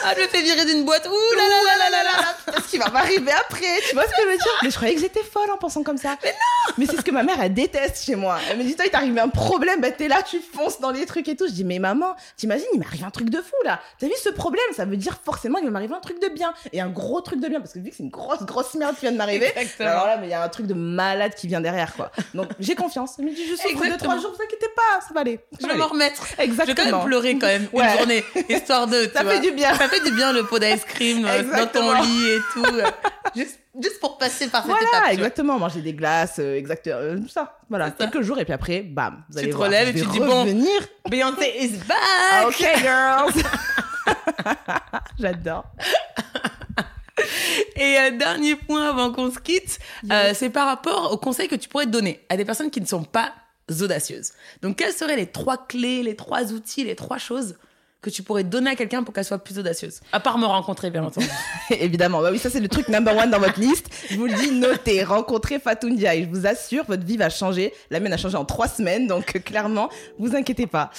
Ah, 0.05 0.13
je 0.17 0.23
me 0.23 0.29
fais 0.29 0.43
virer 0.43 0.65
d'une 0.67 0.85
boîte. 0.85 1.07
Ouh 1.09 1.37
là 1.37 1.43
là 1.49 1.61
là 1.65 1.91
là 1.91 1.91
là 1.91 2.03
là 2.05 2.44
Parce 2.65 2.71
qu'il 2.71 2.81
va 2.81 2.89
m'arriver 2.89 3.31
après, 3.33 3.67
tu 3.89 3.95
vois 3.95 4.05
ce 4.05 4.09
que 4.09 4.23
je 4.23 4.27
veux 4.27 4.37
dire? 4.37 4.53
Mais 4.63 4.71
je 4.71 4.75
croyais 4.77 4.95
que 4.95 5.01
j'étais 5.03 5.23
folle 5.23 5.51
en 5.51 5.59
pensant 5.59 5.83
comme 5.83 5.99
ça. 5.99 6.17
Mais 6.23 6.31
non 6.31 6.75
Mais 6.79 6.87
c'est 6.87 6.97
ce 6.97 7.03
que 7.03 7.11
ma 7.11 7.23
mère, 7.23 7.37
elle 7.43 7.53
déteste 7.53 8.05
chez 8.05 8.17
moi. 8.17 8.39
Elle 8.51 8.57
me 8.59 8.65
dit, 8.65 8.75
toi, 8.75 8.87
il 8.87 8.91
t'est 8.91 8.97
arrivé 8.97 9.21
un 9.21 9.29
problème, 9.29 9.81
bah 9.83 9.91
t'es 9.91 10.09
là, 10.09 10.23
tu 10.23 10.41
fonces 10.41 10.81
dans 10.81 10.91
les 10.91 11.05
trucs 11.05 11.29
et 11.29 11.37
tout. 11.37 11.47
Je 11.47 11.53
dis, 11.53 11.65
mais 11.65 11.79
maman, 11.79 12.17
t'imagines, 12.39 12.67
il 12.73 12.81
m'arrive 12.81 13.05
un 13.05 13.11
truc 13.11 13.29
de 13.29 13.37
fou 13.43 13.55
là. 13.65 13.81
T'as 13.99 14.07
vu 14.07 14.15
ce 14.23 14.31
problème? 14.31 14.65
Ça 14.75 14.87
veut 14.87 14.97
dire 14.97 15.19
forcément 15.23 15.57
qu'il 15.59 15.67
va 15.67 15.73
m'arriver 15.73 15.95
un 15.95 16.01
truc 16.01 16.21
de 16.23 16.29
bien. 16.29 16.55
Et 16.73 16.81
un 16.81 16.89
gros 16.89 17.21
truc 17.21 17.39
de 17.41 17.49
bien, 17.49 17.61
parce 17.61 17.75
que 17.75 17.81
vu 17.81 17.91
que 17.91 17.97
c'est 17.97 18.03
une 18.03 18.09
grosse, 18.09 18.43
grosse 18.45 18.73
merde 18.75 18.95
qui 18.95 19.03
vient 19.03 19.13
de 19.13 19.19
m'arriver, 19.19 19.53
Exactement. 19.57 19.91
alors 19.91 20.07
là, 20.07 20.17
mais 20.17 20.29
il 20.29 20.31
y 20.31 20.35
a 20.35 20.43
un 20.43 20.49
truc 20.49 20.67
de 20.67 20.75
malade 20.75 21.35
qui 21.35 21.47
vient 21.47 21.61
derrière, 21.61 21.95
quoi. 21.95 22.11
Donc 22.33 22.49
j'ai 22.61 22.75
confiance. 22.75 23.17
Elle 23.19 23.27
me 23.27 23.31
dit, 23.31 23.45
je 23.47 23.57
souffre 23.57 23.65
deux, 23.65 23.85
Exactement. 23.85 23.99
trois 24.13 24.23
jours, 24.23 24.33
vous 24.35 24.43
inquiétez 24.43 24.69
pas, 24.75 25.01
ça 25.07 25.13
va 25.15 25.21
aller. 25.21 25.39
Je 25.61 25.67
vais 25.67 25.73
va 25.75 25.79
m'en 25.81 25.89
remettre. 25.89 26.27
Je 26.31 26.37
vais 26.37 26.45
Exactement. 26.45 26.91
quand 26.91 26.97
même 26.99 27.07
pleurer 27.07 27.39
quand 27.39 27.47
même 27.47 27.69
Ouais. 27.75 27.85
une 27.93 27.99
journée, 27.99 28.25
histoire 28.49 28.87
de. 28.87 29.05
tu 29.07 29.13
Ça 29.13 29.23
vois. 29.23 29.33
fait 29.35 29.41
du 29.41 29.51
bien. 29.51 29.75
Ça 29.75 29.89
fait 29.89 30.01
du 30.01 30.11
bien 30.13 30.33
le 30.33 30.45
pot 30.45 30.59
d'ice 30.59 30.85
cream 30.85 31.25
euh, 31.27 31.43
dans 31.43 31.67
ton 31.67 31.91
Exactement. 31.91 32.01
lit 32.03 32.29
et 32.31 32.39
tout. 32.53 32.64
Euh, 32.73 32.85
juste, 33.37 33.59
juste 33.81 34.01
pour 34.01 34.19
passer 34.19 34.49
par 34.49 34.63
cette 34.63 34.71
Voilà, 34.71 34.87
étape. 34.89 35.03
vois. 35.03 35.13
exactement. 35.13 35.59
Manger 35.59 35.81
des 35.83 35.93
glaces, 35.95 36.37
euh, 36.39 36.57
exactement. 36.57 36.97
euh, 36.97 37.19
tout 37.19 37.29
ça. 37.29 37.59
Voilà, 37.69 37.87
ça. 37.87 37.93
quelques 38.07 38.23
jours 38.23 38.39
et 38.39 38.45
puis 38.45 38.55
après, 38.55 38.83
bam. 38.83 39.23
Vous 39.29 39.35
Tu 39.35 39.39
allez 39.41 39.51
te 39.51 39.57
voir, 39.57 39.69
relèves 39.69 39.89
et 39.97 40.01
tu 40.01 40.07
dis, 40.07 40.19
bon. 40.21 40.45
Beyoncé 41.09 41.53
is 41.61 41.77
back 41.89 42.47
ok, 42.49 42.67
girls. 42.81 43.33
J'adore. 45.19 45.65
Et 47.77 47.97
euh, 47.99 48.11
dernier 48.19 48.57
point 48.57 48.89
avant 48.89 49.13
qu'on 49.13 49.31
se 49.31 49.39
quitte, 49.39 49.79
euh, 50.11 50.33
c'est 50.35 50.51
par 50.51 50.67
rapport 50.67 51.13
aux 51.13 51.17
conseils 51.17 51.49
que 51.49 51.55
tu 51.55 51.69
pourrais 51.69 51.87
donner 51.87 52.25
à 52.29 52.37
des 52.37 52.45
personnes 52.45 52.71
qui 52.71 52.81
ne 52.81 52.87
sont 52.87 53.05
pas 53.05 53.33
audacieuses. 53.81 54.33
Donc, 54.63 54.77
quelles 54.77 54.93
seraient 54.93 55.17
les 55.17 55.27
trois 55.31 55.57
clés, 55.67 56.03
les 56.03 56.17
trois 56.17 56.53
outils, 56.53 56.85
les 56.85 56.97
trois 56.97 57.19
choses 57.19 57.57
que 58.05 58.11
tu 58.11 58.23
pourrais 58.23 58.45
donner 58.45 58.71
à 58.71 58.77
quelqu'un 58.77 59.03
pour 59.03 59.15
qu'elle 59.15 59.25
soit 59.25 59.39
plus 59.39 59.59
audacieuse 59.59 60.01
À 60.13 60.21
part 60.21 60.37
me 60.37 60.45
rencontrer, 60.45 60.91
bien 60.91 61.03
entendu. 61.03 61.27
Évidemment, 61.71 62.21
bah 62.21 62.29
oui, 62.31 62.39
ça 62.39 62.51
c'est 62.51 62.61
le 62.61 62.69
truc 62.69 62.89
number 62.89 63.17
one 63.17 63.31
dans 63.31 63.39
votre 63.39 63.59
liste. 63.59 63.89
Je 64.11 64.17
vous 64.17 64.27
le 64.27 64.35
dis, 64.35 64.53
notez, 64.53 65.03
rencontrez 65.03 65.59
Fatou 65.59 65.89
Ndiaye. 65.89 66.25
Je 66.25 66.29
vous 66.29 66.47
assure, 66.47 66.85
votre 66.87 67.05
vie 67.05 67.17
va 67.17 67.31
changer. 67.31 67.73
La 67.91 68.01
mienne 68.01 68.13
a 68.13 68.19
changé 68.19 68.37
en 68.37 68.45
trois 68.45 68.69
semaines, 68.69 69.07
donc 69.07 69.35
euh, 69.35 69.39
clairement, 69.39 69.89
vous 70.19 70.37
inquiétez 70.37 70.67
pas. 70.67 70.91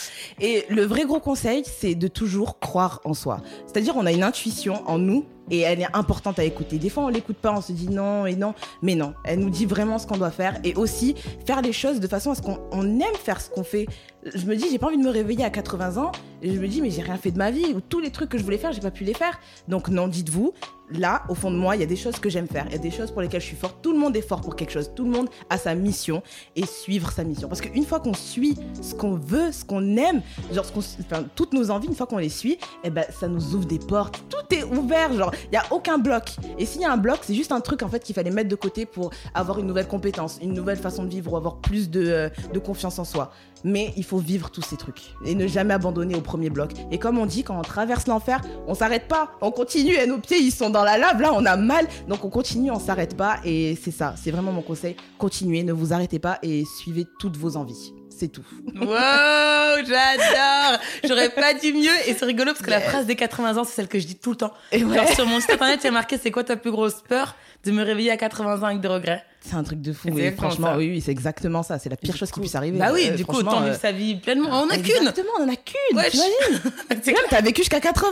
Et 0.42 0.66
le 0.70 0.84
vrai 0.84 1.06
gros 1.06 1.20
conseil, 1.20 1.64
c'est 1.80 1.94
de 1.94 2.08
toujours 2.08 2.60
croire 2.60 3.02
en 3.06 3.14
soi. 3.14 3.42
C'est-à-dire, 3.68 3.96
on 3.96 4.06
a 4.08 4.12
une 4.12 4.24
intuition 4.24 4.82
en 4.90 4.98
nous 4.98 5.26
et 5.52 5.60
elle 5.60 5.82
est 5.82 5.96
importante 5.96 6.40
à 6.40 6.44
écouter. 6.44 6.78
Des 6.78 6.90
fois, 6.90 7.04
on 7.04 7.10
l'écoute 7.10 7.38
pas, 7.38 7.54
on 7.54 7.62
se 7.62 7.72
dit 7.72 7.90
non 7.90 8.26
et 8.26 8.36
non, 8.36 8.54
mais 8.82 8.96
non. 8.96 9.14
Elle 9.24 9.40
nous 9.40 9.50
dit 9.50 9.66
vraiment 9.66 9.98
ce 9.98 10.08
qu'on 10.08 10.18
doit 10.18 10.32
faire 10.32 10.60
et 10.64 10.76
aussi 10.76 11.16
faire 11.46 11.62
les 11.62 11.74
choses 11.74 12.00
de 12.00 12.08
façon 12.08 12.32
à 12.32 12.36
ce 12.36 12.42
qu'on 12.42 12.60
on 12.72 13.00
aime 13.00 13.16
faire 13.24 13.42
ce 13.42 13.50
qu'on 13.50 13.64
fait. 13.64 13.88
Je 14.34 14.46
me 14.46 14.56
dis, 14.56 14.66
j'ai 14.72 14.80
pas 14.80 14.88
envie 14.88 14.98
de 14.98 15.04
me 15.04 15.12
réveiller 15.12 15.44
à 15.44 15.50
80 15.50 15.98
ans 16.02 16.12
je 16.54 16.60
me 16.60 16.68
dis, 16.68 16.82
mais 16.82 16.90
j'ai 16.90 17.02
rien 17.02 17.18
fait 17.18 17.32
de 17.32 17.38
ma 17.38 17.52
vie 17.52 17.74
ou 17.76 17.82
tous 17.82 18.00
les 18.00 18.12
trucs 18.12 18.30
que 18.30 18.38
je 18.38 18.44
voulais 18.44 18.58
faire, 18.58 18.72
j'ai 18.72 18.82
pas 18.82 18.92
pu 18.92 19.04
les 19.04 19.14
faire. 19.14 19.40
Donc 19.68 19.90
non, 19.90 20.08
dites-vous, 20.08 20.54
là, 20.92 21.24
au 21.30 21.36
fond 21.36 21.52
de 21.52 21.56
moi, 21.56 21.76
il 21.76 21.80
y 21.80 21.84
a 21.84 21.88
des 21.88 21.96
choses 21.96 22.20
que 22.20 22.30
j'aime 22.30 22.48
faire, 22.48 22.66
il 22.68 22.74
y 22.74 22.76
a 22.76 22.80
des 22.80 22.92
choses 22.92 23.12
pour 23.12 23.22
lesquelles 23.22 23.42
je 23.42 23.48
suis 23.48 23.56
forte. 23.56 23.78
Tout 23.82 23.92
le 23.92 23.98
monde 24.00 24.16
est 24.16 24.22
fort 24.22 24.42
pour 24.42 24.56
quelque 24.56 24.72
chose, 24.72 24.92
tout 24.96 25.04
le 25.04 25.10
monde 25.12 25.30
a 25.50 25.58
sa 25.58 25.74
mission 25.76 26.22
et 26.56 26.66
suivre 26.66 27.12
sa 27.12 27.24
mission. 27.24 27.48
Parce 27.48 27.62
qu'une 27.62 27.86
fois 27.86 28.00
qu'on 28.00 28.14
suit 28.14 28.58
ce 28.82 28.94
qu'on 28.96 29.16
veut, 29.16 29.52
ce 29.52 29.66
qu'on 29.66 29.98
aime, 29.98 30.22
genre 30.52 30.66
ce 30.66 30.72
qu'on- 30.72 31.24
toutes 31.36 31.54
nos 31.54 31.72
envies, 31.72 31.88
une 31.88 31.96
fois 31.96 32.08
qu'on 32.08 32.18
les 32.18 32.30
suit, 32.30 32.58
eh 32.84 32.90
ben, 32.90 33.06
ça 33.10 33.28
nous 33.28 33.56
ouvre 33.56 33.66
des 33.66 33.80
portes. 33.80 34.24
Tout 34.30 34.54
est 34.56 34.64
ouvert, 34.64 35.12
genre, 35.14 35.32
il 35.46 35.50
n'y 35.52 35.58
a 35.58 35.66
aucun 35.72 35.98
bloc. 35.98 36.36
Et 36.60 36.66
s'il 36.66 36.82
y 36.82 36.86
a 36.86 36.92
un 36.92 36.98
bloc, 36.98 37.20
c'est 37.24 37.36
juste 37.36 37.52
un 37.52 37.62
truc 37.62 37.82
en 37.84 37.90
fait 37.90 38.04
qu'il 38.04 38.14
fallait 38.16 38.32
mettre 38.32 38.50
de 38.50 38.56
côté 38.56 38.86
pour 38.86 39.12
avoir 39.34 39.60
une 39.60 39.68
nouvelle 39.68 39.88
compétence, 39.88 40.40
une 40.42 40.54
nouvelle 40.54 40.78
façon 40.78 41.04
de 41.04 41.10
vivre 41.10 41.34
ou 41.34 41.38
avoir 41.38 41.58
plus 41.58 41.90
de, 41.90 42.06
euh, 42.06 42.30
de 42.54 42.60
confiance 42.60 43.00
en 43.00 43.06
soi. 43.06 43.32
Mais 43.66 43.92
il 43.98 44.04
faut 44.06 44.20
vivre 44.20 44.52
tous 44.52 44.62
ces 44.62 44.78
trucs 44.78 45.02
et 45.26 45.34
ne 45.34 45.48
jamais 45.48 45.74
abandonner 45.74 46.16
au 46.16 46.22
premier 46.22 46.52
bloc. 46.52 46.72
Et 46.92 47.00
comme 47.00 47.18
on 47.18 47.26
dit, 47.26 47.44
quand 47.44 47.58
on 47.58 47.64
traverse 47.64 48.06
l'enfer, 48.06 48.40
on 48.68 48.76
s'arrête 48.76 49.08
pas, 49.08 49.32
on 49.42 49.50
continue 49.50 49.96
et 49.96 50.06
nos 50.06 50.20
pieds 50.20 50.38
ils 50.38 50.52
sont 50.52 50.70
dans 50.70 50.84
la 50.84 51.00
lave, 51.00 51.20
là 51.20 51.32
on 51.34 51.46
a 51.46 51.58
mal, 51.58 51.88
donc 52.08 52.24
on 52.24 52.30
continue, 52.30 52.70
on 52.70 52.80
s'arrête 52.80 53.18
pas 53.18 53.40
et 53.44 53.76
c'est 53.82 53.92
ça, 53.92 54.14
c'est 54.22 54.30
vraiment 54.30 54.52
mon 54.52 54.62
conseil. 54.62 54.96
Continuez, 55.18 55.64
ne 55.64 55.74
vous 55.74 55.94
arrêtez 55.94 56.20
pas 56.20 56.38
et 56.44 56.64
suivez 56.80 57.06
toutes 57.20 57.38
vos 57.38 57.58
envies. 57.58 57.94
C'est 58.18 58.30
tout. 58.30 58.46
Wow, 58.76 59.84
j'adore 59.86 60.80
J'aurais 61.04 61.30
pas 61.32 61.54
dit 61.54 61.74
mieux 61.74 61.92
et 62.08 62.14
c'est 62.14 62.24
rigolo 62.24 62.54
parce 62.54 62.62
que 62.62 62.70
la 62.70 62.80
phrase 62.80 63.06
des 63.06 63.16
80 63.16 63.58
ans, 63.58 63.64
c'est 63.66 63.74
celle 63.74 63.90
que 63.90 64.00
je 64.00 64.08
dis 64.08 64.16
tout 64.16 64.30
le 64.30 64.38
temps. 64.38 64.54
Et 64.72 64.86
ouais. 64.86 65.14
Sur 65.16 65.26
mon 65.26 65.42
site 65.42 65.50
internet, 65.50 65.80
il 65.82 65.86
y 65.86 65.90
a 65.90 65.92
marqué 65.92 66.18
c'est 66.18 66.32
quoi 66.32 66.44
ta 66.46 66.56
plus 66.56 66.72
grosse 66.72 67.02
peur 67.02 67.36
de 67.66 67.72
me 67.72 67.84
réveiller 67.84 68.12
à 68.12 68.18
80 68.18 68.62
ans 68.62 68.66
avec 68.68 68.80
des 68.80 68.88
regrets? 68.88 69.26
C'est 69.48 69.56
un 69.56 69.64
truc 69.64 69.82
de 69.82 69.94
fou. 69.94 70.08
Et 70.18 70.32
franchement, 70.32 70.70
ça. 70.72 70.78
oui, 70.78 70.90
oui, 70.90 71.02
c'est 71.02 71.12
exactement 71.12 71.62
ça. 71.64 71.78
C'est 71.80 71.90
la 71.90 71.98
pire 71.98 72.16
chose 72.18 72.32
qui 72.32 72.40
puisse 72.40 72.56
arriver. 72.56 72.78
Bah 72.80 72.90
oui, 72.94 73.10
Euh, 73.12 73.16
du 73.16 73.26
coup, 73.26 73.36
autant 73.38 73.62
euh, 73.62 73.66
vivre 73.66 73.80
sa 73.80 73.92
vie 73.92 74.16
pleinement. 74.16 74.50
On 74.52 74.70
a 74.70 74.78
qu'une 74.78 74.96
Exactement, 74.98 75.30
on 75.40 75.44
en 75.44 75.50
a 75.50 75.56
qu'une. 75.56 75.98
Ouais, 75.98 76.10
T'imagines 76.10 77.16
t'as 77.30 77.42
vécu 77.42 77.62
jusqu'à 77.62 77.80
80 77.80 78.08
ans, 78.08 78.12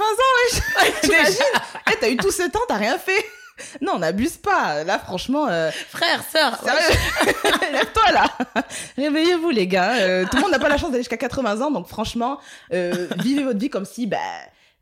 wesh. 0.53 0.61
T'imagines. 1.01 1.37
Eh, 1.91 1.95
T'as 1.99 2.09
eu 2.09 2.17
tout 2.17 2.31
ce 2.31 2.43
temps, 2.49 2.59
t'as 2.67 2.77
rien 2.77 2.97
fait. 2.97 3.25
Non, 3.81 3.93
on 3.95 3.99
n'abuse 3.99 4.37
pas. 4.37 4.83
Là, 4.83 4.97
franchement, 4.99 5.47
euh, 5.47 5.69
Frère, 5.89 6.23
sœur, 6.31 6.59
sérieux. 6.63 6.99
Lève-toi 7.71 8.11
là. 8.11 8.25
Réveillez-vous, 8.97 9.49
les 9.51 9.67
gars. 9.67 9.95
Euh, 10.01 10.25
tout 10.29 10.37
le 10.37 10.41
monde 10.43 10.51
n'a 10.51 10.59
pas 10.59 10.69
la 10.69 10.77
chance 10.77 10.89
d'aller 10.91 11.03
jusqu'à 11.03 11.17
80 11.17 11.61
ans, 11.61 11.71
donc 11.71 11.87
franchement, 11.87 12.39
euh, 12.73 13.07
vivez 13.19 13.43
votre 13.43 13.59
vie 13.59 13.69
comme 13.69 13.85
si 13.85 14.07
bah, 14.07 14.17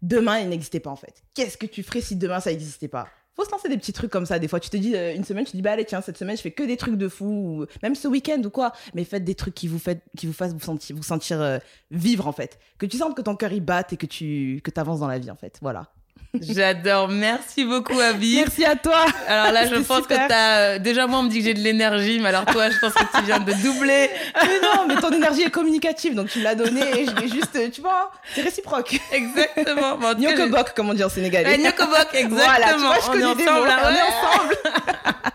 demain 0.01 0.39
il 0.39 0.49
n'existait 0.49 0.79
pas 0.79 0.89
en 0.89 0.95
fait. 0.95 1.13
Qu'est-ce 1.33 1.57
que 1.57 1.65
tu 1.65 1.83
ferais 1.83 2.01
si 2.01 2.15
demain 2.15 2.39
ça 2.39 2.49
n'existait 2.49 2.87
pas? 2.87 3.07
Se 3.45 3.51
lancer 3.51 3.69
des 3.69 3.77
petits 3.77 3.93
trucs 3.93 4.12
comme 4.12 4.25
ça. 4.25 4.39
Des 4.39 4.47
fois, 4.47 4.60
tu 4.60 4.69
te 4.69 4.77
dis 4.77 4.95
euh, 4.95 5.15
une 5.15 5.23
semaine, 5.23 5.45
tu 5.45 5.51
te 5.51 5.58
dis 5.58 5.62
bah 5.62 5.71
allez 5.71 5.86
tiens 5.86 6.01
cette 6.01 6.17
semaine 6.17 6.38
je 6.38 6.41
fais 6.41 6.51
que 6.51 6.63
des 6.63 6.77
trucs 6.77 6.97
de 6.97 7.08
fou, 7.08 7.25
ou 7.25 7.65
même 7.84 7.95
ce 7.95 8.08
week-end 8.08 8.41
ou 8.43 8.49
quoi. 8.49 8.73
Mais 8.93 9.04
faites 9.04 9.23
des 9.23 9.36
trucs 9.36 9.54
qui 9.54 9.67
vous 9.67 9.80
fait, 9.80 10.04
qui 10.17 10.27
vous 10.27 10.34
fassent 10.34 10.54
vous 10.54 10.60
sentir, 10.60 10.95
vous 10.95 11.04
sentir 11.04 11.41
euh, 11.41 11.60
vivre 11.91 12.27
en 12.27 12.32
fait. 12.32 12.60
Que 12.77 12.86
tu 12.86 12.97
sentes 12.97 13.15
que 13.15 13.21
ton 13.21 13.36
cœur 13.36 13.51
il 13.54 13.62
batte 13.62 13.93
et 13.93 13.97
que 13.97 14.06
tu 14.06 14.62
que 14.63 14.71
avances 14.80 14.99
dans 14.99 15.08
la 15.08 15.19
vie 15.19 15.32
en 15.32 15.36
fait. 15.36 15.58
Voilà. 15.62 15.91
J'adore. 16.39 17.09
Merci 17.09 17.65
beaucoup, 17.65 17.99
Abby. 17.99 18.37
Merci 18.37 18.63
à 18.63 18.75
toi. 18.77 19.05
Alors 19.27 19.51
là, 19.51 19.67
je 19.67 19.75
pense 19.81 20.03
super. 20.03 20.23
que 20.23 20.27
t'as. 20.29 20.57
euh, 20.59 20.79
Déjà, 20.79 21.05
moi, 21.05 21.19
on 21.19 21.23
me 21.23 21.29
dit 21.29 21.39
que 21.39 21.43
j'ai 21.45 21.53
de 21.53 21.59
l'énergie, 21.59 22.19
mais 22.19 22.29
alors 22.29 22.45
toi, 22.45 22.69
je 22.69 22.77
pense 22.79 22.93
que 22.93 23.17
tu 23.17 23.23
viens 23.25 23.39
de 23.39 23.51
doubler. 23.61 24.09
mais 24.41 24.59
non, 24.61 24.85
mais 24.87 24.95
ton 24.95 25.11
énergie 25.11 25.41
est 25.43 25.49
communicative, 25.51 26.15
donc 26.15 26.29
tu 26.29 26.41
l'as 26.41 26.55
donnée 26.55 27.01
et 27.01 27.05
je 27.05 27.11
vais 27.11 27.27
juste, 27.27 27.55
euh, 27.57 27.69
tu 27.69 27.81
vois, 27.81 28.11
c'est 28.33 28.41
réciproque. 28.43 28.97
Exactement. 29.11 29.97
Bon, 29.97 30.17
Nyokobok, 30.17 30.73
comme 30.73 30.89
on 30.89 30.93
dit 30.93 31.03
en 31.03 31.09
sénégalais. 31.09 31.49
Ouais, 31.49 31.57
Nyokobok, 31.57 32.07
exactement. 32.13 32.35
Voilà, 32.37 32.73
tu 32.73 32.79
vois, 32.79 32.95
je 32.95 33.07
on 33.07 33.11
connais 33.11 33.31
est 33.31 33.35
des 33.35 33.43
ensemble, 33.47 33.59
mots. 33.59 33.65
là, 33.65 33.79
On 33.83 33.91
est 33.93 34.01
ensemble. 34.01 34.55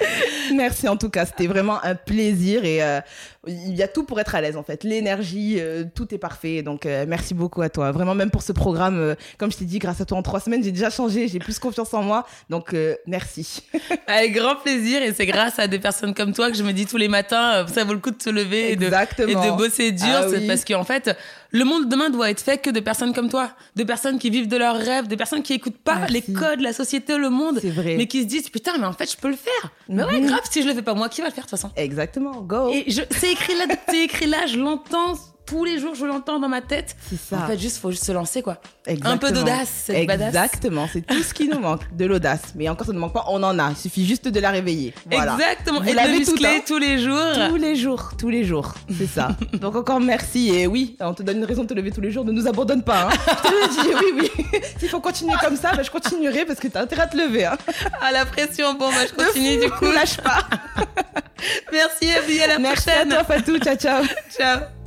Merci 0.54 0.88
en 0.88 0.96
tout 0.96 1.10
cas, 1.10 1.26
c'était 1.26 1.46
vraiment 1.46 1.82
un 1.82 1.94
plaisir 1.94 2.64
et 2.64 2.82
euh, 2.82 3.00
il 3.46 3.74
y 3.74 3.82
a 3.82 3.88
tout 3.88 4.04
pour 4.04 4.20
être 4.20 4.34
à 4.34 4.40
l'aise 4.40 4.56
en 4.56 4.62
fait. 4.62 4.84
L'énergie, 4.84 5.56
euh, 5.58 5.84
tout 5.94 6.14
est 6.14 6.18
parfait. 6.18 6.62
Donc 6.62 6.86
euh, 6.86 7.04
merci 7.06 7.34
beaucoup 7.34 7.62
à 7.62 7.68
toi. 7.68 7.92
Vraiment 7.92 8.14
même 8.14 8.30
pour 8.30 8.42
ce 8.42 8.52
programme, 8.52 9.14
comme 9.38 9.52
je 9.52 9.58
t'ai 9.58 9.64
dit, 9.64 9.78
grâce 9.78 10.00
à 10.00 10.04
toi 10.04 10.18
en 10.18 10.22
trois 10.22 10.40
semaines, 10.40 10.62
j'ai 10.62 10.72
déjà 10.72 10.90
changé, 10.90 11.28
j'ai 11.28 11.38
plus 11.38 11.58
confiance 11.58 11.92
en 11.94 12.02
moi. 12.02 12.26
Donc 12.48 12.74
merci. 13.06 13.62
Avec 14.06 14.32
grand 14.32 14.56
plaisir. 14.56 15.02
Et 15.02 15.12
c'est 15.12 15.26
grâce 15.26 15.58
à 15.58 15.66
des 15.66 15.78
personnes 15.78 16.14
comme 16.14 16.32
toi 16.32 16.50
que 16.50 16.56
je 16.56 16.62
me 16.62 16.72
dis 16.72 16.86
tous 16.86 16.96
les 16.96 17.08
matins, 17.08 17.66
ça 17.68 17.84
vaut 17.84 17.94
le 17.94 18.00
coup 18.00 18.10
de 18.10 18.22
se 18.22 18.30
lever 18.30 18.72
et 18.72 18.76
de, 18.76 18.84
et 18.84 18.86
Exactement. 18.86 19.44
de 19.44 19.56
bosser 19.56 19.92
dur. 19.92 20.06
Ah 20.10 20.26
oui. 20.28 20.46
parce 20.46 20.64
qu'en 20.64 20.84
fait, 20.84 21.16
le 21.52 21.64
monde 21.64 21.84
de 21.84 21.90
demain 21.90 22.10
doit 22.10 22.30
être 22.30 22.40
fait 22.40 22.58
que 22.58 22.70
de 22.70 22.80
personnes 22.80 23.12
comme 23.14 23.28
toi. 23.28 23.50
De 23.76 23.84
personnes 23.84 24.18
qui 24.18 24.30
vivent 24.30 24.48
de 24.48 24.56
leurs 24.56 24.76
rêves, 24.76 25.06
de 25.06 25.14
personnes 25.16 25.42
qui 25.42 25.52
écoutent 25.52 25.76
pas 25.78 25.96
Merci. 25.96 26.12
les 26.14 26.22
codes, 26.34 26.60
la 26.60 26.72
société, 26.72 27.16
le 27.18 27.30
monde. 27.30 27.58
C'est 27.60 27.70
vrai. 27.70 27.94
Mais 27.96 28.06
qui 28.06 28.22
se 28.22 28.26
disent, 28.26 28.48
putain, 28.48 28.72
mais 28.78 28.86
en 28.86 28.92
fait, 28.92 29.10
je 29.10 29.16
peux 29.16 29.28
le 29.28 29.36
faire. 29.36 29.70
Mais 29.88 30.02
ouais, 30.04 30.20
Mhm. 30.20 30.26
grave, 30.28 30.40
si 30.50 30.62
je 30.62 30.68
le 30.68 30.74
fais 30.74 30.82
pas 30.82 30.94
moi, 30.94 31.08
qui 31.08 31.20
va 31.20 31.28
le 31.28 31.32
faire 31.32 31.44
de 31.44 31.50
toute 31.50 31.58
façon? 31.58 31.70
Exactement. 31.76 32.40
Go. 32.42 32.70
Et 32.72 32.84
je, 32.90 33.02
c'est 33.10 33.30
écrit 33.32 33.54
là, 33.56 33.66
c'est 33.88 34.04
écrit 34.04 34.26
là, 34.26 34.46
je 34.46 34.58
l'entends 34.58 35.14
tous 35.46 35.64
les 35.64 35.78
jours, 35.78 35.94
je 35.94 36.06
l'entends 36.06 36.38
dans 36.38 36.48
ma 36.48 36.60
tête. 36.60 36.96
C'est 37.08 37.18
ça. 37.18 37.38
En 37.38 37.46
fait, 37.46 37.58
juste, 37.58 37.78
faut 37.78 37.90
juste 37.90 38.04
se 38.04 38.12
lancer, 38.12 38.42
quoi. 38.42 38.58
Exactement. 38.86 39.14
Un 39.14 39.18
peu 39.18 39.32
d'audace, 39.32 39.84
c'est 39.86 40.06
badass. 40.06 40.28
Exactement, 40.28 40.88
c'est 40.92 41.02
tout 41.02 41.22
ce 41.22 41.34
qui 41.34 41.48
nous 41.48 41.58
manque, 41.58 41.80
de 41.94 42.04
l'audace. 42.04 42.40
Mais 42.54 42.68
encore, 42.68 42.86
ça 42.86 42.92
ne 42.92 42.98
manque 42.98 43.12
pas, 43.12 43.24
on 43.28 43.42
en 43.42 43.58
a. 43.58 43.70
Il 43.70 43.76
suffit 43.76 44.06
juste 44.06 44.28
de 44.28 44.40
la 44.40 44.50
réveiller. 44.50 44.92
Voilà. 45.10 45.34
Exactement. 45.34 45.80
Vous 45.80 45.88
et 45.88 45.92
de 45.92 46.24
tout, 46.24 46.32
muscler 46.32 46.48
hein. 46.48 46.62
tous 46.66 46.78
les 46.78 46.98
jours. 46.98 47.48
Tous 47.48 47.56
les 47.56 47.76
jours, 47.76 48.12
tous 48.18 48.28
les 48.28 48.44
jours, 48.44 48.74
c'est 48.96 49.06
ça. 49.06 49.36
Donc 49.60 49.76
encore 49.76 50.00
merci 50.00 50.50
et 50.50 50.66
oui, 50.66 50.96
on 51.00 51.14
te 51.14 51.22
donne 51.22 51.38
une 51.38 51.44
raison 51.44 51.62
de 51.62 51.68
te 51.68 51.74
lever 51.74 51.90
tous 51.90 52.00
les 52.00 52.10
jours, 52.10 52.24
ne 52.24 52.32
nous 52.32 52.46
abandonne 52.46 52.82
pas. 52.82 53.08
Hein. 53.08 53.10
Je 53.44 53.48
te 53.48 53.54
le 53.54 53.68
dis, 53.70 54.04
oui, 54.20 54.30
oui. 54.52 54.60
S'il 54.78 54.88
faut 54.88 55.00
continuer 55.00 55.34
comme 55.40 55.56
ça, 55.56 55.72
bah, 55.74 55.82
je 55.82 55.90
continuerai 55.90 56.44
parce 56.44 56.58
que 56.58 56.68
t'as 56.68 56.82
intérêt 56.82 57.02
à 57.02 57.06
te 57.06 57.16
lever. 57.16 57.44
Hein. 57.44 57.56
À 58.00 58.12
la 58.12 58.24
pression, 58.24 58.74
bon, 58.74 58.88
bah, 58.90 59.06
je 59.08 59.24
continue 59.24 59.58
du 59.58 59.70
coup. 59.70 59.86
lâche 59.86 60.16
pas. 60.18 60.40
Merci, 61.72 62.10
Abby, 62.10 62.40
à 62.40 62.46
la 62.48 62.58
Merci 62.58 62.90
à 62.90 62.92
prochaine. 62.92 63.08
toi 63.08 63.24
Fatou, 63.24 63.58
ciao 63.58 63.76
ciao. 63.76 64.04
Ciao. 64.30 64.81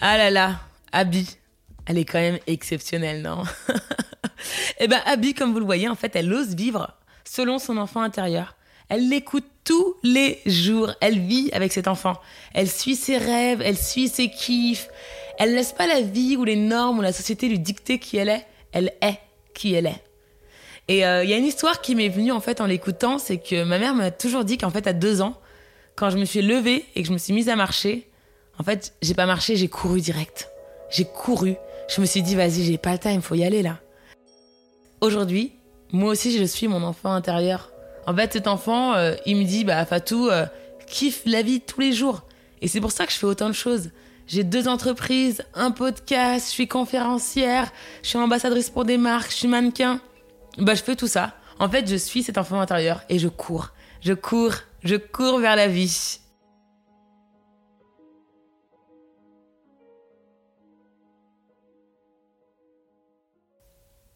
Ah 0.00 0.16
là 0.16 0.30
là, 0.30 0.60
Abby, 0.92 1.28
elle 1.86 1.98
est 1.98 2.04
quand 2.04 2.20
même 2.20 2.38
exceptionnelle, 2.46 3.22
non? 3.22 3.42
Eh 4.80 4.86
ben 4.86 5.00
Abby, 5.06 5.34
comme 5.34 5.52
vous 5.52 5.58
le 5.58 5.64
voyez, 5.64 5.88
en 5.88 5.96
fait, 5.96 6.14
elle 6.14 6.32
ose 6.32 6.54
vivre 6.54 6.96
selon 7.24 7.58
son 7.58 7.76
enfant 7.76 8.00
intérieur. 8.00 8.54
Elle 8.88 9.08
l'écoute 9.08 9.44
tous 9.64 9.96
les 10.04 10.40
jours. 10.46 10.92
Elle 11.00 11.18
vit 11.18 11.50
avec 11.52 11.72
cet 11.72 11.88
enfant. 11.88 12.14
Elle 12.54 12.70
suit 12.70 12.94
ses 12.94 13.18
rêves, 13.18 13.60
elle 13.60 13.76
suit 13.76 14.08
ses 14.08 14.30
kiffs. 14.30 14.88
Elle 15.38 15.54
laisse 15.54 15.72
pas 15.72 15.88
la 15.88 16.00
vie 16.00 16.36
ou 16.36 16.44
les 16.44 16.56
normes 16.56 17.00
ou 17.00 17.02
la 17.02 17.12
société 17.12 17.48
lui 17.48 17.58
dicter 17.58 17.98
qui 17.98 18.16
elle 18.16 18.28
est. 18.28 18.46
Elle 18.72 18.92
est 19.02 19.18
qui 19.52 19.74
elle 19.74 19.86
est. 19.86 20.02
Et 20.86 20.98
il 20.98 21.04
euh, 21.04 21.24
y 21.24 21.34
a 21.34 21.36
une 21.36 21.44
histoire 21.44 21.80
qui 21.80 21.94
m'est 21.96 22.08
venue 22.08 22.32
en 22.32 22.40
fait 22.40 22.60
en 22.60 22.66
l'écoutant, 22.66 23.18
c'est 23.18 23.38
que 23.38 23.64
ma 23.64 23.78
mère 23.78 23.94
m'a 23.94 24.10
toujours 24.10 24.44
dit 24.44 24.56
qu'en 24.56 24.70
fait 24.70 24.86
à 24.86 24.92
deux 24.92 25.20
ans, 25.20 25.38
quand 25.96 26.10
je 26.10 26.16
me 26.16 26.24
suis 26.24 26.40
levée 26.40 26.84
et 26.94 27.02
que 27.02 27.08
je 27.08 27.12
me 27.12 27.18
suis 27.18 27.32
mise 27.34 27.48
à 27.48 27.56
marcher, 27.56 28.07
en 28.58 28.62
fait 28.62 28.94
j'ai 29.02 29.14
pas 29.14 29.26
marché, 29.26 29.56
j'ai 29.56 29.68
couru 29.68 30.00
direct. 30.00 30.50
J'ai 30.90 31.04
couru. 31.04 31.54
Je 31.88 32.00
me 32.00 32.06
suis 32.06 32.22
dit 32.22 32.34
vas-y, 32.34 32.64
j'ai 32.64 32.78
pas 32.78 32.92
le 32.92 32.98
temps, 32.98 33.10
il 33.10 33.22
faut 33.22 33.34
y 33.34 33.44
aller 33.44 33.62
là. 33.62 33.78
Aujourd'hui, 35.00 35.52
moi 35.92 36.10
aussi 36.10 36.36
je 36.36 36.44
suis 36.44 36.68
mon 36.68 36.82
enfant 36.82 37.12
intérieur. 37.12 37.70
En 38.08 38.14
fait, 38.16 38.32
cet 38.32 38.46
enfant, 38.46 38.94
euh, 38.94 39.16
il 39.26 39.36
me 39.36 39.44
dit, 39.44 39.64
bah 39.64 39.84
Fatou, 39.84 40.30
euh, 40.30 40.46
kiffe 40.86 41.24
la 41.26 41.42
vie 41.42 41.60
tous 41.60 41.82
les 41.82 41.92
jours. 41.92 42.22
Et 42.62 42.66
c'est 42.66 42.80
pour 42.80 42.90
ça 42.90 43.04
que 43.04 43.12
je 43.12 43.18
fais 43.18 43.26
autant 43.26 43.48
de 43.48 43.54
choses. 43.54 43.90
J'ai 44.26 44.44
deux 44.44 44.66
entreprises, 44.66 45.42
un 45.52 45.72
podcast, 45.72 46.46
je 46.46 46.52
suis 46.52 46.68
conférencière, 46.68 47.70
je 48.02 48.08
suis 48.08 48.18
ambassadrice 48.18 48.70
pour 48.70 48.86
des 48.86 48.96
marques, 48.96 49.30
je 49.30 49.36
suis 49.36 49.48
mannequin. 49.48 50.00
Bah, 50.56 50.74
je 50.74 50.82
fais 50.82 50.96
tout 50.96 51.06
ça. 51.06 51.34
En 51.58 51.68
fait, 51.68 51.86
je 51.86 51.96
suis 51.96 52.22
cet 52.22 52.38
enfant 52.38 52.58
intérieur 52.58 53.02
et 53.10 53.18
je 53.18 53.28
cours. 53.28 53.72
Je 54.00 54.14
cours, 54.14 54.54
je 54.84 54.96
cours 54.96 55.38
vers 55.38 55.54
la 55.54 55.68
vie. 55.68 56.20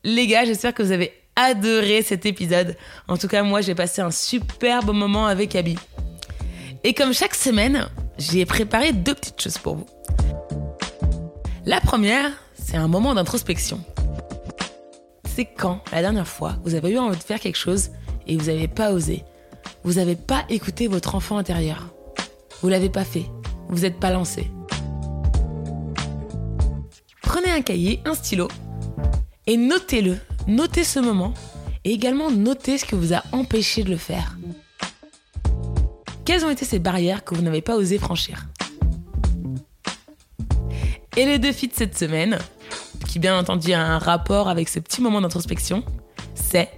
Les 0.04 0.26
gars, 0.26 0.44
j'espère 0.44 0.74
que 0.74 0.82
vous 0.82 0.90
avez 0.90 1.12
adoré 1.36 2.02
cet 2.02 2.26
épisode. 2.26 2.76
En 3.06 3.16
tout 3.16 3.28
cas, 3.28 3.44
moi, 3.44 3.60
j'ai 3.60 3.76
passé 3.76 4.02
un 4.02 4.10
superbe 4.10 4.92
moment 4.92 5.26
avec 5.26 5.54
Abby. 5.54 5.78
Et 6.82 6.92
comme 6.92 7.14
chaque 7.14 7.36
semaine, 7.36 7.88
j'ai 8.18 8.44
préparé 8.44 8.92
deux 8.92 9.14
petites 9.14 9.40
choses 9.40 9.58
pour 9.58 9.76
vous. 9.76 9.86
La 11.64 11.80
première, 11.80 12.32
c'est 12.54 12.76
un 12.76 12.88
moment 12.88 13.14
d'introspection. 13.14 13.80
C'est 15.24 15.44
quand, 15.44 15.82
la 15.92 16.00
dernière 16.00 16.26
fois, 16.26 16.56
vous 16.64 16.74
avez 16.74 16.90
eu 16.90 16.98
envie 16.98 17.16
de 17.16 17.22
faire 17.22 17.38
quelque 17.38 17.56
chose 17.58 17.90
et 18.26 18.36
vous 18.36 18.46
n'avez 18.46 18.66
pas 18.66 18.90
osé. 18.90 19.22
Vous 19.84 19.94
n'avez 19.94 20.16
pas 20.16 20.44
écouté 20.48 20.88
votre 20.88 21.14
enfant 21.14 21.38
intérieur. 21.38 21.94
Vous 22.60 22.68
l'avez 22.68 22.90
pas 22.90 23.04
fait. 23.04 23.26
Vous 23.68 23.82
n'êtes 23.82 24.00
pas 24.00 24.10
lancé. 24.10 24.50
Prenez 27.22 27.52
un 27.52 27.62
cahier, 27.62 28.00
un 28.04 28.14
stylo 28.14 28.48
et 29.46 29.56
notez-le 29.56 30.18
Notez 30.48 30.82
ce 30.82 30.98
moment 30.98 31.34
et 31.84 31.92
également 31.92 32.30
notez 32.30 32.78
ce 32.78 32.84
que 32.84 32.96
vous 32.96 33.12
a 33.14 33.22
empêché 33.32 33.84
de 33.84 33.90
le 33.90 33.96
faire. 33.96 34.36
Quelles 36.24 36.44
ont 36.44 36.50
été 36.50 36.64
ces 36.64 36.78
barrières 36.78 37.24
que 37.24 37.34
vous 37.34 37.42
n'avez 37.42 37.60
pas 37.60 37.76
osé 37.76 37.98
franchir? 37.98 38.46
Et 41.16 41.26
le 41.26 41.38
défi 41.38 41.68
de 41.68 41.74
cette 41.74 41.96
semaine, 41.96 42.38
qui 43.06 43.18
bien 43.18 43.38
entendu 43.38 43.72
a 43.72 43.80
un 43.80 43.98
rapport 43.98 44.48
avec 44.48 44.68
ce 44.68 44.78
petit 44.78 45.00
moment 45.00 45.20
d'introspection, 45.20 45.84
c'est 46.34 46.70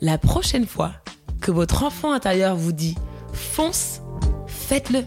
la 0.00 0.18
prochaine 0.18 0.66
fois 0.66 0.92
que 1.40 1.50
votre 1.50 1.82
enfant 1.82 2.12
intérieur 2.12 2.56
vous 2.56 2.72
dit 2.72 2.96
fonce, 3.32 4.02
faites-le, 4.46 5.04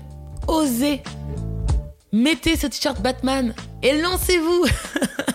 osez, 0.48 1.04
mettez 2.12 2.58
ce 2.58 2.68
t-shirt 2.68 3.02
Batman 3.02 3.54
et 3.84 4.02
lancez-vous. 4.02 4.66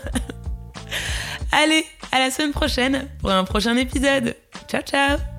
Allez, 1.59 1.87
à 2.13 2.19
la 2.19 2.31
semaine 2.31 2.53
prochaine 2.53 3.09
pour 3.19 3.31
un 3.31 3.45
prochain 3.45 3.77
épisode. 3.79 4.37
Ciao 4.69 4.83
ciao 4.83 5.36